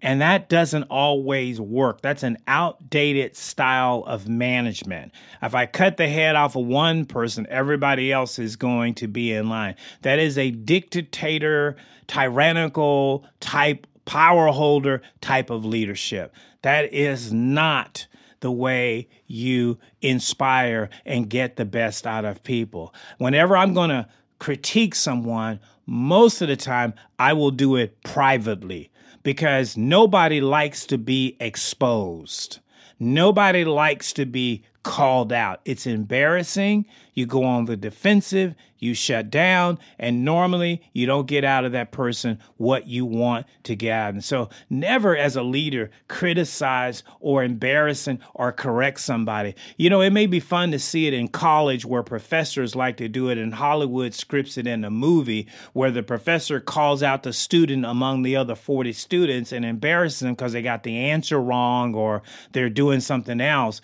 And 0.03 0.19
that 0.19 0.49
doesn't 0.49 0.83
always 0.83 1.61
work. 1.61 2.01
That's 2.01 2.23
an 2.23 2.37
outdated 2.45 3.37
style 3.37 4.03
of 4.05 4.27
management. 4.27 5.13
If 5.41 5.55
I 5.55 5.65
cut 5.65 5.95
the 5.95 6.09
head 6.09 6.35
off 6.35 6.57
of 6.57 6.65
one 6.65 7.05
person, 7.05 7.47
everybody 7.49 8.11
else 8.11 8.37
is 8.37 8.57
going 8.57 8.95
to 8.95 9.07
be 9.07 9.31
in 9.31 9.47
line. 9.47 9.75
That 10.01 10.19
is 10.19 10.37
a 10.37 10.51
dictator, 10.51 11.77
tyrannical 12.07 13.25
type, 13.39 13.87
power 14.03 14.49
holder 14.49 15.01
type 15.21 15.49
of 15.49 15.63
leadership. 15.63 16.35
That 16.63 16.93
is 16.93 17.31
not 17.31 18.05
the 18.41 18.51
way 18.51 19.07
you 19.25 19.79
inspire 20.01 20.89
and 21.05 21.29
get 21.29 21.55
the 21.55 21.63
best 21.63 22.05
out 22.05 22.25
of 22.25 22.43
people. 22.43 22.93
Whenever 23.19 23.55
I'm 23.55 23.73
going 23.73 23.89
to 23.89 24.09
critique 24.37 24.95
someone, 24.95 25.61
most 25.85 26.41
of 26.41 26.49
the 26.49 26.57
time 26.57 26.93
I 27.17 27.31
will 27.31 27.51
do 27.51 27.77
it 27.77 28.03
privately 28.03 28.91
because 29.23 29.75
nobody 29.77 30.41
likes 30.41 30.85
to 30.87 30.97
be 30.97 31.35
exposed. 31.39 32.59
Nobody 32.99 33.65
likes 33.65 34.13
to 34.13 34.25
be 34.25 34.63
called 34.83 35.33
out. 35.33 35.61
It's 35.65 35.87
embarrassing. 35.87 36.85
You 37.13 37.25
go 37.25 37.43
on 37.43 37.65
the 37.65 37.77
defensive, 37.77 38.53
you 38.83 38.93
shut 38.93 39.31
down, 39.31 39.79
and 39.97 40.25
normally 40.25 40.81
you 40.93 41.05
don't 41.05 41.27
get 41.27 41.43
out 41.43 41.65
of 41.65 41.71
that 41.71 41.91
person 41.91 42.39
what 42.57 42.87
you 42.87 43.05
want 43.05 43.45
to 43.63 43.75
get 43.75 43.91
out. 43.91 44.13
And 44.13 44.23
so, 44.23 44.49
never 44.69 45.15
as 45.15 45.35
a 45.35 45.43
leader 45.43 45.89
criticize 46.07 47.03
or 47.19 47.43
embarrass 47.43 48.07
or 48.33 48.51
correct 48.51 48.99
somebody. 48.99 49.55
You 49.77 49.89
know, 49.89 50.01
it 50.01 50.11
may 50.11 50.27
be 50.27 50.39
fun 50.39 50.71
to 50.71 50.79
see 50.79 51.07
it 51.07 51.13
in 51.13 51.29
college 51.29 51.85
where 51.85 52.03
professors 52.03 52.75
like 52.75 52.97
to 52.97 53.07
do 53.07 53.29
it, 53.29 53.37
in 53.37 53.53
Hollywood 53.53 54.13
scripts 54.13 54.57
it 54.57 54.67
in 54.67 54.83
a 54.83 54.91
movie 54.91 55.47
where 55.73 55.91
the 55.91 56.03
professor 56.03 56.59
calls 56.59 57.01
out 57.01 57.23
the 57.23 57.33
student 57.33 57.85
among 57.85 58.23
the 58.23 58.35
other 58.35 58.55
40 58.55 58.93
students 58.93 59.51
and 59.51 59.63
embarrasses 59.63 60.19
them 60.19 60.33
because 60.33 60.53
they 60.53 60.61
got 60.61 60.83
the 60.83 60.97
answer 60.97 61.41
wrong 61.41 61.95
or 61.95 62.21
they're 62.51 62.69
doing 62.69 62.99
something 62.99 63.39
else. 63.39 63.81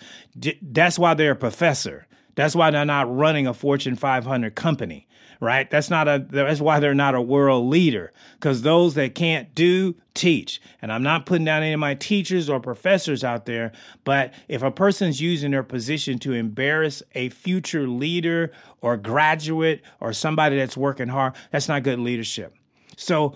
That's 0.62 0.98
why 0.98 1.14
they're 1.14 1.32
a 1.32 1.36
professor. 1.36 2.06
That's 2.34 2.54
why 2.54 2.70
they're 2.70 2.84
not 2.84 3.14
running 3.14 3.46
a 3.46 3.54
Fortune 3.54 3.96
500 3.96 4.54
company, 4.54 5.06
right? 5.40 5.70
That's 5.70 5.90
not 5.90 6.08
a 6.08 6.24
that's 6.28 6.60
why 6.60 6.80
they're 6.80 6.94
not 6.94 7.14
a 7.14 7.20
world 7.20 7.68
leader 7.68 8.12
cuz 8.40 8.62
those 8.62 8.94
that 8.94 9.14
can't 9.14 9.54
do 9.54 9.94
teach. 10.14 10.60
And 10.82 10.92
I'm 10.92 11.02
not 11.02 11.26
putting 11.26 11.44
down 11.44 11.62
any 11.62 11.72
of 11.72 11.80
my 11.80 11.94
teachers 11.94 12.48
or 12.48 12.60
professors 12.60 13.24
out 13.24 13.46
there, 13.46 13.72
but 14.04 14.34
if 14.48 14.62
a 14.62 14.70
person's 14.70 15.20
using 15.20 15.50
their 15.50 15.62
position 15.62 16.18
to 16.20 16.32
embarrass 16.32 17.02
a 17.14 17.28
future 17.30 17.86
leader 17.86 18.52
or 18.80 18.96
graduate 18.96 19.82
or 20.00 20.12
somebody 20.12 20.56
that's 20.56 20.76
working 20.76 21.08
hard, 21.08 21.34
that's 21.50 21.68
not 21.68 21.82
good 21.82 21.98
leadership. 21.98 22.54
So 22.96 23.34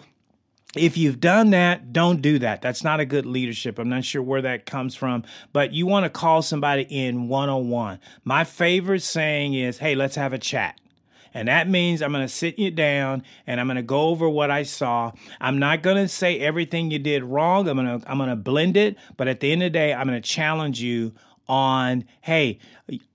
if 0.77 0.97
you've 0.97 1.21
done 1.21 1.51
that, 1.51 1.93
don't 1.93 2.21
do 2.21 2.39
that. 2.41 2.63
That's 2.63 2.83
not 2.83 3.01
a 3.01 3.05
good 3.05 3.27
leadership. 3.27 3.79
I'm 3.79 3.89
not 3.89 4.05
sure 4.05 4.23
where 4.23 4.43
that 4.43 4.67
comes 4.67 4.95
from, 4.95 5.25
but 5.53 5.73
you 5.73 5.87
want 5.87 6.05
to 6.05 6.11
call 6.11 6.43
somebody 6.43 6.83
in 6.83 7.29
one 7.29 7.49
on 7.49 7.69
one. 7.69 8.01
My 8.25 8.45
favorite 8.45 9.03
saying 9.03 9.55
is, 9.55 9.79
hey, 9.79 9.95
let's 9.95 10.17
have 10.17 10.33
a 10.33 10.39
chat. 10.39 10.79
And 11.37 11.49
that 11.49 11.69
means 11.69 12.01
I'm 12.01 12.13
going 12.13 12.25
to 12.25 12.33
sit 12.33 12.59
you 12.61 12.71
down 12.71 13.25
and 13.47 13.61
I'm 13.61 13.67
going 13.67 13.77
to 13.77 13.83
go 13.83 14.03
over 14.03 14.29
what 14.29 14.53
I 14.53 14.63
saw. 14.63 15.11
I'm 15.41 15.59
not 15.59 15.83
going 15.83 15.97
to 15.97 16.07
say 16.07 16.39
everything 16.39 16.93
you 16.93 17.01
did 17.01 17.25
wrong. 17.25 17.69
I'm 17.69 17.77
going 17.77 18.01
to 18.01 18.11
I'm 18.11 18.19
going 18.19 18.31
to 18.31 18.37
blend 18.37 18.77
it, 18.77 18.97
but 19.17 19.27
at 19.27 19.41
the 19.41 19.51
end 19.51 19.63
of 19.65 19.67
the 19.67 19.71
day, 19.71 19.93
I'm 19.93 20.07
going 20.07 20.21
to 20.21 20.29
challenge 20.29 20.81
you 20.81 21.13
on, 21.49 22.05
hey, 22.21 22.61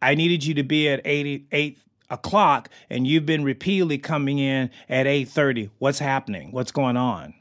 I 0.01 0.15
needed 0.15 0.43
you 0.45 0.53
to 0.55 0.63
be 0.63 0.89
at 0.89 1.01
8 1.05 1.47
8 1.51 1.77
o'clock 2.09 2.69
and 2.89 3.07
you've 3.07 3.25
been 3.25 3.43
repeatedly 3.43 3.97
coming 3.97 4.37
in 4.37 4.69
at 4.89 5.05
8:30. 5.05 5.69
What's 5.79 5.99
happening? 5.99 6.51
What's 6.51 6.71
going 6.71 6.97
on? 6.97 7.33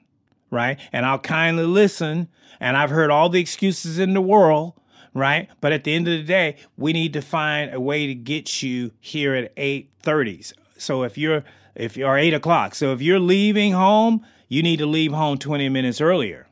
Right? 0.51 0.79
And 0.93 1.05
I'll 1.07 1.19
kindly 1.19 1.65
listen. 1.65 2.29
And 2.61 2.77
I've 2.77 2.91
heard 2.91 3.11
all 3.11 3.29
the 3.29 3.41
excuses 3.41 3.99
in 3.99 4.15
the 4.15 4.21
world, 4.21 4.75
right? 5.15 5.49
But 5.61 5.73
at 5.73 5.85
the 5.85 5.95
end 5.95 6.09
of 6.09 6.19
the 6.19 6.25
day, 6.25 6.57
we 6.77 6.93
need 6.93 7.13
to 7.13 7.23
find 7.23 7.73
a 7.73 7.81
way 7.81 8.07
to 8.07 8.15
get 8.15 8.63
you 8.63 8.93
here 9.01 9.35
at 9.35 9.55
8:30. 9.57 10.53
So 10.77 11.03
if 11.03 11.17
you're 11.17 11.45
if 11.75 11.97
you're 11.97 12.17
eight 12.17 12.35
o'clock, 12.35 12.75
so 12.75 12.93
if 12.93 13.01
you're 13.01 13.21
leaving 13.21 13.73
home, 13.73 14.25
you 14.49 14.63
need 14.63 14.79
to 14.79 14.87
leave 14.87 15.13
home 15.13 15.39
20 15.39 15.69
minutes 15.69 16.01
earlier. 16.01 16.49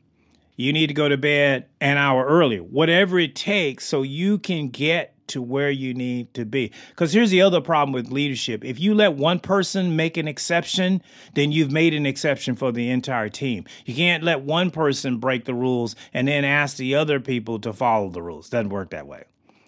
You 0.55 0.71
need 0.71 0.87
to 0.87 0.93
go 0.93 1.09
to 1.09 1.17
bed 1.17 1.67
an 1.81 1.97
hour 1.97 2.25
earlier, 2.25 2.63
whatever 2.63 3.19
it 3.19 3.35
takes, 3.35 3.85
so 3.85 4.01
you 4.03 4.37
can 4.37 4.69
get 4.69 5.16
to 5.27 5.41
where 5.41 5.71
you 5.71 5.93
need 5.93 6.33
to 6.33 6.45
be. 6.45 6.71
Because 6.89 7.13
here's 7.13 7.31
the 7.31 7.41
other 7.41 7.61
problem 7.61 7.93
with 7.93 8.11
leadership 8.11 8.63
if 8.63 8.79
you 8.79 8.93
let 8.93 9.13
one 9.13 9.39
person 9.39 9.95
make 9.95 10.17
an 10.17 10.27
exception, 10.27 11.01
then 11.33 11.51
you've 11.51 11.71
made 11.71 11.93
an 11.93 12.05
exception 12.05 12.55
for 12.55 12.71
the 12.71 12.89
entire 12.89 13.29
team. 13.29 13.65
You 13.85 13.95
can't 13.95 14.23
let 14.23 14.41
one 14.41 14.71
person 14.71 15.17
break 15.17 15.45
the 15.45 15.53
rules 15.53 15.95
and 16.13 16.27
then 16.27 16.45
ask 16.45 16.77
the 16.77 16.95
other 16.95 17.19
people 17.19 17.59
to 17.59 17.73
follow 17.73 18.09
the 18.09 18.21
rules. 18.21 18.49
Doesn't 18.49 18.69
work 18.69 18.91
that 18.91 19.07
way. 19.07 19.23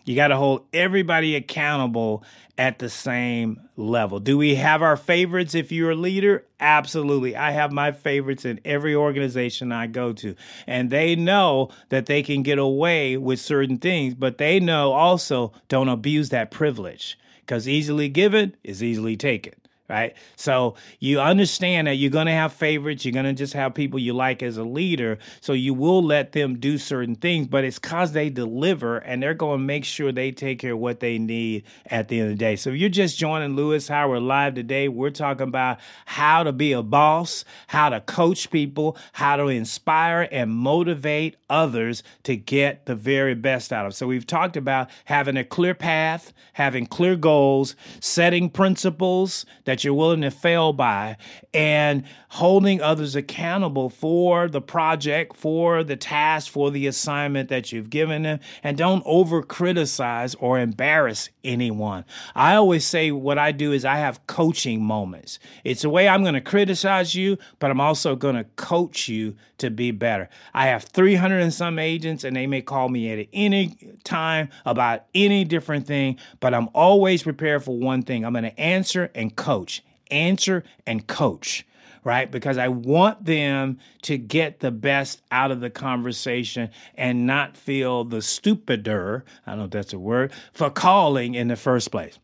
You 0.06 0.16
got 0.16 0.30
to 0.30 0.38
hold 0.38 0.66
everybody 0.74 1.36
accountable 1.36 2.24
at 2.60 2.78
the 2.78 2.90
same 2.90 3.58
level. 3.78 4.20
Do 4.20 4.38
we 4.38 4.56
have 4.56 4.82
our 4.82 4.98
favorites 4.98 5.56
if 5.56 5.72
you're 5.72 5.92
a 5.92 5.96
leader? 5.96 6.46
Absolutely. 6.60 7.34
I 7.34 7.52
have 7.52 7.72
my 7.72 7.94
favorites 7.94 8.44
in 8.44 8.60
every 8.66 8.94
organization 8.94 9.72
I 9.72 9.88
go 9.88 10.12
to. 10.12 10.36
And 10.68 10.90
they 10.90 11.16
know 11.16 11.70
that 11.88 12.06
they 12.06 12.22
can 12.22 12.44
get 12.44 12.60
away 12.60 13.16
with 13.16 13.40
certain 13.40 13.78
things, 13.78 14.14
but 14.14 14.40
they 14.40 14.60
know 14.60 14.92
also 14.92 15.54
don't 15.70 15.88
abuse 15.88 16.30
that 16.30 16.52
privilege 16.52 17.18
because 17.38 17.66
easily 17.66 18.10
given 18.10 18.58
is 18.62 18.84
easily 18.84 19.16
taken 19.16 19.54
right? 19.90 20.16
So 20.36 20.76
you 21.00 21.20
understand 21.20 21.88
that 21.88 21.96
you're 21.96 22.12
going 22.12 22.28
to 22.28 22.32
have 22.32 22.54
favorites. 22.54 23.04
You're 23.04 23.14
going 23.14 23.26
to 23.26 23.34
just 23.34 23.54
have 23.54 23.74
people 23.74 24.00
you 24.00 24.14
like 24.14 24.44
as 24.44 24.58
a 24.58 24.64
leader. 24.64 25.18
So 25.42 25.54
you 25.54 25.74
will 25.74 26.04
let 26.04 26.32
them 26.34 26.60
do 26.60 26.78
certain 26.78 27.16
things, 27.16 27.48
but 27.48 27.64
it's 27.64 27.80
because 27.80 28.12
they 28.12 28.30
deliver 28.30 28.98
and 28.98 29.22
they're 29.22 29.34
going 29.34 29.60
to 29.60 29.66
make 29.66 29.86
sure 29.86 30.12
they 30.12 30.32
take 30.32 30.60
care 30.60 30.74
of 30.74 30.80
what 30.80 31.00
they 31.00 31.18
need 31.18 31.64
at 31.88 32.08
the 32.08 32.20
end 32.20 32.32
of 32.32 32.38
the 32.38 32.40
day. 32.40 32.56
So 32.56 32.70
you're 32.70 32.90
just 32.90 33.18
joining 33.18 33.56
Lewis 33.56 33.88
Howard 33.88 34.22
live 34.22 34.54
today, 34.54 34.88
we're 34.88 35.10
talking 35.10 35.48
about 35.48 35.80
how 36.06 36.44
to 36.44 36.52
be 36.52 36.72
a 36.74 36.84
boss, 36.84 37.44
how 37.68 37.90
to 37.90 38.00
coach 38.00 38.52
people, 38.52 38.96
how 39.14 39.38
to 39.38 39.48
inspire 39.48 40.28
and 40.32 40.52
motivate 40.52 41.38
others 41.50 42.04
to 42.24 42.36
get 42.36 42.86
the 42.86 42.96
very 42.96 43.34
best 43.34 43.74
out 43.74 43.88
of. 43.88 43.96
So 43.96 44.06
we've 44.06 44.28
talked 44.28 44.56
about 44.56 44.90
having 45.06 45.38
a 45.38 45.44
clear 45.44 45.74
path, 45.74 46.32
having 46.54 46.86
clear 46.86 47.16
goals, 47.16 47.76
setting 48.00 48.50
principles 48.50 49.46
that 49.66 49.79
that 49.80 49.86
you're 49.86 49.94
willing 49.94 50.20
to 50.20 50.30
fail 50.30 50.74
by 50.74 51.16
and 51.54 52.04
holding 52.28 52.82
others 52.82 53.16
accountable 53.16 53.90
for 53.90 54.50
the 54.50 54.60
project, 54.60 55.38
for 55.38 55.86
the 55.86 55.96
task, 55.96 56.52
for 56.52 56.70
the 56.70 56.86
assignment 56.86 57.48
that 57.48 57.72
you've 57.72 57.90
given 57.90 58.24
them. 58.24 58.40
And 58.62 58.78
don't 58.78 59.02
over 59.06 59.42
criticize 59.42 60.36
or 60.36 60.60
embarrass 60.60 61.30
anyone. 61.46 62.04
I 62.36 62.56
always 62.56 62.86
say 62.86 63.12
what 63.12 63.38
I 63.38 63.54
do 63.54 63.72
is 63.72 63.86
I 63.86 63.96
have 63.96 64.28
coaching 64.28 64.84
moments. 64.84 65.40
It's 65.64 65.86
a 65.86 65.90
way 65.90 66.10
I'm 66.10 66.24
going 66.24 66.34
to 66.34 66.42
criticize 66.42 67.16
you, 67.16 67.38
but 67.60 67.72
I'm 67.72 67.82
also 67.82 68.18
going 68.18 68.36
to 68.36 68.44
coach 68.58 69.08
you 69.08 69.36
to 69.60 69.70
be 69.70 69.92
better. 69.92 70.30
I 70.54 70.68
have 70.68 70.84
300 70.84 71.40
and 71.40 71.54
some 71.54 71.80
agents, 71.80 72.24
and 72.24 72.36
they 72.36 72.48
may 72.48 72.62
call 72.62 72.90
me 72.90 73.12
at 73.12 73.28
any 73.34 73.78
time 74.04 74.50
about 74.66 75.06
any 75.14 75.44
different 75.46 75.86
thing, 75.86 76.18
but 76.40 76.54
I'm 76.54 76.70
always 76.74 77.24
prepared 77.24 77.64
for 77.64 77.78
one 77.78 78.04
thing 78.04 78.26
I'm 78.26 78.34
going 78.34 78.44
to 78.44 78.60
answer 78.60 79.12
and 79.14 79.36
coach 79.36 79.69
answer 80.12 80.64
and 80.86 81.08
coach 81.08 81.66
right? 82.04 82.32
Because 82.32 82.58
I 82.58 82.70
want 82.70 83.26
them 83.26 83.78
to 84.04 84.18
get 84.18 84.60
the 84.60 84.72
best 84.72 85.22
out 85.32 85.52
of 85.52 85.60
the 85.60 85.70
conversation 85.70 86.70
and 86.96 87.26
not 87.26 87.58
feel 87.58 88.04
the 88.04 88.22
stupider, 88.22 89.26
I 89.46 89.52
don't 89.52 89.60
know 89.60 89.66
if 89.66 89.72
that's 89.72 89.94
a 89.94 90.00
word, 90.00 90.32
for 90.54 90.70
calling 90.70 91.36
in 91.36 91.48
the 91.50 91.56
first 91.56 91.92
place, 91.92 92.18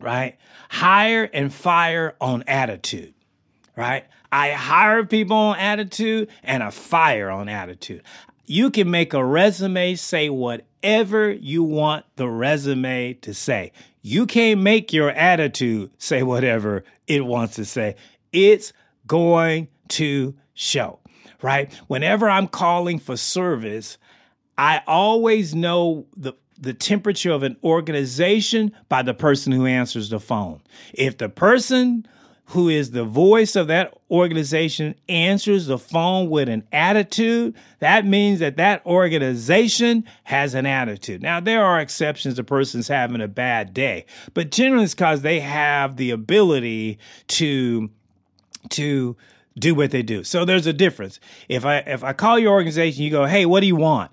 right? 0.00 0.36
Hire 0.70 1.28
and 1.32 1.52
fire 1.52 2.16
on 2.20 2.44
attitude, 2.46 3.14
right? 3.76 4.04
I 4.32 4.50
hire 4.50 5.04
people 5.04 5.36
on 5.36 5.58
attitude 5.58 6.28
and 6.42 6.62
I 6.62 6.70
fire 6.70 7.30
on 7.30 7.48
attitude. 7.48 8.02
You 8.46 8.70
can 8.70 8.90
make 8.90 9.14
a 9.14 9.24
resume 9.24 9.94
say 9.94 10.28
whatever 10.28 11.30
you 11.30 11.62
want 11.62 12.04
the 12.16 12.28
resume 12.28 13.14
to 13.14 13.32
say. 13.32 13.72
You 14.06 14.26
can't 14.26 14.60
make 14.60 14.92
your 14.92 15.10
attitude 15.10 15.90
say 15.96 16.22
whatever 16.22 16.84
it 17.06 17.24
wants 17.24 17.54
to 17.56 17.64
say. 17.64 17.96
It's 18.32 18.74
going 19.06 19.68
to 19.88 20.34
show, 20.52 20.98
right? 21.40 21.72
Whenever 21.86 22.28
I'm 22.28 22.46
calling 22.46 22.98
for 22.98 23.16
service, 23.16 23.96
I 24.58 24.82
always 24.86 25.54
know 25.54 26.06
the 26.14 26.34
the 26.60 26.74
temperature 26.74 27.32
of 27.32 27.42
an 27.44 27.56
organization 27.64 28.72
by 28.90 29.02
the 29.02 29.14
person 29.14 29.52
who 29.52 29.64
answers 29.64 30.10
the 30.10 30.20
phone. 30.20 30.60
If 30.92 31.16
the 31.16 31.30
person 31.30 32.06
who 32.46 32.68
is 32.68 32.90
the 32.90 33.04
voice 33.04 33.56
of 33.56 33.68
that 33.68 33.96
organization 34.10 34.94
answers 35.08 35.66
the 35.66 35.78
phone 35.78 36.28
with 36.28 36.48
an 36.48 36.66
attitude, 36.72 37.54
that 37.78 38.04
means 38.04 38.38
that 38.40 38.56
that 38.56 38.84
organization 38.84 40.04
has 40.24 40.54
an 40.54 40.66
attitude. 40.66 41.22
Now, 41.22 41.40
there 41.40 41.64
are 41.64 41.80
exceptions 41.80 42.34
to 42.34 42.44
persons 42.44 42.86
having 42.86 43.22
a 43.22 43.28
bad 43.28 43.72
day, 43.72 44.04
but 44.34 44.50
generally 44.50 44.84
it's 44.84 44.94
because 44.94 45.22
they 45.22 45.40
have 45.40 45.96
the 45.96 46.10
ability 46.10 46.98
to, 47.28 47.90
to 48.70 49.16
do 49.58 49.74
what 49.74 49.90
they 49.90 50.02
do. 50.02 50.22
So 50.22 50.44
there's 50.44 50.66
a 50.66 50.72
difference. 50.72 51.20
If 51.48 51.64
I, 51.64 51.78
if 51.78 52.04
I 52.04 52.12
call 52.12 52.38
your 52.38 52.52
organization, 52.52 53.02
you 53.02 53.10
go, 53.10 53.24
Hey, 53.24 53.46
what 53.46 53.60
do 53.60 53.66
you 53.66 53.76
want? 53.76 54.10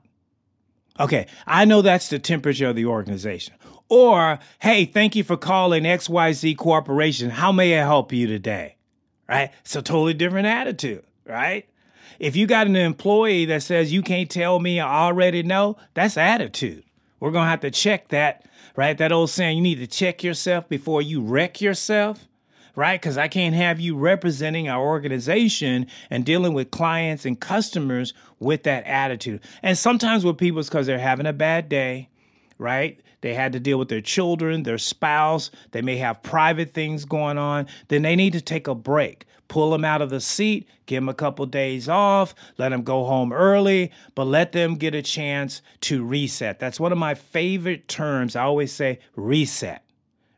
Okay, 0.99 1.27
I 1.47 1.65
know 1.65 1.81
that's 1.81 2.09
the 2.09 2.19
temperature 2.19 2.67
of 2.67 2.75
the 2.75 2.85
organization. 2.85 3.55
Or, 3.91 4.39
hey, 4.59 4.85
thank 4.85 5.17
you 5.17 5.23
for 5.25 5.35
calling 5.35 5.83
XYZ 5.83 6.55
Corporation. 6.55 7.29
How 7.29 7.51
may 7.51 7.77
I 7.77 7.83
help 7.83 8.13
you 8.13 8.25
today? 8.25 8.77
Right? 9.27 9.51
It's 9.65 9.75
a 9.75 9.81
totally 9.81 10.13
different 10.13 10.47
attitude, 10.47 11.03
right? 11.25 11.67
If 12.17 12.37
you 12.37 12.47
got 12.47 12.67
an 12.67 12.77
employee 12.77 13.43
that 13.45 13.63
says 13.63 13.91
you 13.91 14.01
can't 14.01 14.29
tell 14.29 14.61
me 14.61 14.79
I 14.79 15.07
already 15.07 15.43
know, 15.43 15.75
that's 15.93 16.15
attitude. 16.15 16.85
We're 17.19 17.31
going 17.31 17.43
to 17.43 17.49
have 17.49 17.59
to 17.59 17.71
check 17.71 18.07
that, 18.07 18.45
right? 18.77 18.97
That 18.97 19.11
old 19.11 19.29
saying, 19.29 19.57
you 19.57 19.61
need 19.61 19.79
to 19.79 19.87
check 19.87 20.23
yourself 20.23 20.69
before 20.69 21.01
you 21.01 21.21
wreck 21.21 21.59
yourself 21.59 22.29
right? 22.73 23.01
Because 23.01 23.17
I 23.17 23.27
can't 23.27 23.53
have 23.53 23.81
you 23.81 23.97
representing 23.97 24.69
our 24.69 24.81
organization 24.81 25.87
and 26.09 26.25
dealing 26.25 26.53
with 26.53 26.71
clients 26.71 27.25
and 27.25 27.37
customers 27.37 28.13
with 28.39 28.63
that 28.63 28.85
attitude. 28.85 29.41
And 29.61 29.77
sometimes 29.77 30.23
with 30.23 30.37
people, 30.37 30.61
it's 30.61 30.69
because 30.69 30.87
they're 30.87 30.97
having 30.97 31.25
a 31.25 31.33
bad 31.33 31.67
day, 31.67 32.07
right? 32.57 32.97
They 33.21 33.33
had 33.33 33.53
to 33.53 33.59
deal 33.59 33.77
with 33.77 33.89
their 33.89 34.01
children, 34.01 34.63
their 34.63 34.77
spouse. 34.77 35.51
They 35.71 35.81
may 35.81 35.97
have 35.97 36.23
private 36.23 36.73
things 36.73 37.05
going 37.05 37.37
on. 37.37 37.67
Then 37.87 38.01
they 38.01 38.15
need 38.15 38.33
to 38.33 38.41
take 38.41 38.67
a 38.67 38.75
break. 38.75 39.25
Pull 39.47 39.71
them 39.71 39.83
out 39.83 40.01
of 40.01 40.09
the 40.09 40.21
seat, 40.21 40.67
give 40.85 40.97
them 40.97 41.09
a 41.09 41.13
couple 41.13 41.45
days 41.45 41.89
off, 41.89 42.33
let 42.57 42.69
them 42.69 42.83
go 42.83 43.03
home 43.03 43.33
early, 43.33 43.91
but 44.15 44.25
let 44.25 44.53
them 44.53 44.75
get 44.75 44.95
a 44.95 45.01
chance 45.01 45.61
to 45.81 46.05
reset. 46.05 46.57
That's 46.57 46.79
one 46.79 46.93
of 46.93 46.97
my 46.97 47.15
favorite 47.15 47.89
terms. 47.89 48.37
I 48.37 48.43
always 48.43 48.71
say 48.71 48.99
reset 49.15 49.83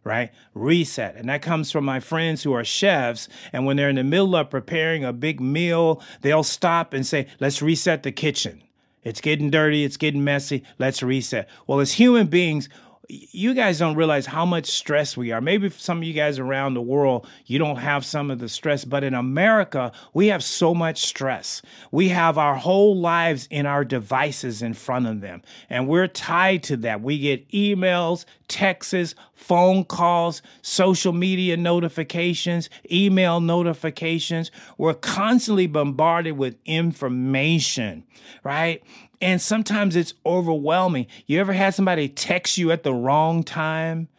right? 0.04 0.32
Reset. 0.54 1.16
And 1.16 1.30
that 1.30 1.42
comes 1.42 1.72
from 1.72 1.86
my 1.86 2.00
friends 2.00 2.44
who 2.44 2.54
are 2.54 2.64
chefs. 2.64 3.30
And 3.54 3.66
when 3.66 3.78
they're 3.78 3.90
in 3.90 3.96
the 3.96 4.04
middle 4.04 4.36
of 4.36 4.50
preparing 4.50 5.04
a 5.04 5.14
big 5.14 5.40
meal, 5.40 6.02
they'll 6.22 6.44
stop 6.44 6.94
and 6.94 7.06
say, 7.06 7.28
let's 7.40 7.62
reset 7.62 8.04
the 8.04 8.12
kitchen. 8.12 8.62
It's 9.04 9.22
getting 9.22 9.50
dirty. 9.50 9.84
It's 9.84 9.98
getting 9.98 10.24
messy. 10.24 10.64
Let's 10.80 11.04
reset. 11.04 11.50
Well, 11.68 11.80
as 11.80 11.94
human 11.94 12.28
beings, 12.28 12.70
you 13.10 13.54
guys 13.54 13.80
don't 13.80 13.96
realize 13.96 14.26
how 14.26 14.46
much 14.46 14.68
stress 14.68 15.18
we 15.18 15.32
are. 15.32 15.42
Maybe 15.42 15.70
some 15.70 15.98
of 15.98 16.04
you 16.06 16.14
guys 16.14 16.40
around 16.40 16.74
the 16.74 16.82
world, 16.82 17.28
you 17.46 17.60
don't 17.60 17.78
have 17.78 18.06
some 18.06 18.32
of 18.32 18.40
the 18.40 18.48
stress, 18.48 18.86
but 18.86 19.04
in 19.04 19.14
America, 19.14 19.92
we 20.14 20.28
have 20.28 20.44
so 20.44 20.74
much 20.74 21.02
stress. 21.02 21.62
We 21.92 22.10
have 22.10 22.38
our 22.38 22.56
whole 22.56 22.98
lives 22.98 23.48
in 23.52 23.66
our 23.66 23.84
devices 23.84 24.62
in 24.62 24.74
front 24.74 25.08
of 25.08 25.22
them, 25.22 25.42
and 25.70 25.88
we're 25.88 26.08
tied 26.08 26.64
to 26.64 26.78
that. 26.78 27.02
We 27.02 27.20
get 27.20 27.50
emails, 27.50 28.26
texts, 28.48 29.16
phone 29.34 29.84
calls, 29.84 30.42
social 30.62 31.12
media 31.12 31.58
notifications, 31.58 32.70
email 32.92 33.42
notifications. 33.42 34.52
We're 34.78 34.94
constantly 34.94 35.68
bombarded 35.68 36.38
with 36.38 36.56
information, 36.66 38.06
right? 38.44 38.82
And 39.24 39.42
sometimes 39.42 39.96
it's 39.96 40.14
overwhelming. 40.26 41.08
You 41.26 41.40
ever 41.40 41.54
had 41.54 41.74
somebody 41.74 42.10
text 42.10 42.58
you 42.58 42.72
at 42.72 42.84
the 42.84 42.94
wrong 42.94 43.44
time? 43.44 44.10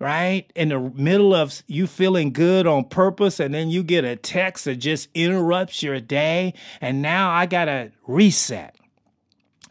Right? 0.00 0.50
In 0.54 0.70
the 0.70 0.80
middle 0.80 1.34
of 1.34 1.62
you 1.66 1.86
feeling 1.86 2.32
good 2.32 2.66
on 2.66 2.84
purpose, 2.84 3.40
and 3.40 3.54
then 3.54 3.70
you 3.70 3.82
get 3.82 4.04
a 4.04 4.16
text 4.16 4.64
that 4.64 4.76
just 4.76 5.08
interrupts 5.14 5.82
your 5.82 6.00
day. 6.00 6.54
And 6.80 7.00
now 7.00 7.30
I 7.30 7.46
got 7.46 7.66
to 7.66 7.92
reset 8.06 8.76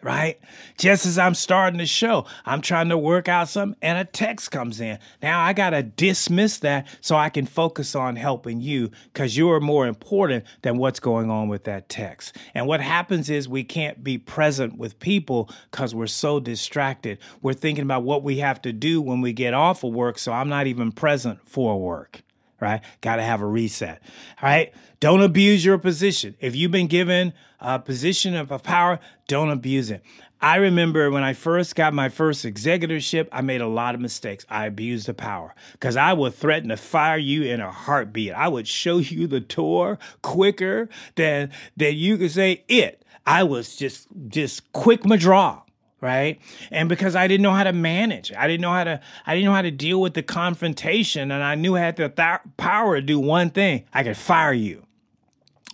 right? 0.04 0.40
Just 0.78 1.06
as 1.06 1.18
I'm 1.18 1.34
starting 1.34 1.78
the 1.78 1.86
show, 1.86 2.26
I'm 2.46 2.62
trying 2.62 2.90
to 2.90 2.98
work 2.98 3.30
out 3.30 3.48
something 3.48 3.78
and 3.82 3.98
a 3.98 4.06
text 4.06 4.52
comes 4.52 4.82
in. 4.82 5.00
Now 5.22 5.42
I 5.42 5.54
got 5.54 5.72
to 5.72 5.82
dismiss 5.82 6.58
that 6.60 6.88
so 7.02 7.16
I 7.16 7.30
can 7.30 7.46
focus 7.46 7.96
on 7.96 8.18
helping 8.18 8.60
you 8.60 8.92
because 9.14 9.38
you're 9.38 9.62
more 9.62 9.88
important 9.88 10.44
than 10.62 10.78
what's 10.78 11.00
going 11.00 11.32
on 11.32 11.48
with 11.48 11.64
that 11.64 11.88
text. 11.88 12.36
And 12.54 12.68
what 12.68 12.82
happens 12.82 13.30
is 13.30 13.48
we 13.48 13.64
can't 13.64 14.04
be 14.04 14.18
present 14.18 14.78
with 14.78 15.00
people 15.00 15.50
because 15.72 15.96
we're 15.96 16.08
so 16.08 16.40
distracted. 16.40 17.20
We're 17.42 17.54
thinking 17.54 17.84
about 17.84 18.04
what 18.04 18.24
we 18.24 18.38
have 18.40 18.62
to 18.64 18.74
do 18.74 19.02
when 19.02 19.22
we 19.22 19.32
get 19.32 19.54
off 19.54 19.84
of 19.84 19.94
work, 19.94 20.20
so 20.20 20.34
I'm 20.34 20.50
not 20.50 20.68
even 20.68 20.92
present 20.92 21.40
for 21.48 21.80
work 21.80 22.22
right? 22.60 22.82
Got 23.02 23.18
to 23.18 23.24
have 23.24 23.42
a 23.42 23.46
reset, 23.46 24.02
all 24.42 24.48
right? 24.48 24.74
Don't 25.02 25.22
abuse 25.22 25.66
your 25.66 25.78
position. 25.78 26.38
If 26.40 26.56
you've 26.56 26.72
been 26.72 26.88
given 26.88 27.34
a 27.64 27.80
position 27.80 28.36
of 28.36 28.62
power, 28.62 29.00
don't 29.28 29.50
abuse 29.50 29.90
it. 29.90 30.04
I 30.42 30.58
remember 30.58 31.10
when 31.10 31.24
I 31.24 31.32
first 31.32 31.74
got 31.74 31.94
my 31.94 32.10
first 32.10 32.46
executorship, 32.46 33.30
I 33.32 33.40
made 33.40 33.62
a 33.62 33.68
lot 33.68 33.96
of 33.96 34.02
mistakes. 34.02 34.46
I 34.50 34.66
abused 34.66 35.08
the 35.08 35.14
power 35.14 35.56
because 35.72 35.96
I 35.96 36.12
would 36.12 36.36
threaten 36.36 36.68
to 36.68 36.76
fire 36.76 37.18
you 37.18 37.44
in 37.44 37.62
a 37.62 37.72
heartbeat. 37.72 38.34
I 38.34 38.50
would 38.50 38.68
show 38.68 38.98
you 38.98 39.26
the 39.26 39.40
tour 39.40 39.98
quicker 40.22 40.90
than, 41.16 41.52
than 41.78 41.96
you 41.96 42.18
could 42.18 42.32
say 42.32 42.66
it. 42.68 43.06
I 43.26 43.44
was 43.44 43.78
just 43.78 44.10
just 44.28 44.74
quick 44.74 45.06
my 45.06 45.16
draw 45.16 45.62
right 46.02 46.42
and 46.70 46.90
because 46.90 47.16
i 47.16 47.26
didn't 47.30 47.44
know 47.44 47.54
how 47.54 47.64
to 47.64 47.72
manage 47.72 48.34
i 48.34 48.46
didn't 48.46 48.60
know 48.60 48.74
how 48.74 48.84
to 48.84 49.00
i 49.26 49.34
didn't 49.34 49.46
know 49.46 49.54
how 49.54 49.62
to 49.62 49.72
deal 49.72 50.02
with 50.02 50.14
the 50.14 50.22
confrontation 50.22 51.32
and 51.32 51.42
i 51.42 51.56
knew 51.56 51.78
i 51.78 51.80
had 51.80 51.96
the 51.96 52.10
th- 52.10 52.42
power 52.58 52.98
to 52.98 53.02
do 53.02 53.18
one 53.18 53.50
thing 53.50 53.86
i 53.94 54.04
could 54.04 54.18
fire 54.18 54.52
you 54.52 54.86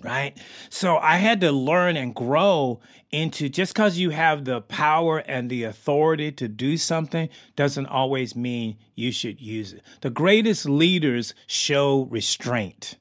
right 0.02 0.38
so 0.70 0.98
i 0.98 1.18
had 1.18 1.42
to 1.42 1.52
learn 1.52 1.98
and 1.98 2.16
grow 2.16 2.80
into 3.12 3.50
just 3.50 3.74
because 3.74 3.98
you 3.98 4.12
have 4.12 4.46
the 4.46 4.62
power 4.62 5.20
and 5.20 5.50
the 5.50 5.64
authority 5.64 6.32
to 6.32 6.48
do 6.48 6.78
something 6.78 7.28
doesn't 7.56 7.88
always 7.88 8.36
mean 8.36 8.78
you 8.96 9.12
should 9.12 9.42
use 9.42 9.74
it 9.74 9.82
the 10.02 10.10
greatest 10.10 10.68
leaders 10.68 11.34
show 11.48 12.04
restraint 12.12 12.98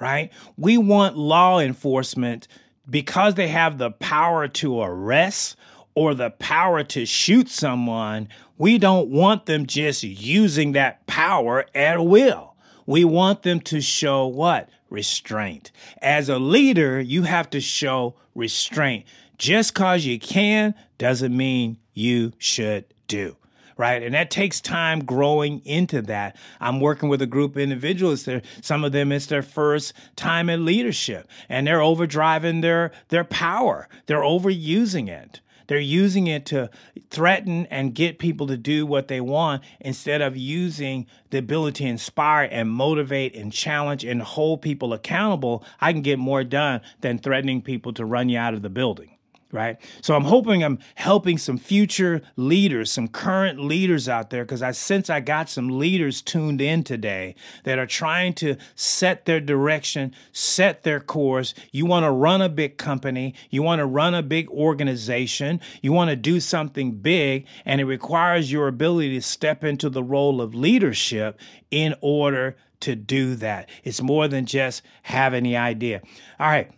right 0.00 0.32
we 0.56 0.78
want 0.78 1.16
law 1.16 1.58
enforcement 1.58 2.48
because 2.88 3.34
they 3.34 3.48
have 3.48 3.78
the 3.78 3.90
power 3.90 4.48
to 4.48 4.80
arrest 4.80 5.56
or 5.94 6.14
the 6.14 6.30
power 6.30 6.82
to 6.82 7.04
shoot 7.04 7.48
someone, 7.48 8.28
we 8.56 8.78
don't 8.78 9.08
want 9.08 9.46
them 9.46 9.66
just 9.66 10.02
using 10.02 10.72
that 10.72 11.06
power 11.06 11.66
at 11.74 12.04
will. 12.04 12.54
We 12.86 13.04
want 13.04 13.42
them 13.42 13.60
to 13.60 13.80
show 13.80 14.26
what? 14.26 14.68
Restraint. 14.92 15.72
As 16.02 16.28
a 16.28 16.38
leader, 16.38 17.00
you 17.00 17.22
have 17.22 17.48
to 17.50 17.60
show 17.60 18.14
restraint. 18.34 19.06
Just 19.38 19.72
because 19.72 20.04
you 20.04 20.18
can 20.18 20.74
doesn't 20.98 21.36
mean 21.36 21.78
you 21.94 22.32
should 22.38 22.84
do 23.08 23.36
right? 23.78 24.02
And 24.02 24.14
that 24.14 24.30
takes 24.30 24.60
time 24.60 25.02
growing 25.04 25.60
into 25.64 26.02
that. 26.02 26.36
I'm 26.60 26.78
working 26.78 27.08
with 27.08 27.22
a 27.22 27.26
group 27.26 27.52
of 27.52 27.62
individuals. 27.62 28.28
Some 28.60 28.84
of 28.84 28.92
them 28.92 29.10
it's 29.10 29.26
their 29.26 29.42
first 29.42 29.94
time 30.14 30.48
in 30.48 30.64
leadership, 30.64 31.26
and 31.48 31.66
they're 31.66 31.80
overdriving 31.80 32.62
their 32.62 32.92
their 33.08 33.24
power. 33.24 33.88
They're 34.06 34.20
overusing 34.20 35.08
it. 35.08 35.40
They're 35.66 35.78
using 35.78 36.26
it 36.26 36.46
to 36.46 36.70
threaten 37.10 37.66
and 37.66 37.94
get 37.94 38.18
people 38.18 38.46
to 38.48 38.56
do 38.56 38.86
what 38.86 39.08
they 39.08 39.20
want 39.20 39.62
instead 39.80 40.20
of 40.20 40.36
using 40.36 41.06
the 41.30 41.38
ability 41.38 41.84
to 41.84 41.90
inspire 41.90 42.48
and 42.50 42.70
motivate 42.70 43.34
and 43.36 43.52
challenge 43.52 44.04
and 44.04 44.22
hold 44.22 44.62
people 44.62 44.92
accountable. 44.92 45.64
I 45.80 45.92
can 45.92 46.02
get 46.02 46.18
more 46.18 46.44
done 46.44 46.80
than 47.00 47.18
threatening 47.18 47.62
people 47.62 47.92
to 47.94 48.04
run 48.04 48.28
you 48.28 48.38
out 48.38 48.54
of 48.54 48.62
the 48.62 48.70
building 48.70 49.11
right? 49.52 49.76
So 50.00 50.16
I'm 50.16 50.24
hoping 50.24 50.64
I'm 50.64 50.78
helping 50.94 51.38
some 51.38 51.58
future 51.58 52.22
leaders, 52.36 52.90
some 52.90 53.06
current 53.06 53.60
leaders 53.60 54.08
out 54.08 54.30
there, 54.30 54.44
because 54.44 54.62
I 54.62 54.72
sense 54.72 55.10
I 55.10 55.20
got 55.20 55.48
some 55.48 55.68
leaders 55.78 56.22
tuned 56.22 56.60
in 56.60 56.82
today 56.82 57.34
that 57.64 57.78
are 57.78 57.86
trying 57.86 58.32
to 58.34 58.56
set 58.74 59.26
their 59.26 59.40
direction, 59.40 60.14
set 60.32 60.82
their 60.82 61.00
course. 61.00 61.54
You 61.70 61.86
want 61.86 62.04
to 62.04 62.10
run 62.10 62.40
a 62.40 62.48
big 62.48 62.78
company, 62.78 63.34
you 63.50 63.62
want 63.62 63.80
to 63.80 63.86
run 63.86 64.14
a 64.14 64.22
big 64.22 64.48
organization, 64.48 65.60
you 65.82 65.92
want 65.92 66.10
to 66.10 66.16
do 66.16 66.40
something 66.40 66.92
big, 66.92 67.46
and 67.64 67.80
it 67.80 67.84
requires 67.84 68.50
your 68.50 68.68
ability 68.68 69.14
to 69.14 69.22
step 69.22 69.62
into 69.62 69.90
the 69.90 70.02
role 70.02 70.40
of 70.40 70.54
leadership 70.54 71.38
in 71.70 71.94
order 72.00 72.56
to 72.80 72.96
do 72.96 73.36
that. 73.36 73.68
It's 73.84 74.02
more 74.02 74.26
than 74.28 74.46
just 74.46 74.82
having 75.02 75.44
the 75.44 75.56
idea. 75.56 76.02
All 76.40 76.48
right. 76.48 76.70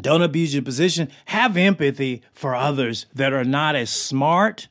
Don't 0.00 0.22
abuse 0.22 0.54
your 0.54 0.62
position. 0.62 1.08
Have 1.26 1.56
empathy 1.56 2.22
for 2.32 2.54
others 2.54 3.06
that 3.14 3.32
are 3.32 3.44
not 3.44 3.76
as 3.76 3.90
smart, 3.90 4.68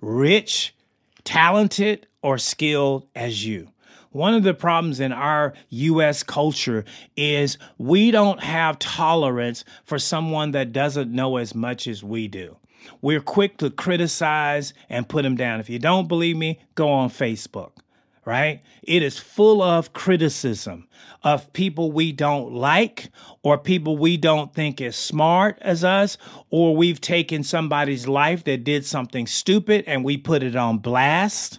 rich, 0.00 0.74
talented, 1.24 2.06
or 2.22 2.38
skilled 2.38 3.06
as 3.14 3.44
you. 3.44 3.68
One 4.10 4.34
of 4.34 4.42
the 4.42 4.54
problems 4.54 5.00
in 5.00 5.10
our 5.12 5.54
US 5.70 6.22
culture 6.22 6.84
is 7.16 7.56
we 7.78 8.10
don't 8.10 8.42
have 8.42 8.78
tolerance 8.78 9.64
for 9.84 9.98
someone 9.98 10.50
that 10.50 10.72
doesn't 10.72 11.10
know 11.10 11.38
as 11.38 11.54
much 11.54 11.86
as 11.86 12.04
we 12.04 12.28
do. 12.28 12.56
We're 13.00 13.20
quick 13.20 13.58
to 13.58 13.70
criticize 13.70 14.74
and 14.90 15.08
put 15.08 15.22
them 15.22 15.36
down. 15.36 15.60
If 15.60 15.70
you 15.70 15.78
don't 15.78 16.08
believe 16.08 16.36
me, 16.36 16.60
go 16.74 16.90
on 16.90 17.08
Facebook, 17.10 17.72
right? 18.24 18.62
It 18.82 19.02
is 19.02 19.18
full 19.18 19.62
of 19.62 19.92
criticism 19.92 20.88
of 21.22 21.52
people 21.52 21.92
we 21.92 22.12
don't 22.12 22.52
like 22.52 23.10
or 23.42 23.58
people 23.58 23.96
we 23.96 24.16
don't 24.16 24.54
think 24.54 24.80
is 24.80 24.96
smart 24.96 25.58
as 25.60 25.82
us, 25.82 26.16
or 26.50 26.76
we've 26.76 27.00
taken 27.00 27.42
somebody's 27.42 28.06
life 28.06 28.44
that 28.44 28.64
did 28.64 28.86
something 28.86 29.26
stupid 29.26 29.84
and 29.86 30.04
we 30.04 30.16
put 30.16 30.42
it 30.42 30.56
on 30.56 30.78
blast 30.78 31.58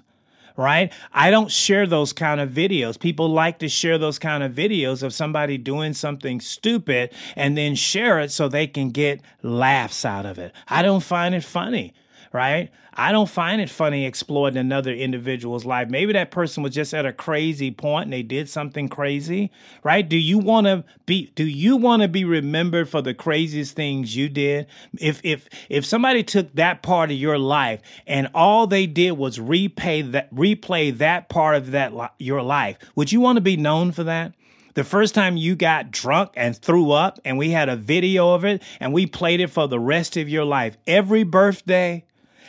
right? 0.56 0.94
I 1.12 1.32
don't 1.32 1.52
share 1.52 1.88
those 1.88 2.14
kind 2.14 2.40
of 2.40 2.52
videos. 2.52 3.00
People 3.00 3.30
like 3.30 3.58
to 3.60 3.68
share 3.70 3.98
those 3.98 4.20
kind 4.20 4.44
of 4.44 4.52
videos 4.52 5.02
of 5.02 5.14
somebody 5.14 5.58
doing 5.58 5.94
something 5.94 6.40
stupid 6.42 7.12
and 7.36 7.58
then 7.58 7.74
share 7.74 8.20
it 8.20 8.32
so 8.32 8.48
they 8.48 8.68
can 8.68 8.92
get 8.92 9.22
laughs 9.42 10.06
out 10.06 10.28
of 10.28 10.38
it. 10.38 10.54
I 10.68 10.84
don't 10.84 11.02
find 11.02 11.34
it 11.34 11.44
funny 11.44 11.94
right? 12.34 12.72
I 12.96 13.12
don't 13.12 13.30
find 13.30 13.62
it 13.62 13.70
funny 13.70 14.06
exploiting 14.06 14.58
another 14.58 14.92
individual's 14.92 15.66
life. 15.66 15.90
Maybe 15.90 16.14
that 16.14 16.32
person 16.32 16.64
was 16.64 16.74
just 16.74 16.94
at 16.94 17.06
a 17.06 17.14
crazy 17.14 17.72
point 17.72 18.06
and 18.06 18.14
they 18.14 18.24
did 18.24 18.50
something 18.50 18.90
crazy, 18.90 19.52
right? 19.84 20.08
Do 20.08 20.18
you 20.18 20.40
want 20.40 20.66
to 20.66 20.84
be 21.06 21.32
do 21.36 21.46
you 21.46 21.78
want 21.78 22.02
to 22.02 22.08
be 22.08 22.26
remembered 22.26 22.90
for 22.90 23.02
the 23.02 23.14
craziest 23.14 23.76
things 23.76 24.16
you 24.16 24.30
did? 24.30 24.66
If 25.00 25.22
if 25.24 25.48
if 25.70 25.86
somebody 25.86 26.24
took 26.24 26.54
that 26.56 26.82
part 26.82 27.12
of 27.12 27.18
your 27.18 27.38
life 27.38 27.82
and 28.08 28.30
all 28.34 28.68
they 28.68 28.88
did 28.88 29.12
was 29.12 29.40
repay 29.40 30.02
that 30.02 30.34
replay 30.34 30.98
that 30.98 31.30
part 31.30 31.56
of 31.56 31.72
that 31.72 31.94
your 32.18 32.42
life, 32.42 32.78
would 32.96 33.12
you 33.12 33.22
want 33.22 33.38
to 33.38 33.42
be 33.42 33.58
known 33.58 33.92
for 33.92 34.04
that? 34.04 34.34
The 34.76 34.84
first 34.84 35.14
time 35.14 35.38
you 35.38 35.56
got 35.56 35.92
drunk 35.92 36.32
and 36.36 36.58
threw 36.58 36.92
up, 36.92 37.20
and 37.24 37.38
we 37.38 37.52
had 37.52 37.70
a 37.70 37.76
video 37.76 38.34
of 38.34 38.44
it, 38.44 38.64
and 38.80 38.92
we 38.92 39.06
played 39.06 39.40
it 39.40 39.52
for 39.52 39.68
the 39.68 39.80
rest 39.80 40.18
of 40.18 40.28
your 40.28 40.46
life. 40.46 40.78
Every 40.88 41.22
birthday, 41.22 42.04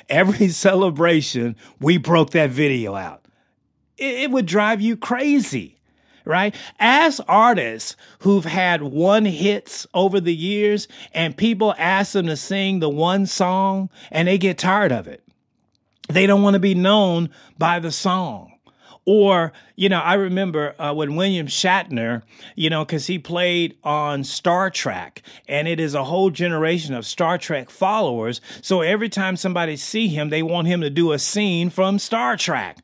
every 0.09 0.48
celebration, 0.50 1.57
we 1.80 1.98
broke 1.98 2.30
that 2.30 2.50
video 2.50 2.94
out. 2.94 3.24
It, 3.96 4.20
it 4.20 4.30
would 4.30 4.46
drive 4.46 4.80
you 4.80 4.96
crazy, 4.96 5.78
right? 6.24 6.55
As 6.78 7.20
artists 7.20 7.96
who've 8.20 8.44
had 8.44 8.82
one 8.82 9.24
hits 9.24 9.86
over 9.94 10.20
the 10.20 10.34
years 10.34 10.88
and 11.12 11.36
people 11.36 11.74
ask 11.78 12.12
them 12.12 12.26
to 12.26 12.36
sing 12.36 12.80
the 12.80 12.88
one 12.88 13.26
song 13.26 13.90
and 14.11 14.28
they 14.28 14.38
get 14.38 14.59
tired 14.59 14.92
of 14.92 15.07
it. 15.07 15.22
They 16.09 16.26
don't 16.26 16.42
want 16.42 16.55
to 16.55 16.61
be 16.61 16.74
known 16.74 17.30
by 17.59 17.78
the 17.78 17.92
song. 17.92 18.53
Or, 19.07 19.52
you 19.76 19.88
know, 19.90 20.00
I 20.00 20.14
remember 20.14 20.74
uh, 20.78 20.94
when 20.94 21.14
William 21.14 21.46
Shatner, 21.46 22.22
you 22.55 22.70
know, 22.70 22.84
because 22.84 23.07
he 23.07 23.18
played 23.18 23.76
on 23.84 24.24
Star 24.24 24.70
Trek, 24.70 25.22
and 25.46 25.68
it 25.68 25.78
is 25.78 25.94
a 25.94 26.05
whole 26.05 26.30
generation 26.30 26.94
of 26.94 27.05
Star 27.05 27.36
Trek 27.36 27.68
followers. 27.68 28.40
So 28.62 28.80
every 28.80 29.11
time 29.11 29.36
somebody 29.36 29.76
see 29.76 30.09
him, 30.09 30.30
they 30.30 30.42
want 30.42 30.68
him 30.68 30.80
to 30.80 30.90
do 30.90 31.12
a 31.12 31.18
scene 31.18 31.68
from 31.68 31.98
Star 31.98 32.36
Trek. 32.36 32.78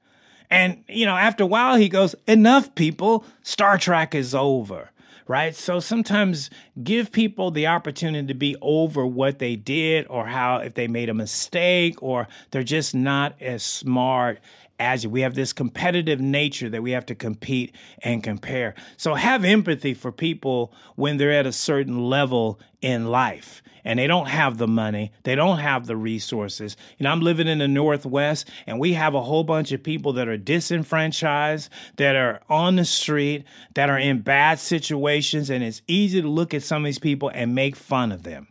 And, 0.51 0.85
you 0.89 1.07
know, 1.07 1.17
after 1.17 1.45
a 1.45 1.47
while, 1.47 1.77
he 1.77 1.89
goes, 1.89 2.15
Enough, 2.27 2.75
people, 2.75 3.25
Star 3.43 3.79
Trek 3.79 4.15
is 4.15 4.35
over 4.35 4.91
right? 5.31 5.55
So 5.55 5.79
sometimes 5.79 6.51
give 6.83 7.13
people 7.13 7.53
the 7.53 7.69
opportunity 7.69 8.27
to 8.27 8.35
be 8.35 8.57
over 8.61 9.07
what 9.07 9.39
they 9.39 9.55
did 9.55 10.09
or 10.09 10.27
how 10.27 10.57
if 10.57 10.75
they 10.75 10.89
made 10.89 11.09
a 11.09 11.15
mistake 11.15 12.03
or 12.03 12.27
they're 12.51 12.65
just 12.65 12.97
not 12.97 13.41
as 13.41 13.63
smart 13.63 14.41
as 14.81 15.05
you. 15.05 15.11
We 15.11 15.21
have 15.21 15.35
this 15.35 15.53
competitive 15.53 16.21
nature 16.21 16.69
that 16.71 16.83
we 16.83 16.93
have 16.93 17.07
to 17.07 17.15
compete 17.15 17.77
and 18.03 18.25
compare. 18.25 18.75
So 18.97 19.15
have 19.15 19.45
empathy 19.45 19.95
for 19.95 20.11
people 20.11 20.73
when 20.97 21.19
they're 21.19 21.33
at 21.33 21.47
a 21.47 21.53
certain 21.53 22.09
level 22.09 22.59
in 22.81 23.07
life 23.07 23.63
and 23.85 23.99
they 23.99 24.07
don't 24.07 24.29
have 24.29 24.59
the 24.59 24.67
money, 24.67 25.13
they 25.23 25.35
don't 25.35 25.59
have 25.59 25.87
the 25.87 25.97
resources. 25.97 26.77
You 26.99 27.05
know, 27.05 27.11
I'm 27.11 27.21
living 27.21 27.47
in 27.47 27.59
the 27.59 27.69
Northwest 27.69 28.49
and 28.67 28.81
we 28.81 28.95
have 28.95 29.15
a 29.15 29.23
whole 29.23 29.45
bunch 29.45 29.73
of 29.73 29.83
people 29.83 30.15
that 30.15 30.29
are 30.29 30.37
disenfranchised, 30.37 31.71
that 31.97 32.17
are 32.17 32.41
on 32.49 32.77
the 32.77 32.85
street, 32.85 33.45
that 33.75 33.91
are 33.91 33.99
in 33.99 34.21
bad 34.21 34.59
situations, 34.59 35.51
and 35.51 35.63
it's 35.63 35.83
easy 35.87 36.23
to 36.23 36.29
look 36.29 36.55
at 36.55 36.63
some 36.63 36.83
of 36.83 36.87
these 36.87 36.99
people 36.99 37.31
and 37.35 37.55
make 37.55 37.77
fun 37.77 38.13
of 38.13 38.23
them, 38.23 38.49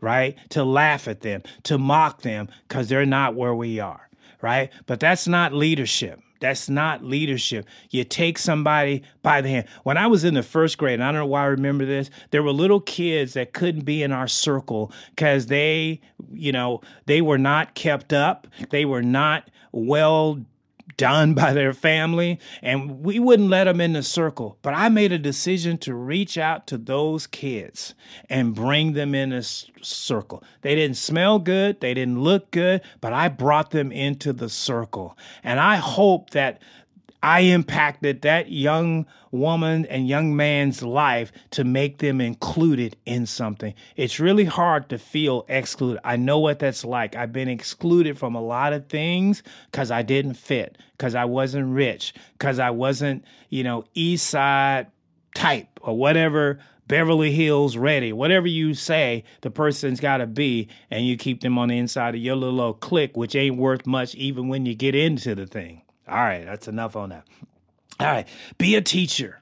right? 0.00 0.36
To 0.50 0.64
laugh 0.64 1.08
at 1.08 1.20
them, 1.20 1.42
to 1.64 1.78
mock 1.78 2.22
them 2.22 2.48
because 2.68 2.88
they're 2.88 3.06
not 3.06 3.34
where 3.34 3.54
we 3.54 3.80
are 3.80 4.08
right? 4.42 4.70
But 4.86 5.00
that's 5.00 5.26
not 5.26 5.54
leadership. 5.54 6.20
That's 6.40 6.68
not 6.68 7.04
leadership. 7.04 7.66
You 7.90 8.02
take 8.02 8.36
somebody 8.36 9.04
by 9.22 9.40
the 9.40 9.48
hand. 9.48 9.68
When 9.84 9.96
I 9.96 10.08
was 10.08 10.24
in 10.24 10.34
the 10.34 10.42
first 10.42 10.76
grade, 10.76 10.94
and 10.94 11.04
I 11.04 11.12
don't 11.12 11.20
know 11.20 11.26
why 11.26 11.42
I 11.42 11.46
remember 11.46 11.86
this, 11.86 12.10
there 12.32 12.42
were 12.42 12.50
little 12.50 12.80
kids 12.80 13.34
that 13.34 13.52
couldn't 13.52 13.84
be 13.84 14.02
in 14.02 14.10
our 14.10 14.26
circle 14.26 14.92
because 15.10 15.46
they, 15.46 16.00
you 16.32 16.50
know, 16.50 16.80
they 17.06 17.22
were 17.22 17.38
not 17.38 17.74
kept 17.74 18.12
up. 18.12 18.48
They 18.70 18.84
were 18.84 19.02
not 19.02 19.50
well 19.70 20.44
done 20.96 21.34
by 21.34 21.52
their 21.52 21.72
family, 21.72 22.38
and 22.60 23.04
we 23.04 23.18
wouldn't 23.18 23.48
let 23.48 23.64
them 23.64 23.80
in 23.80 23.92
the 23.92 24.02
circle. 24.02 24.58
But 24.62 24.74
I 24.74 24.88
made 24.88 25.12
a 25.12 25.18
decision 25.18 25.78
to 25.78 25.94
reach 25.94 26.38
out 26.38 26.66
to 26.68 26.78
those 26.78 27.26
kids 27.26 27.94
and 28.28 28.54
bring 28.54 28.92
them 28.92 29.14
in 29.14 29.32
a 29.32 29.42
circle. 29.42 30.42
They 30.62 30.74
didn't 30.74 30.96
smell 30.96 31.38
good, 31.38 31.80
they 31.80 31.94
didn't 31.94 32.20
look 32.20 32.50
good, 32.50 32.82
but 33.00 33.12
I 33.12 33.28
brought 33.28 33.70
them 33.70 33.92
into 33.92 34.32
the 34.32 34.48
circle. 34.48 35.16
And 35.42 35.60
I 35.60 35.76
hope 35.76 36.30
that 36.30 36.60
I 37.22 37.40
impacted 37.40 38.22
that 38.22 38.50
young 38.50 39.06
woman 39.30 39.86
and 39.86 40.08
young 40.08 40.34
man's 40.34 40.82
life 40.82 41.30
to 41.50 41.62
make 41.62 41.98
them 41.98 42.20
included 42.20 42.96
in 43.06 43.26
something. 43.26 43.74
It's 43.96 44.18
really 44.18 44.44
hard 44.44 44.88
to 44.88 44.98
feel 44.98 45.44
excluded. 45.48 46.00
I 46.04 46.16
know 46.16 46.40
what 46.40 46.58
that's 46.58 46.84
like. 46.84 47.14
I've 47.14 47.32
been 47.32 47.48
excluded 47.48 48.18
from 48.18 48.34
a 48.34 48.42
lot 48.42 48.72
of 48.72 48.88
things 48.88 49.42
because 49.70 49.90
I 49.90 50.02
didn't 50.02 50.34
fit, 50.34 50.78
because 50.98 51.14
I 51.14 51.26
wasn't 51.26 51.72
rich, 51.72 52.12
because 52.32 52.58
I 52.58 52.70
wasn't, 52.70 53.24
you 53.48 53.62
know, 53.62 53.84
East 53.94 54.28
Side 54.28 54.88
type 55.34 55.80
or 55.80 55.96
whatever 55.96 56.58
Beverly 56.88 57.32
Hills 57.32 57.76
ready, 57.76 58.12
whatever 58.12 58.46
you 58.46 58.74
say, 58.74 59.24
the 59.40 59.50
person's 59.50 60.00
got 60.00 60.18
to 60.18 60.26
be, 60.26 60.68
and 60.90 61.06
you 61.06 61.16
keep 61.16 61.40
them 61.40 61.56
on 61.56 61.68
the 61.68 61.78
inside 61.78 62.14
of 62.14 62.20
your 62.20 62.36
little 62.36 62.74
clique, 62.74 63.16
which 63.16 63.36
ain't 63.36 63.56
worth 63.56 63.86
much 63.86 64.14
even 64.16 64.48
when 64.48 64.66
you 64.66 64.74
get 64.74 64.94
into 64.94 65.34
the 65.34 65.46
thing. 65.46 65.82
All 66.12 66.18
right, 66.18 66.44
that's 66.44 66.68
enough 66.68 66.94
on 66.94 67.08
that. 67.08 67.26
All 67.98 68.06
right, 68.06 68.28
be 68.58 68.74
a 68.74 68.82
teacher. 68.82 69.40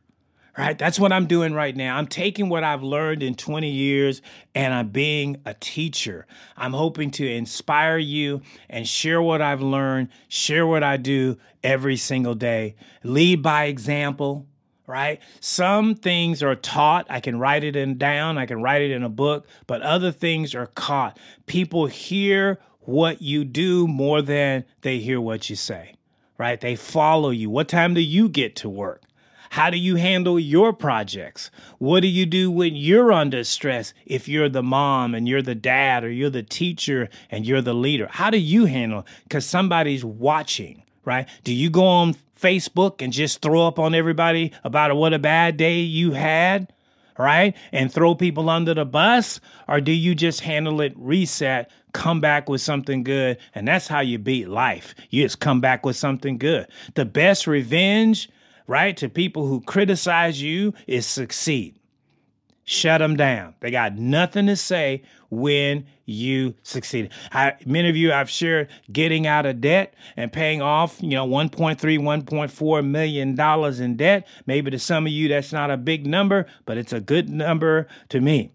Right? 0.56 0.78
That's 0.78 1.00
what 1.00 1.12
I'm 1.12 1.26
doing 1.26 1.54
right 1.54 1.74
now. 1.74 1.96
I'm 1.96 2.06
taking 2.06 2.48
what 2.48 2.64
I've 2.64 2.82
learned 2.82 3.22
in 3.22 3.34
20 3.34 3.70
years 3.70 4.20
and 4.54 4.74
I'm 4.74 4.88
being 4.88 5.40
a 5.46 5.54
teacher. 5.54 6.26
I'm 6.56 6.74
hoping 6.74 7.10
to 7.12 7.26
inspire 7.26 7.96
you 7.96 8.42
and 8.68 8.86
share 8.86 9.22
what 9.22 9.40
I've 9.40 9.62
learned, 9.62 10.08
share 10.28 10.66
what 10.66 10.82
I 10.82 10.96
do 10.98 11.38
every 11.64 11.96
single 11.96 12.34
day. 12.34 12.74
Lead 13.02 13.42
by 13.42 13.64
example, 13.66 14.46
right? 14.86 15.20
Some 15.40 15.94
things 15.94 16.42
are 16.42 16.56
taught. 16.56 17.06
I 17.08 17.20
can 17.20 17.38
write 17.38 17.64
it 17.64 17.74
in 17.74 17.96
down, 17.96 18.36
I 18.36 18.44
can 18.44 18.60
write 18.60 18.82
it 18.82 18.90
in 18.90 19.02
a 19.02 19.08
book, 19.08 19.46
but 19.66 19.80
other 19.82 20.12
things 20.12 20.54
are 20.54 20.66
caught. 20.66 21.18
People 21.46 21.86
hear 21.86 22.58
what 22.80 23.22
you 23.22 23.44
do 23.44 23.86
more 23.88 24.20
than 24.20 24.64
they 24.82 24.98
hear 24.98 25.20
what 25.20 25.48
you 25.48 25.56
say 25.56 25.94
right? 26.40 26.62
They 26.62 26.74
follow 26.74 27.28
you. 27.28 27.50
What 27.50 27.68
time 27.68 27.92
do 27.92 28.00
you 28.00 28.26
get 28.26 28.56
to 28.56 28.68
work? 28.70 29.02
How 29.50 29.68
do 29.68 29.76
you 29.76 29.96
handle 29.96 30.40
your 30.40 30.72
projects? 30.72 31.50
What 31.76 32.00
do 32.00 32.06
you 32.06 32.24
do 32.24 32.50
when 32.50 32.74
you're 32.74 33.12
under 33.12 33.44
stress 33.44 33.92
if 34.06 34.26
you're 34.26 34.48
the 34.48 34.62
mom 34.62 35.14
and 35.14 35.28
you're 35.28 35.42
the 35.42 35.54
dad 35.54 36.02
or 36.02 36.10
you're 36.10 36.30
the 36.30 36.42
teacher 36.42 37.10
and 37.30 37.44
you're 37.44 37.60
the 37.60 37.74
leader? 37.74 38.08
How 38.10 38.30
do 38.30 38.38
you 38.38 38.64
handle 38.64 39.04
Because 39.24 39.44
somebody's 39.44 40.02
watching, 40.02 40.82
right? 41.04 41.28
Do 41.44 41.52
you 41.52 41.68
go 41.68 41.84
on 41.84 42.16
Facebook 42.40 43.02
and 43.02 43.12
just 43.12 43.42
throw 43.42 43.66
up 43.66 43.78
on 43.78 43.94
everybody 43.94 44.52
about 44.64 44.96
what 44.96 45.12
a 45.12 45.18
bad 45.18 45.58
day 45.58 45.80
you 45.80 46.12
had? 46.12 46.72
Right? 47.18 47.56
And 47.72 47.92
throw 47.92 48.14
people 48.14 48.50
under 48.50 48.74
the 48.74 48.84
bus? 48.84 49.40
Or 49.68 49.80
do 49.80 49.92
you 49.92 50.14
just 50.14 50.40
handle 50.40 50.80
it, 50.80 50.92
reset, 50.96 51.70
come 51.92 52.20
back 52.20 52.48
with 52.48 52.60
something 52.60 53.02
good? 53.02 53.38
And 53.54 53.66
that's 53.66 53.88
how 53.88 54.00
you 54.00 54.18
beat 54.18 54.48
life. 54.48 54.94
You 55.10 55.22
just 55.24 55.40
come 55.40 55.60
back 55.60 55.84
with 55.84 55.96
something 55.96 56.38
good. 56.38 56.66
The 56.94 57.04
best 57.04 57.46
revenge, 57.46 58.28
right, 58.66 58.96
to 58.98 59.08
people 59.08 59.46
who 59.46 59.60
criticize 59.62 60.40
you 60.42 60.74
is 60.86 61.06
succeed 61.06 61.79
shut 62.70 63.00
them 63.00 63.16
down. 63.16 63.52
They 63.58 63.72
got 63.72 63.96
nothing 63.96 64.46
to 64.46 64.54
say 64.54 65.02
when 65.28 65.86
you 66.04 66.54
succeed. 66.62 67.10
I, 67.32 67.54
many 67.66 67.88
of 67.88 67.96
you 67.96 68.12
I've 68.12 68.30
shared 68.30 68.68
getting 68.92 69.26
out 69.26 69.44
of 69.44 69.60
debt 69.60 69.94
and 70.16 70.32
paying 70.32 70.62
off, 70.62 71.02
you 71.02 71.10
know, 71.10 71.26
1.3, 71.26 71.76
1.4 71.78 72.86
million 72.86 73.34
dollars 73.34 73.80
in 73.80 73.96
debt. 73.96 74.24
Maybe 74.46 74.70
to 74.70 74.78
some 74.78 75.04
of 75.06 75.12
you 75.12 75.26
that's 75.26 75.52
not 75.52 75.72
a 75.72 75.76
big 75.76 76.06
number, 76.06 76.46
but 76.64 76.78
it's 76.78 76.92
a 76.92 77.00
good 77.00 77.28
number 77.28 77.88
to 78.10 78.20
me. 78.20 78.52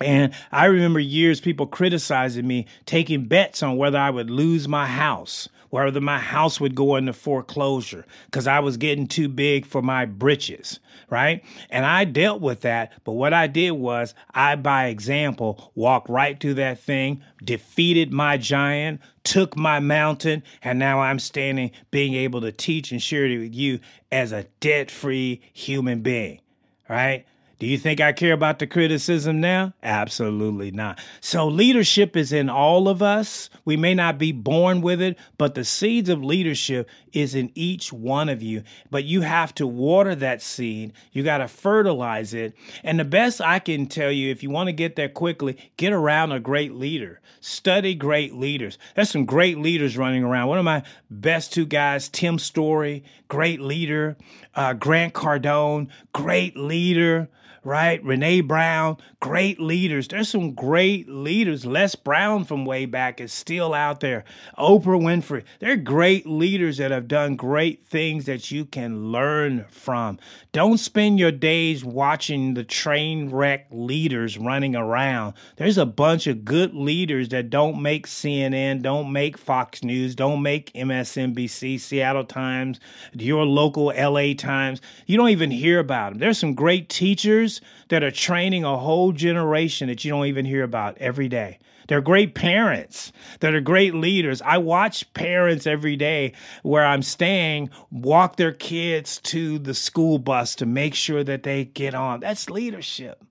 And 0.00 0.32
I 0.50 0.64
remember 0.64 0.98
years 0.98 1.42
people 1.42 1.66
criticizing 1.66 2.46
me 2.46 2.66
taking 2.86 3.26
bets 3.26 3.62
on 3.62 3.76
whether 3.76 3.98
I 3.98 4.08
would 4.08 4.30
lose 4.30 4.66
my 4.66 4.86
house, 4.86 5.50
whether 5.82 6.00
my 6.00 6.20
house 6.20 6.60
would 6.60 6.76
go 6.76 6.94
into 6.94 7.12
foreclosure 7.12 8.06
because 8.26 8.46
I 8.46 8.60
was 8.60 8.76
getting 8.76 9.08
too 9.08 9.28
big 9.28 9.66
for 9.66 9.82
my 9.82 10.04
britches, 10.04 10.78
right? 11.10 11.42
And 11.68 11.84
I 11.84 12.04
dealt 12.04 12.40
with 12.40 12.60
that. 12.60 12.92
But 13.02 13.12
what 13.12 13.32
I 13.32 13.48
did 13.48 13.72
was 13.72 14.14
I, 14.32 14.54
by 14.54 14.86
example, 14.86 15.72
walked 15.74 16.08
right 16.08 16.38
through 16.38 16.54
that 16.54 16.78
thing, 16.78 17.24
defeated 17.42 18.12
my 18.12 18.36
giant, 18.36 19.00
took 19.24 19.56
my 19.56 19.80
mountain, 19.80 20.44
and 20.62 20.78
now 20.78 21.00
I'm 21.00 21.18
standing 21.18 21.72
being 21.90 22.14
able 22.14 22.40
to 22.42 22.52
teach 22.52 22.92
and 22.92 23.02
share 23.02 23.26
it 23.26 23.38
with 23.38 23.54
you 23.54 23.80
as 24.12 24.30
a 24.30 24.44
debt 24.60 24.92
free 24.92 25.42
human 25.52 26.02
being, 26.02 26.40
right? 26.88 27.26
Do 27.64 27.70
you 27.70 27.78
think 27.78 27.98
I 27.98 28.12
care 28.12 28.34
about 28.34 28.58
the 28.58 28.66
criticism 28.66 29.40
now? 29.40 29.72
Absolutely 29.82 30.70
not. 30.70 31.00
So, 31.22 31.48
leadership 31.48 32.14
is 32.14 32.30
in 32.30 32.50
all 32.50 32.90
of 32.90 33.00
us. 33.00 33.48
We 33.64 33.78
may 33.78 33.94
not 33.94 34.18
be 34.18 34.32
born 34.32 34.82
with 34.82 35.00
it, 35.00 35.18
but 35.38 35.54
the 35.54 35.64
seeds 35.64 36.10
of 36.10 36.22
leadership 36.22 36.90
is 37.14 37.34
in 37.34 37.50
each 37.54 37.90
one 37.90 38.28
of 38.28 38.42
you. 38.42 38.64
But 38.90 39.04
you 39.04 39.22
have 39.22 39.54
to 39.54 39.66
water 39.66 40.14
that 40.14 40.42
seed, 40.42 40.92
you 41.10 41.22
got 41.22 41.38
to 41.38 41.48
fertilize 41.48 42.34
it. 42.34 42.52
And 42.82 43.00
the 43.00 43.04
best 43.06 43.40
I 43.40 43.60
can 43.60 43.86
tell 43.86 44.12
you, 44.12 44.30
if 44.30 44.42
you 44.42 44.50
want 44.50 44.66
to 44.66 44.74
get 44.74 44.94
there 44.94 45.08
quickly, 45.08 45.56
get 45.78 45.94
around 45.94 46.32
a 46.32 46.40
great 46.40 46.74
leader. 46.74 47.22
Study 47.40 47.94
great 47.94 48.34
leaders. 48.34 48.76
There's 48.94 49.08
some 49.08 49.24
great 49.24 49.56
leaders 49.56 49.96
running 49.96 50.22
around. 50.22 50.48
One 50.48 50.58
of 50.58 50.66
my 50.66 50.82
best 51.08 51.54
two 51.54 51.64
guys, 51.64 52.10
Tim 52.10 52.38
Storey, 52.38 53.04
great 53.28 53.62
leader. 53.62 54.18
Uh, 54.54 54.74
Grant 54.74 55.14
Cardone, 55.14 55.88
great 56.12 56.58
leader 56.58 57.30
right? 57.64 58.04
Brené 58.04 58.46
Brown, 58.46 58.98
great 59.20 59.58
leaders. 59.58 60.08
There's 60.08 60.28
some 60.28 60.52
great 60.52 61.08
leaders. 61.08 61.64
Les 61.64 61.94
Brown 61.94 62.44
from 62.44 62.64
way 62.64 62.84
back 62.86 63.20
is 63.20 63.32
still 63.32 63.72
out 63.72 64.00
there. 64.00 64.24
Oprah 64.58 65.00
Winfrey. 65.00 65.44
They're 65.60 65.76
great 65.76 66.26
leaders 66.26 66.76
that 66.76 66.90
have 66.90 67.08
done 67.08 67.36
great 67.36 67.86
things 67.86 68.26
that 68.26 68.50
you 68.50 68.66
can 68.66 69.10
learn 69.10 69.64
from. 69.70 70.18
Don't 70.52 70.78
spend 70.78 71.18
your 71.18 71.32
days 71.32 71.84
watching 71.84 72.54
the 72.54 72.64
train 72.64 73.30
wreck 73.30 73.66
leaders 73.70 74.38
running 74.38 74.76
around. 74.76 75.34
There's 75.56 75.78
a 75.78 75.86
bunch 75.86 76.26
of 76.26 76.44
good 76.44 76.74
leaders 76.74 77.30
that 77.30 77.50
don't 77.50 77.80
make 77.80 78.06
CNN, 78.06 78.82
don't 78.82 79.10
make 79.10 79.38
Fox 79.38 79.82
News, 79.82 80.14
don't 80.14 80.42
make 80.42 80.72
MSNBC, 80.74 81.80
Seattle 81.80 82.24
Times, 82.24 82.78
your 83.14 83.44
local 83.44 83.86
LA 83.86 84.34
Times. 84.34 84.80
You 85.06 85.16
don't 85.16 85.30
even 85.30 85.50
hear 85.50 85.78
about 85.78 86.12
them. 86.12 86.18
There's 86.20 86.38
some 86.38 86.54
great 86.54 86.88
teachers 86.88 87.53
that 87.88 88.02
are 88.02 88.10
training 88.10 88.64
a 88.64 88.76
whole 88.76 89.12
generation 89.12 89.88
that 89.88 90.04
you 90.04 90.10
don't 90.10 90.26
even 90.26 90.44
hear 90.44 90.62
about 90.62 90.96
every 90.98 91.28
day. 91.28 91.58
They're 91.88 92.00
great 92.00 92.34
parents 92.34 93.12
that 93.40 93.54
are 93.54 93.60
great 93.60 93.94
leaders. 93.94 94.40
I 94.42 94.58
watch 94.58 95.12
parents 95.12 95.66
every 95.66 95.96
day 95.96 96.32
where 96.62 96.84
I'm 96.84 97.02
staying 97.02 97.70
walk 97.90 98.36
their 98.36 98.52
kids 98.52 99.18
to 99.24 99.58
the 99.58 99.74
school 99.74 100.18
bus 100.18 100.54
to 100.56 100.66
make 100.66 100.94
sure 100.94 101.24
that 101.24 101.42
they 101.42 101.66
get 101.66 101.94
on. 101.94 102.20
That's 102.20 102.48
leadership 102.48 103.22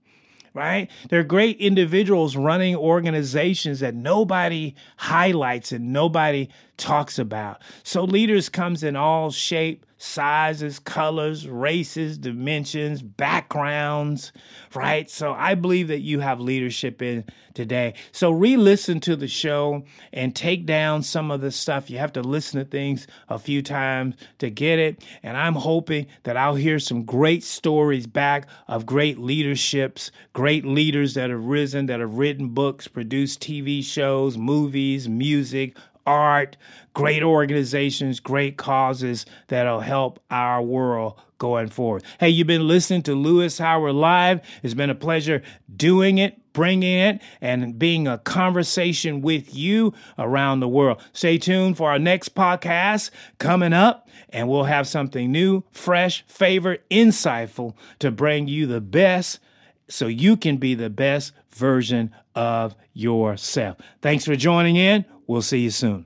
right? 0.53 0.89
They're 1.09 1.23
great 1.23 1.57
individuals 1.57 2.35
running 2.35 2.75
organizations 2.75 3.79
that 3.79 3.95
nobody 3.95 4.75
highlights 4.97 5.71
and 5.71 5.91
nobody 5.91 6.49
talks 6.77 7.17
about. 7.17 7.61
So 7.83 8.03
leaders 8.03 8.49
comes 8.49 8.83
in 8.83 8.95
all 8.95 9.31
shape, 9.31 9.85
sizes, 10.03 10.79
colors, 10.79 11.47
races, 11.47 12.17
dimensions, 12.17 13.01
backgrounds, 13.01 14.33
right? 14.75 15.09
So 15.09 15.31
I 15.31 15.55
believe 15.55 15.87
that 15.87 16.01
you 16.01 16.19
have 16.19 16.41
leadership 16.41 17.01
in 17.01 17.23
today. 17.53 17.93
So 18.11 18.29
re-listen 18.29 18.99
to 19.01 19.15
the 19.15 19.29
show 19.29 19.85
and 20.11 20.35
take 20.35 20.65
down 20.65 21.03
some 21.03 21.31
of 21.31 21.39
the 21.39 21.51
stuff. 21.51 21.89
You 21.89 21.99
have 21.99 22.11
to 22.13 22.21
listen 22.21 22.59
to 22.59 22.65
things 22.65 23.07
a 23.29 23.39
few 23.39 23.61
times 23.61 24.15
to 24.39 24.49
get 24.49 24.77
it. 24.77 25.05
And 25.23 25.37
I'm 25.37 25.55
hoping 25.55 26.07
that 26.23 26.35
I'll 26.35 26.55
hear 26.55 26.79
some 26.79 27.05
great 27.05 27.43
stories 27.43 28.05
back 28.05 28.49
of 28.67 28.85
great 28.85 29.19
leaderships, 29.19 30.11
great 30.33 30.65
leaders 30.65 31.13
that 31.13 31.29
have 31.29 31.45
risen, 31.45 31.85
that 31.85 32.01
have 32.01 32.17
written 32.17 32.49
books, 32.49 32.89
produced 32.89 33.39
TV 33.41 33.81
shows, 33.81 34.37
movies, 34.37 35.07
music, 35.07 35.77
art, 36.05 36.57
great 36.93 37.23
organizations, 37.23 38.19
great 38.19 38.57
causes 38.57 39.25
that'll 39.47 39.79
help 39.79 40.19
our 40.29 40.61
world 40.61 41.19
going 41.37 41.67
forward. 41.67 42.03
Hey, 42.19 42.29
you've 42.29 42.47
been 42.47 42.67
listening 42.67 43.01
to 43.03 43.15
Lewis 43.15 43.57
Howard 43.57 43.95
Live. 43.95 44.39
It's 44.63 44.73
been 44.73 44.89
a 44.89 44.95
pleasure 44.95 45.41
doing 45.75 46.17
it, 46.17 46.53
bringing 46.53 46.99
it, 46.99 47.21
and 47.41 47.77
being 47.77 48.07
a 48.07 48.17
conversation 48.19 49.21
with 49.21 49.53
you 49.53 49.93
around 50.17 50.59
the 50.59 50.67
world. 50.67 51.01
Stay 51.11 51.37
tuned 51.37 51.77
for 51.77 51.91
our 51.91 51.99
next 51.99 52.33
podcast 52.35 53.09
coming 53.39 53.73
up, 53.73 54.07
and 54.29 54.47
we'll 54.47 54.63
have 54.63 54.87
something 54.87 55.31
new, 55.31 55.63
fresh, 55.71 56.23
favorite, 56.27 56.87
insightful 56.89 57.75
to 57.99 58.11
bring 58.11 58.47
you 58.47 58.65
the 58.65 58.81
best 58.81 59.39
so 59.87 60.07
you 60.07 60.37
can 60.37 60.57
be 60.57 60.75
the 60.75 60.89
best 60.89 61.33
version 61.49 62.11
of 62.35 62.75
yourself. 62.93 63.77
Thanks 64.01 64.25
for 64.25 64.35
joining 64.35 64.75
in. 64.75 65.05
We'll 65.27 65.41
see 65.41 65.59
you 65.59 65.69
soon. 65.69 66.05